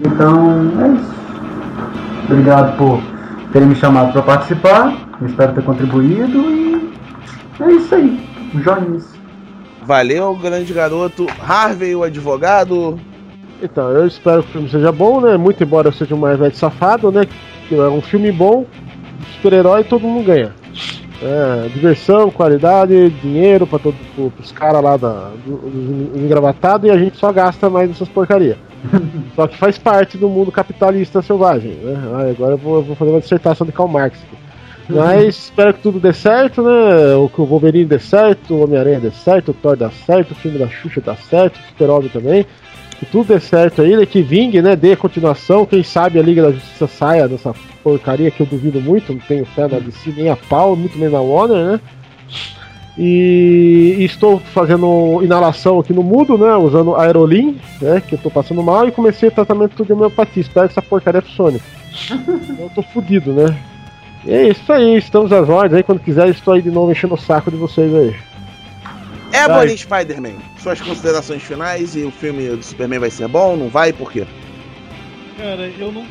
Então, 0.00 0.70
é 0.82 0.88
isso. 0.88 1.14
Obrigado 2.30 2.76
por 2.78 3.00
terem 3.52 3.68
me 3.68 3.74
chamado 3.74 4.12
para 4.12 4.22
participar. 4.22 4.92
Espero 5.22 5.52
ter 5.52 5.64
contribuído 5.64 6.38
e 6.50 6.67
é 7.60 7.72
isso 7.72 7.94
aí. 7.94 8.20
Joinhas. 8.62 9.18
Valeu, 9.84 10.34
grande 10.36 10.72
garoto. 10.72 11.26
Harvey, 11.40 11.94
o 11.94 12.02
advogado. 12.02 12.98
Então, 13.62 13.90
eu 13.90 14.06
espero 14.06 14.42
que 14.42 14.50
o 14.50 14.52
filme 14.52 14.68
seja 14.68 14.92
bom, 14.92 15.20
né? 15.20 15.36
Muito 15.36 15.62
embora 15.62 15.88
eu 15.88 15.92
seja 15.92 16.14
um 16.14 16.18
mais 16.18 16.38
velho 16.38 16.54
safado, 16.54 17.10
né? 17.10 17.26
Que 17.68 17.74
é 17.74 17.88
um 17.88 18.00
filme 18.00 18.30
bom, 18.30 18.64
super-herói, 19.36 19.84
todo 19.84 20.06
mundo 20.06 20.26
ganha. 20.26 20.54
É, 21.20 21.68
diversão, 21.74 22.30
qualidade, 22.30 23.10
dinheiro 23.22 23.66
pra 23.66 23.80
todos 23.80 23.98
pro, 24.14 24.32
os 24.38 24.52
caras 24.52 24.80
lá 24.80 24.96
da, 24.96 25.30
do, 25.44 25.56
dos 25.56 26.22
engravatados 26.22 26.86
e 26.86 26.92
a 26.92 26.96
gente 26.96 27.16
só 27.16 27.32
gasta 27.32 27.68
mais 27.68 27.88
nessas 27.88 28.08
porcaria. 28.08 28.56
só 29.34 29.48
que 29.48 29.56
faz 29.56 29.76
parte 29.76 30.16
do 30.16 30.28
mundo 30.28 30.52
capitalista 30.52 31.20
selvagem, 31.20 31.72
né? 31.72 32.00
Ah, 32.14 32.30
agora 32.30 32.52
eu 32.52 32.58
vou, 32.58 32.76
eu 32.76 32.82
vou 32.82 32.94
fazer 32.94 33.10
uma 33.10 33.20
dissertação 33.20 33.66
de 33.66 33.72
Karl 33.72 33.88
Marx 33.88 34.18
aqui. 34.22 34.47
Mas 34.88 35.36
espero 35.36 35.74
que 35.74 35.80
tudo 35.80 36.00
dê 36.00 36.12
certo, 36.12 36.62
né? 36.62 37.14
O 37.16 37.28
que 37.28 37.40
o 37.40 37.44
Wolverine 37.44 37.84
dê 37.84 37.98
certo, 37.98 38.54
o 38.54 38.64
Homem-Aranha 38.64 39.00
dê 39.00 39.10
certo, 39.10 39.50
o 39.50 39.54
Thor 39.54 39.76
dá 39.76 39.90
certo, 39.90 40.30
o 40.30 40.34
filme 40.34 40.58
da 40.58 40.68
Xuxa 40.68 41.00
dá 41.00 41.14
certo, 41.14 41.56
o 41.56 41.68
Super-Homem 41.68 42.08
também. 42.08 42.46
Que 42.98 43.06
tudo 43.06 43.28
dê 43.28 43.38
certo 43.38 43.82
aí, 43.82 43.94
né? 43.96 44.06
Que 44.06 44.22
vingue, 44.22 44.62
né? 44.62 44.74
Dê 44.74 44.96
continuação. 44.96 45.66
Quem 45.66 45.82
sabe 45.82 46.18
a 46.18 46.22
Liga 46.22 46.42
da 46.42 46.52
Justiça 46.52 46.86
saia 46.86 47.28
dessa 47.28 47.54
porcaria 47.84 48.30
que 48.30 48.40
eu 48.40 48.46
duvido 48.46 48.80
muito, 48.80 49.12
não 49.12 49.20
tenho 49.20 49.44
fé 49.44 49.68
na 49.68 49.78
DC 49.78 50.12
nem 50.16 50.30
a 50.30 50.36
pau, 50.36 50.74
muito 50.74 50.98
menos 50.98 51.12
na 51.12 51.20
Warner, 51.20 51.72
né? 51.72 51.80
E, 52.96 53.94
e 53.98 54.04
estou 54.04 54.40
fazendo 54.40 55.22
inalação 55.22 55.78
aqui 55.78 55.92
no 55.92 56.02
mudo, 56.02 56.36
né? 56.36 56.56
Usando 56.56 56.96
Aerolin, 56.96 57.60
né? 57.80 58.00
Que 58.00 58.14
eu 58.14 58.18
tô 58.18 58.30
passando 58.30 58.62
mal 58.62 58.88
e 58.88 58.90
comecei 58.90 59.28
o 59.28 59.32
tratamento 59.32 59.84
de 59.84 59.92
homeopatia. 59.92 60.40
Espero 60.40 60.66
que 60.66 60.72
essa 60.72 60.82
porcaria 60.82 61.22
funcione. 61.22 61.60
eu 62.58 62.70
tô 62.74 62.82
fudido, 62.82 63.32
né? 63.32 63.56
E 64.24 64.32
é 64.32 64.48
isso 64.48 64.72
aí, 64.72 64.96
estamos 64.96 65.32
às 65.32 65.48
ordens 65.48 65.74
aí. 65.74 65.82
Quando 65.82 66.00
quiser, 66.00 66.28
estou 66.28 66.54
aí 66.54 66.62
de 66.62 66.70
novo 66.70 66.90
enchendo 66.92 67.14
o 67.14 67.18
saco 67.18 67.50
de 67.50 67.56
vocês 67.56 67.94
aí. 67.94 68.14
Ebony 69.32 69.76
Spider-Man, 69.76 70.36
suas 70.58 70.80
considerações 70.80 71.42
finais 71.42 71.94
e 71.94 72.02
o 72.02 72.10
filme 72.10 72.48
do 72.48 72.62
Superman 72.62 72.98
vai 72.98 73.10
ser 73.10 73.28
bom? 73.28 73.56
Não 73.56 73.68
vai? 73.68 73.92
Por 73.92 74.10
quê? 74.10 74.26
Cara, 75.36 75.70
eu 75.78 75.92
não. 75.92 76.04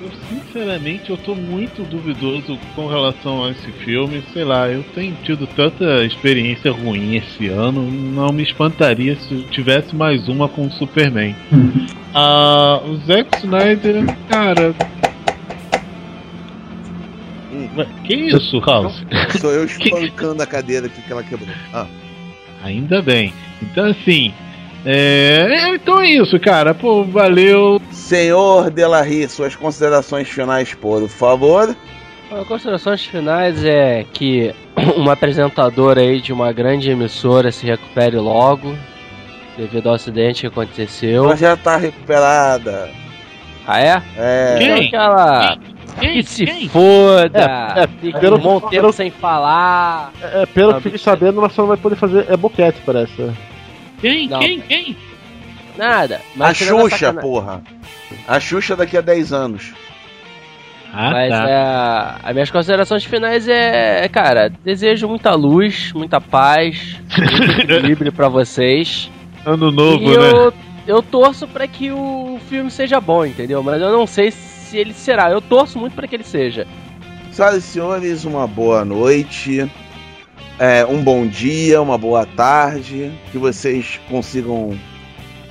Eu 0.00 0.10
sinceramente 0.28 1.10
eu 1.10 1.16
tô 1.16 1.34
muito 1.34 1.82
duvidoso 1.82 2.56
com 2.76 2.86
relação 2.86 3.44
a 3.44 3.50
esse 3.50 3.72
filme. 3.72 4.22
Sei 4.32 4.44
lá, 4.44 4.68
eu 4.68 4.84
tenho 4.94 5.16
tido 5.24 5.44
tanta 5.48 6.04
experiência 6.04 6.70
ruim 6.70 7.16
esse 7.16 7.48
ano, 7.48 7.82
não 7.90 8.32
me 8.32 8.44
espantaria 8.44 9.16
se 9.16 9.34
eu 9.34 9.42
tivesse 9.48 9.96
mais 9.96 10.28
uma 10.28 10.48
com 10.48 10.66
o 10.66 10.72
Superman. 10.72 11.34
Ah, 12.14 12.80
o 12.86 12.96
Zack 13.06 13.36
Snyder, 13.36 14.02
cara. 14.30 14.74
Que 18.04 18.14
isso, 18.14 18.60
House? 18.60 19.04
Sou 19.40 19.52
eu 19.52 19.64
espancando 19.66 20.42
a 20.42 20.46
cadeira 20.46 20.86
aqui 20.86 21.02
que 21.02 21.12
ela 21.12 21.22
quebrou. 21.22 21.48
Ah. 21.72 21.86
Ainda 22.62 23.02
bem. 23.02 23.32
Então 23.62 23.86
assim. 23.86 24.32
É, 24.84 25.74
então 25.74 26.00
é 26.00 26.08
isso, 26.08 26.38
cara. 26.38 26.74
Pô, 26.74 27.04
valeu. 27.04 27.80
Senhor 27.90 28.70
Delarry, 28.70 29.28
suas 29.28 29.54
considerações 29.56 30.28
finais, 30.28 30.74
por 30.74 31.08
favor. 31.08 31.76
As 32.30 32.46
considerações 32.46 33.04
finais 33.04 33.64
é 33.64 34.04
que 34.12 34.54
uma 34.96 35.12
apresentadora 35.12 36.00
aí 36.00 36.20
de 36.20 36.32
uma 36.32 36.52
grande 36.52 36.90
emissora 36.90 37.50
se 37.50 37.66
recupere 37.66 38.16
logo 38.16 38.76
devido 39.56 39.88
ao 39.88 39.94
acidente 39.94 40.42
que 40.42 40.46
aconteceu. 40.46 41.24
Ela 41.24 41.36
já 41.36 41.56
tá 41.56 41.76
recuperada. 41.76 42.90
Ah, 43.66 43.80
é? 43.80 44.02
É. 44.16 44.58
Então 44.60 44.88
que 44.88 44.96
ela 44.96 45.58
Quem? 46.00 46.12
que 46.14 46.22
se 46.24 46.44
Quem? 46.46 46.68
foda, 46.68 47.72
É, 47.76 47.82
é, 47.84 47.86
fica 47.86 48.18
pelo- 48.20 48.36
um 48.36 48.40
bom 48.40 48.60
tempo 48.60 48.70
pelo- 48.70 48.92
sem 48.92 49.10
falar. 49.10 50.12
É, 50.22 50.46
pelo 50.46 50.70
Ah, 50.72 50.74
que 50.76 50.82
fiquei 50.82 50.98
sabendo, 50.98 51.38
ela 51.40 51.48
só 51.48 51.62
não 51.62 51.68
vai 51.68 51.76
poder 51.76 51.96
fazer. 51.96 52.26
É 52.28 52.36
boquete, 52.36 52.80
parece. 52.84 53.20
né? 53.20 53.34
Quem? 54.00 54.28
Não. 54.28 54.38
Quem? 54.40 54.60
Quem? 54.60 54.96
Nada. 55.76 56.16
A 56.16 56.20
Mas 56.34 56.58
tirando 56.58 56.88
Xuxa, 56.90 57.12
porra. 57.14 57.62
A 58.26 58.40
Xuxa 58.40 58.74
daqui 58.76 58.96
a 58.96 59.00
10 59.00 59.32
anos. 59.32 59.72
Ah, 60.92 61.10
Mas 61.10 61.30
tá. 61.30 61.48
é, 62.24 62.28
as 62.28 62.32
minhas 62.32 62.50
considerações 62.50 63.04
finais 63.04 63.46
é, 63.46 64.08
cara, 64.08 64.50
desejo 64.64 65.06
muita 65.06 65.34
luz, 65.34 65.92
muita 65.92 66.18
paz, 66.20 66.98
muito 67.16 67.60
equilíbrio 67.72 68.10
pra 68.12 68.28
vocês. 68.28 69.10
Ano 69.44 69.70
novo, 69.70 70.02
e 70.02 70.16
né? 70.16 70.30
eu, 70.32 70.52
eu 70.86 71.02
torço 71.02 71.46
pra 71.46 71.66
que 71.68 71.90
o 71.92 72.38
filme 72.48 72.70
seja 72.70 73.00
bom, 73.00 73.24
entendeu? 73.24 73.62
Mas 73.62 73.80
eu 73.82 73.92
não 73.92 74.06
sei 74.06 74.30
se 74.30 74.38
ele 74.76 74.92
será. 74.92 75.30
Eu 75.30 75.40
torço 75.40 75.78
muito 75.78 75.94
pra 75.94 76.06
que 76.06 76.14
ele 76.16 76.24
seja. 76.24 76.66
Senhoras 77.32 77.64
e 77.64 77.66
senhores, 77.66 78.24
uma 78.24 78.46
boa 78.46 78.84
noite. 78.84 79.70
é, 80.58 80.84
um 80.84 81.02
bom 81.02 81.26
dia, 81.26 81.80
uma 81.80 81.96
boa 81.96 82.26
tarde. 82.26 83.12
Que 83.30 83.38
vocês 83.38 84.00
consigam 84.08 84.76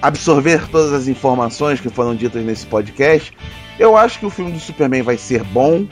absorver 0.01 0.67
todas 0.69 0.91
as 0.93 1.07
informações 1.07 1.79
que 1.79 1.89
foram 1.89 2.15
ditas 2.15 2.43
nesse 2.43 2.65
podcast. 2.67 3.31
Eu 3.79 3.95
acho 3.95 4.19
que 4.19 4.25
o 4.25 4.29
filme 4.29 4.51
do 4.51 4.59
Superman 4.59 5.01
vai 5.01 5.17
ser 5.17 5.43
bom, 5.43 5.87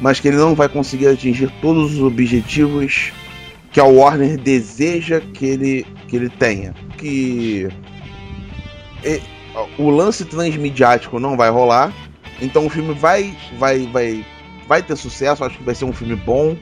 mas 0.00 0.18
que 0.20 0.28
ele 0.28 0.36
não 0.36 0.54
vai 0.54 0.68
conseguir 0.68 1.06
atingir 1.08 1.50
todos 1.60 1.94
os 1.94 2.02
objetivos 2.02 3.12
que 3.70 3.78
a 3.80 3.84
Warner 3.84 4.36
deseja 4.38 5.20
que 5.20 5.44
ele, 5.46 5.86
que 6.08 6.16
ele 6.16 6.28
tenha. 6.30 6.74
Que 6.96 7.68
e- 9.04 9.20
o 9.78 9.90
lance 9.90 10.24
transmediático 10.24 11.18
não 11.20 11.36
vai 11.36 11.50
rolar. 11.50 11.92
Então 12.40 12.66
o 12.66 12.70
filme 12.70 12.94
vai, 12.94 13.36
vai, 13.58 13.86
vai, 13.86 14.24
vai 14.66 14.82
ter 14.82 14.96
sucesso. 14.96 15.44
Acho 15.44 15.58
que 15.58 15.64
vai 15.64 15.74
ser 15.74 15.84
um 15.84 15.92
filme 15.92 16.16
bom, 16.16 16.56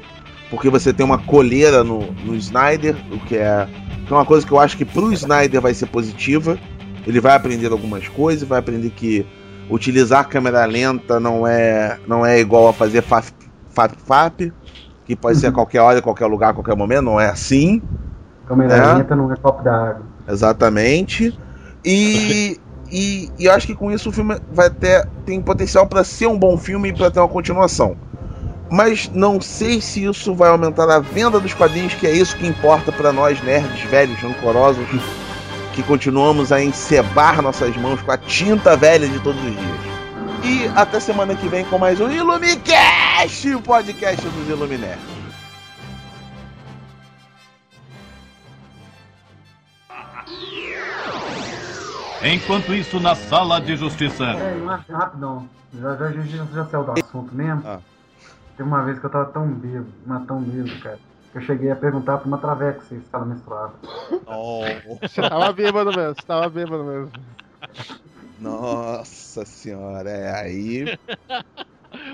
porque 0.51 0.71
você 0.71 0.93
tem 0.93 1.05
uma 1.05 1.19
coleira 1.19 1.85
no, 1.85 2.13
no 2.25 2.35
Snyder, 2.35 2.97
o 3.13 3.19
que 3.21 3.37
é, 3.37 3.69
que 4.07 4.13
é 4.13 4.17
uma 4.17 4.25
coisa 4.25 4.47
que 4.47 4.53
eu 4.53 4.59
acho 4.59 4.77
que 4.77 4.85
pro 4.85 5.13
Snyder 5.13 5.61
vai 5.61 5.75
ser 5.75 5.87
positiva. 5.87 6.59
Ele 7.07 7.21
vai 7.21 7.37
aprender 7.37 7.71
algumas 7.71 8.09
coisas, 8.09 8.49
vai 8.49 8.59
aprender 8.59 8.91
que 8.91 9.25
utilizar 9.71 10.29
câmera 10.29 10.65
lenta 10.65 11.21
não 11.21 11.47
é, 11.47 11.99
não 12.07 12.25
é 12.25 12.39
igual 12.39 12.69
a 12.69 12.73
fazer 12.73 13.03
fap, 13.03 13.27
fap, 13.71 13.93
fap 13.97 14.53
que 15.07 15.15
pode 15.15 15.39
ser 15.39 15.47
a 15.47 15.53
qualquer 15.53 15.81
hora, 15.81 16.03
qualquer 16.03 16.27
lugar, 16.27 16.53
qualquer 16.53 16.75
momento. 16.77 17.03
Não 17.03 17.21
é 17.21 17.29
assim. 17.29 17.81
Câmera 18.47 18.75
É. 18.75 18.95
lenta 18.95 19.15
não 19.15 19.33
é 19.33 19.37
copo 19.37 19.63
da 19.63 19.91
água. 19.91 20.03
Exatamente. 20.29 21.39
E, 21.85 22.59
e, 22.91 23.31
e 23.39 23.47
eu 23.47 23.53
acho 23.53 23.67
que 23.67 23.75
com 23.75 23.91
isso 23.91 24.09
o 24.09 24.13
filme 24.13 24.37
vai 24.53 24.71
ter 24.71 25.07
tem 25.25 25.41
potencial 25.41 25.87
para 25.87 26.05
ser 26.05 26.27
um 26.27 26.39
bom 26.39 26.57
filme 26.57 26.91
e 26.91 26.93
para 26.93 27.11
ter 27.11 27.21
uma 27.21 27.29
continuação. 27.29 27.97
Mas 28.71 29.09
não 29.13 29.41
sei 29.41 29.81
se 29.81 30.05
isso 30.05 30.35
vai 30.35 30.51
aumentar 30.51 30.91
a 30.91 30.99
venda 30.99 31.39
dos 31.39 31.55
quadrinhos, 31.55 31.95
que 31.95 32.07
é 32.07 32.13
isso 32.13 32.37
que 32.37 32.47
importa 32.47 32.91
para 32.91 33.13
nós 33.13 33.41
nerds 33.43 33.83
velhos, 33.83 34.19
rancorosos, 34.19 34.85
que 35.73 35.83
continuamos 35.83 36.51
a 36.51 36.63
encebar 36.63 37.41
nossas 37.41 37.77
mãos 37.77 38.03
com 38.03 38.11
a 38.11 38.19
tinta 38.19 38.77
velha 38.77 39.09
de 39.09 39.21
todos 39.21 39.41
os 39.41 39.51
dias. 39.51 39.97
E 40.45 40.71
até 40.75 40.99
semana 40.99 41.35
que 41.35 41.49
vem 41.49 41.65
com 41.65 41.79
mais 41.79 42.01
um 42.01 42.11
Ilumicast, 42.11 43.55
o 43.55 43.61
podcast 43.61 44.27
dos 44.29 44.49
Iluminerds. 44.49 45.16
Enquanto 52.23 52.75
isso, 52.75 52.99
na 52.99 53.15
sala 53.15 53.61
de 53.61 53.77
justiça. 53.77 54.25
É, 54.25 54.55
mas 54.57 54.87
rapidão. 54.89 55.49
Já, 55.75 55.97
já, 55.97 56.11
já, 56.11 56.45
já 56.45 56.65
saiu 56.67 56.85
do 56.85 56.93
assunto 56.93 57.35
mesmo. 57.35 57.63
Ah. 57.65 57.81
Teve 58.57 58.69
uma 58.69 58.83
vez 58.83 58.99
que 58.99 59.05
eu 59.05 59.11
tava 59.11 59.27
tão 59.27 59.47
bêbado, 59.53 59.93
mas 60.07 60.27
tão 60.27 60.41
bêbado, 60.41 60.81
cara. 60.81 60.99
que 61.31 61.39
Eu 61.39 61.43
cheguei 61.43 61.71
a 61.71 61.77
perguntar 61.77 62.19
pra 62.19 62.27
uma 62.27 62.39
traveca 62.39 62.81
se 62.89 62.95
estava 62.95 63.27
menstruada. 63.27 63.75
Você 65.03 65.21
tava 65.21 65.53
bêbado 65.53 65.91
mesmo, 65.95 66.15
você 66.15 66.23
tava 66.27 66.49
bêbado 66.49 66.85
mesmo. 66.85 67.13
Nossa 68.41 69.45
senhora, 69.45 70.11
é 70.11 70.41
aí. 70.41 70.99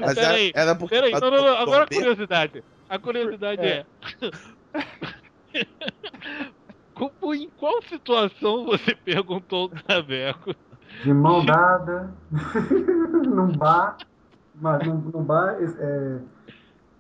Mas 0.01 0.15
Peraí, 0.15 0.53
era, 0.55 0.63
era 0.63 0.75
porque. 0.75 0.95
Peraí, 0.95 1.13
não, 1.13 1.31
não, 1.31 1.43
não, 1.43 1.57
agora 1.59 1.85
a 1.85 1.87
curiosidade. 1.87 2.65
A 2.89 2.99
curiosidade 2.99 3.63
é. 3.63 3.87
Como, 7.11 7.35
em 7.35 7.51
qual 7.59 7.83
situação 7.83 8.65
você 8.65 8.95
perguntou 9.05 9.65
o 9.67 9.69
Traveco? 9.69 10.55
De 11.03 11.13
mão 11.13 11.45
dada, 11.45 12.13
num 13.27 13.49
bar, 13.57 13.97
mas 14.55 14.87
num, 14.87 14.97
num 14.99 15.25
bar 15.25 15.57
é, 15.61 16.19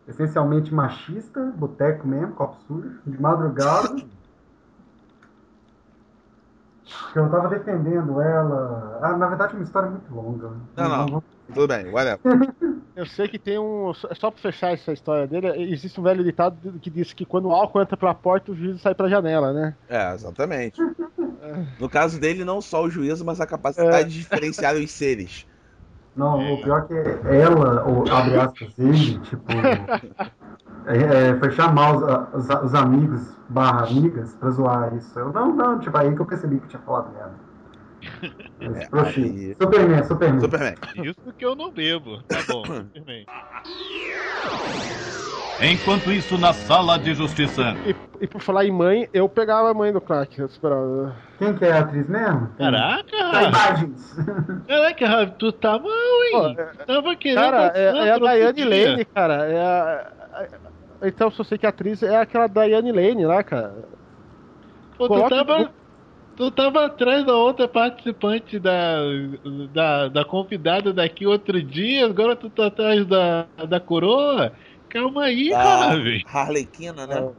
essencialmente 0.08 0.74
machista, 0.74 1.52
boteco 1.56 2.06
mesmo, 2.08 2.34
copo 2.34 2.56
sujo, 2.66 3.00
de 3.06 3.20
madrugada. 3.20 3.96
que 7.12 7.18
eu 7.18 7.30
tava 7.30 7.48
defendendo 7.48 8.20
ela. 8.20 8.98
Ah, 9.02 9.16
na 9.16 9.28
verdade, 9.28 9.52
é 9.52 9.56
uma 9.56 9.64
história 9.64 9.90
muito 9.90 10.12
longa. 10.14 10.52
Não, 10.76 11.06
não. 11.06 11.22
Tudo 11.54 11.68
bem, 11.68 11.90
whatever. 11.90 12.20
Eu 12.94 13.06
sei 13.06 13.26
que 13.26 13.38
tem 13.38 13.58
um. 13.58 13.92
Só 13.94 14.30
pra 14.30 14.40
fechar 14.40 14.72
essa 14.72 14.92
história 14.92 15.26
dele, 15.26 15.48
existe 15.72 15.98
um 15.98 16.02
velho 16.02 16.22
ditado 16.22 16.78
que 16.78 16.90
diz 16.90 17.14
que 17.14 17.24
quando 17.24 17.46
o 17.46 17.52
álcool 17.52 17.80
entra 17.80 17.96
pela 17.96 18.14
porta, 18.14 18.52
o 18.52 18.54
juiz 18.54 18.82
sai 18.82 18.94
pela 18.94 19.08
janela, 19.08 19.50
né? 19.50 19.74
É, 19.88 20.12
exatamente. 20.12 20.78
No 21.80 21.88
caso 21.88 22.20
dele, 22.20 22.44
não 22.44 22.60
só 22.60 22.84
o 22.84 22.90
juízo, 22.90 23.24
mas 23.24 23.40
a 23.40 23.46
capacidade 23.46 24.10
de 24.10 24.18
diferenciar 24.18 24.74
os 24.74 24.90
seres. 24.90 25.46
Não, 26.14 26.54
o 26.54 26.62
pior 26.62 26.86
é 26.90 27.02
que 27.02 27.28
ela, 27.34 27.84
ou 27.88 28.04
abre 28.12 28.36
aspas, 28.38 28.78
ele, 28.78 29.18
tipo. 29.20 29.50
é, 30.86 31.30
é, 31.30 31.38
foi 31.38 31.50
chamar 31.52 31.96
os, 31.96 32.44
os, 32.44 32.64
os 32.64 32.74
amigos 32.74 33.22
barra 33.48 33.86
amigas 33.86 34.34
pra 34.34 34.50
zoar 34.50 34.94
isso. 34.94 35.18
Eu, 35.18 35.32
não, 35.32 35.54
não, 35.54 35.78
tipo, 35.78 35.96
aí 35.96 36.14
que 36.14 36.20
eu 36.20 36.26
percebi 36.26 36.60
que 36.60 36.68
tinha 36.68 36.82
falado 36.82 37.10
merda. 37.12 37.34
É, 38.60 38.88
aí- 38.92 39.54
Superman, 39.60 40.04
Superman. 40.04 40.40
Superman. 40.40 40.74
Isso 41.04 41.32
que 41.36 41.44
eu 41.44 41.54
não 41.54 41.70
bebo. 41.72 42.22
Tá 42.24 42.38
bom, 42.48 42.62
Superman. 42.94 43.26
Enquanto 45.60 46.10
isso, 46.10 46.36
na 46.38 46.52
sala 46.52 46.98
de 46.98 47.14
justiça. 47.14 47.76
E, 47.86 47.94
e 48.24 48.26
por 48.26 48.40
falar 48.40 48.64
em 48.64 48.72
mãe, 48.72 49.08
eu 49.12 49.28
pegava 49.28 49.70
a 49.70 49.74
mãe 49.74 49.92
do 49.92 50.00
Clark. 50.00 50.36
Eu 50.40 50.46
esperava. 50.46 51.14
Quem 51.38 51.54
que 51.54 51.64
é 51.64 51.72
a 51.72 51.80
atriz 51.80 52.08
mesmo? 52.08 52.48
Caraca, 52.58 53.04
Tá, 53.16 53.30
Rafa. 53.30 53.48
imagens. 53.48 54.16
Caraca, 54.66 55.06
Rafa, 55.06 55.26
tu 55.38 55.52
tá 55.52 55.78
mal, 55.78 55.88
hein? 56.24 56.56
Pô, 56.56 56.84
Tava 56.84 57.14
querendo. 57.16 57.36
Cara, 57.40 57.72
é, 57.76 57.84
é 58.08 58.10
a 58.12 58.18
Diane 58.18 58.52
dia. 58.54 58.88
Lane, 58.90 59.04
cara. 59.04 59.34
É 59.46 59.60
a, 59.60 60.12
a- 60.32 61.06
então, 61.06 61.30
se 61.30 61.40
eu 61.40 61.44
sei 61.44 61.58
que 61.58 61.66
a 61.66 61.68
atriz 61.68 62.02
é 62.02 62.16
aquela 62.16 62.46
Diane 62.48 62.90
Lane 62.90 63.24
lá, 63.26 63.42
cara. 63.44 63.74
Pô, 64.98 65.04
tu 65.06 65.08
Coloca- 65.08 65.28
tava. 65.44 65.70
Tu 66.36 66.50
tava 66.50 66.86
atrás 66.86 67.24
da 67.26 67.36
outra 67.36 67.68
participante 67.68 68.58
da, 68.58 68.96
da, 69.72 70.08
da 70.08 70.24
convidada 70.24 70.92
daqui 70.92 71.26
outro 71.26 71.62
dia, 71.62 72.06
agora 72.06 72.34
tu 72.34 72.48
tá 72.48 72.66
atrás 72.66 73.06
da, 73.06 73.46
da 73.68 73.78
coroa? 73.78 74.52
Calma 74.88 75.24
aí, 75.24 75.52
A 75.52 75.62
Raven. 75.88 76.22
Harlequina, 76.26 77.06
né? 77.06 77.30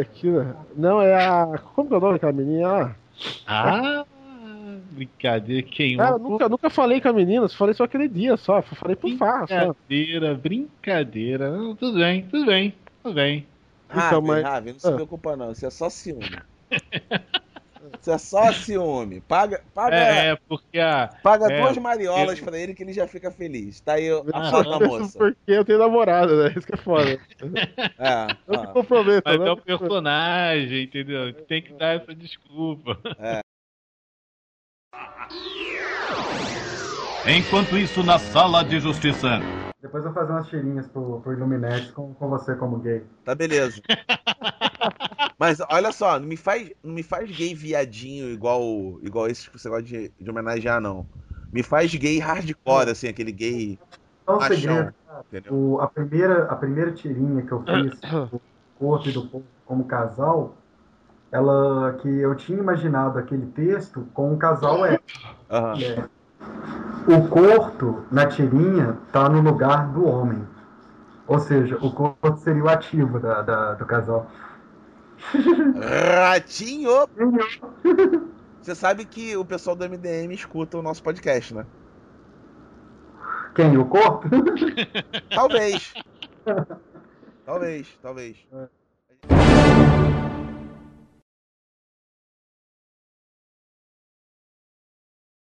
Aqui, 0.00 0.28
né? 0.28 0.54
Não, 0.76 1.00
é 1.00 1.14
a. 1.14 1.58
Como 1.74 1.88
que 1.88 1.94
é 1.94 1.96
o 1.96 2.00
nome 2.00 2.12
daquela 2.14 2.32
menina 2.32 2.68
lá? 2.68 2.96
Ah, 3.46 4.04
brincadeira, 4.90 5.62
quem 5.62 5.96
Cara, 5.96 6.12
eu 6.16 6.18
nunca, 6.18 6.48
nunca 6.48 6.70
falei 6.70 7.00
com 7.00 7.08
a 7.08 7.12
menina, 7.12 7.46
só 7.48 7.56
falei 7.56 7.74
só 7.74 7.84
aquele 7.84 8.08
dia 8.08 8.36
só. 8.36 8.62
Falei 8.62 8.96
por 8.96 9.10
farra 9.16 9.46
só. 9.46 9.54
Brincadeira, 9.88 10.34
brincadeira. 10.34 11.50
Não, 11.56 11.76
tudo 11.76 11.98
bem, 11.98 12.22
tudo 12.30 12.46
bem, 12.46 12.74
tudo 13.02 13.14
bem. 13.14 13.46
Raven, 13.88 14.06
Então, 14.08 14.22
mas- 14.22 14.64
não 14.64 14.78
se 14.78 14.88
Ah. 14.88 14.92
preocupa 14.92 15.36
não, 15.36 15.52
isso 15.52 15.66
é 15.66 15.70
só 15.70 15.88
ciúme. 15.90 16.28
Isso 18.02 18.10
é 18.10 18.18
só 18.18 18.52
ciúme. 18.52 19.20
Paga, 19.20 19.62
paga, 19.72 19.94
É, 19.94 20.28
é, 20.30 20.36
porque 20.48 20.80
a. 20.80 21.06
paga 21.22 21.52
é, 21.52 21.60
duas 21.60 21.78
mariolas 21.78 22.36
eu- 22.36 22.44
pra 22.44 22.58
ele 22.58 22.74
que 22.74 22.82
ele 22.82 22.92
já 22.92 23.06
fica 23.06 23.30
feliz. 23.30 23.80
Tá 23.80 23.92
aí 23.92 24.10
a 24.10 24.20
Ah, 24.34 24.50
fala 24.50 24.78
da 24.78 24.84
moça. 24.88 25.16
Porque 25.16 25.52
eu 25.52 25.64
tenho 25.64 25.78
namorada, 25.78 26.48
né? 26.48 26.54
Isso 26.56 26.66
que 26.66 26.74
é 26.74 26.78
foda. 26.78 27.20
É, 27.98 28.26
Não 28.48 28.58
se 28.58 28.64
ah, 28.64 28.72
comprometa, 28.72 29.22
Mas 29.30 29.38
né? 29.40 29.46
é 29.46 29.50
o 29.52 29.56
personagem, 29.56 30.82
entendeu? 30.82 31.32
Tem 31.44 31.62
que 31.62 31.72
dar 31.74 31.94
essa 31.94 32.12
desculpa. 32.12 32.98
Enquanto 37.24 37.78
isso, 37.78 38.02
na 38.02 38.18
sala 38.18 38.64
de 38.64 38.80
justiça. 38.80 39.38
Depois 39.82 40.04
eu 40.04 40.12
vou 40.12 40.22
fazer 40.22 40.32
umas 40.32 40.46
tirinhas 40.46 40.86
pro, 40.86 41.20
pro 41.20 41.32
Illuminati 41.32 41.92
com, 41.92 42.14
com 42.14 42.28
você 42.28 42.54
como 42.54 42.78
gay. 42.78 43.02
tá 43.24 43.34
beleza. 43.34 43.82
Mas 45.38 45.58
olha 45.68 45.90
só, 45.90 46.20
não 46.20 46.28
me 46.28 46.36
faz, 46.36 46.72
não 46.84 46.94
me 46.94 47.02
faz 47.02 47.28
gay 47.36 47.52
viadinho 47.52 48.28
igual, 48.30 48.62
igual 49.02 49.26
esses 49.26 49.48
que 49.48 49.58
você 49.58 49.68
gosta 49.68 49.82
de, 49.82 50.08
de 50.08 50.30
homenagear, 50.30 50.80
não. 50.80 51.04
Me 51.52 51.64
faz 51.64 51.92
gay 51.92 52.20
hardcore, 52.20 52.90
assim, 52.90 53.08
aquele 53.08 53.32
gay 53.32 53.76
Só 54.24 54.36
um 54.36 54.38
machão. 54.38 54.56
segredo. 54.56 54.94
Entendeu? 55.26 55.52
O, 55.52 55.80
a, 55.80 55.88
primeira, 55.88 56.44
a 56.44 56.54
primeira 56.54 56.92
tirinha 56.92 57.42
que 57.42 57.50
eu 57.50 57.60
fiz 57.64 58.00
do 58.30 58.40
corpo 58.78 59.08
e 59.08 59.12
do 59.12 59.26
povo 59.26 59.44
como 59.64 59.84
casal, 59.84 60.54
ela 61.32 61.94
que 61.94 62.08
eu 62.08 62.36
tinha 62.36 62.58
imaginado 62.58 63.18
aquele 63.18 63.46
texto 63.46 64.06
com 64.14 64.32
um 64.32 64.38
casal 64.38 64.86
é, 64.86 65.00
Aham. 65.50 65.82
é 65.82 66.21
o 67.06 67.28
corpo 67.28 68.04
na 68.10 68.26
tirinha 68.26 68.96
tá 69.12 69.28
no 69.28 69.40
lugar 69.40 69.88
do 69.88 70.06
homem. 70.06 70.46
Ou 71.26 71.38
seja, 71.38 71.76
o 71.80 71.90
corpo 71.92 72.36
seria 72.38 72.64
o 72.64 72.68
ativo 72.68 73.18
da, 73.18 73.42
da- 73.42 73.74
do 73.74 73.86
casal. 73.86 74.30
Ratinho! 76.20 76.90
Você 78.60 78.74
sabe 78.74 79.04
que 79.04 79.36
o 79.36 79.44
pessoal 79.44 79.74
do 79.74 79.84
MDM 79.84 80.32
escuta 80.32 80.78
o 80.78 80.82
nosso 80.82 81.02
podcast, 81.02 81.54
né? 81.54 81.66
Quem? 83.54 83.76
O 83.76 83.84
corpo? 83.84 84.28
Talvez. 85.30 85.92
talvez, 87.44 87.88
talvez. 88.02 88.36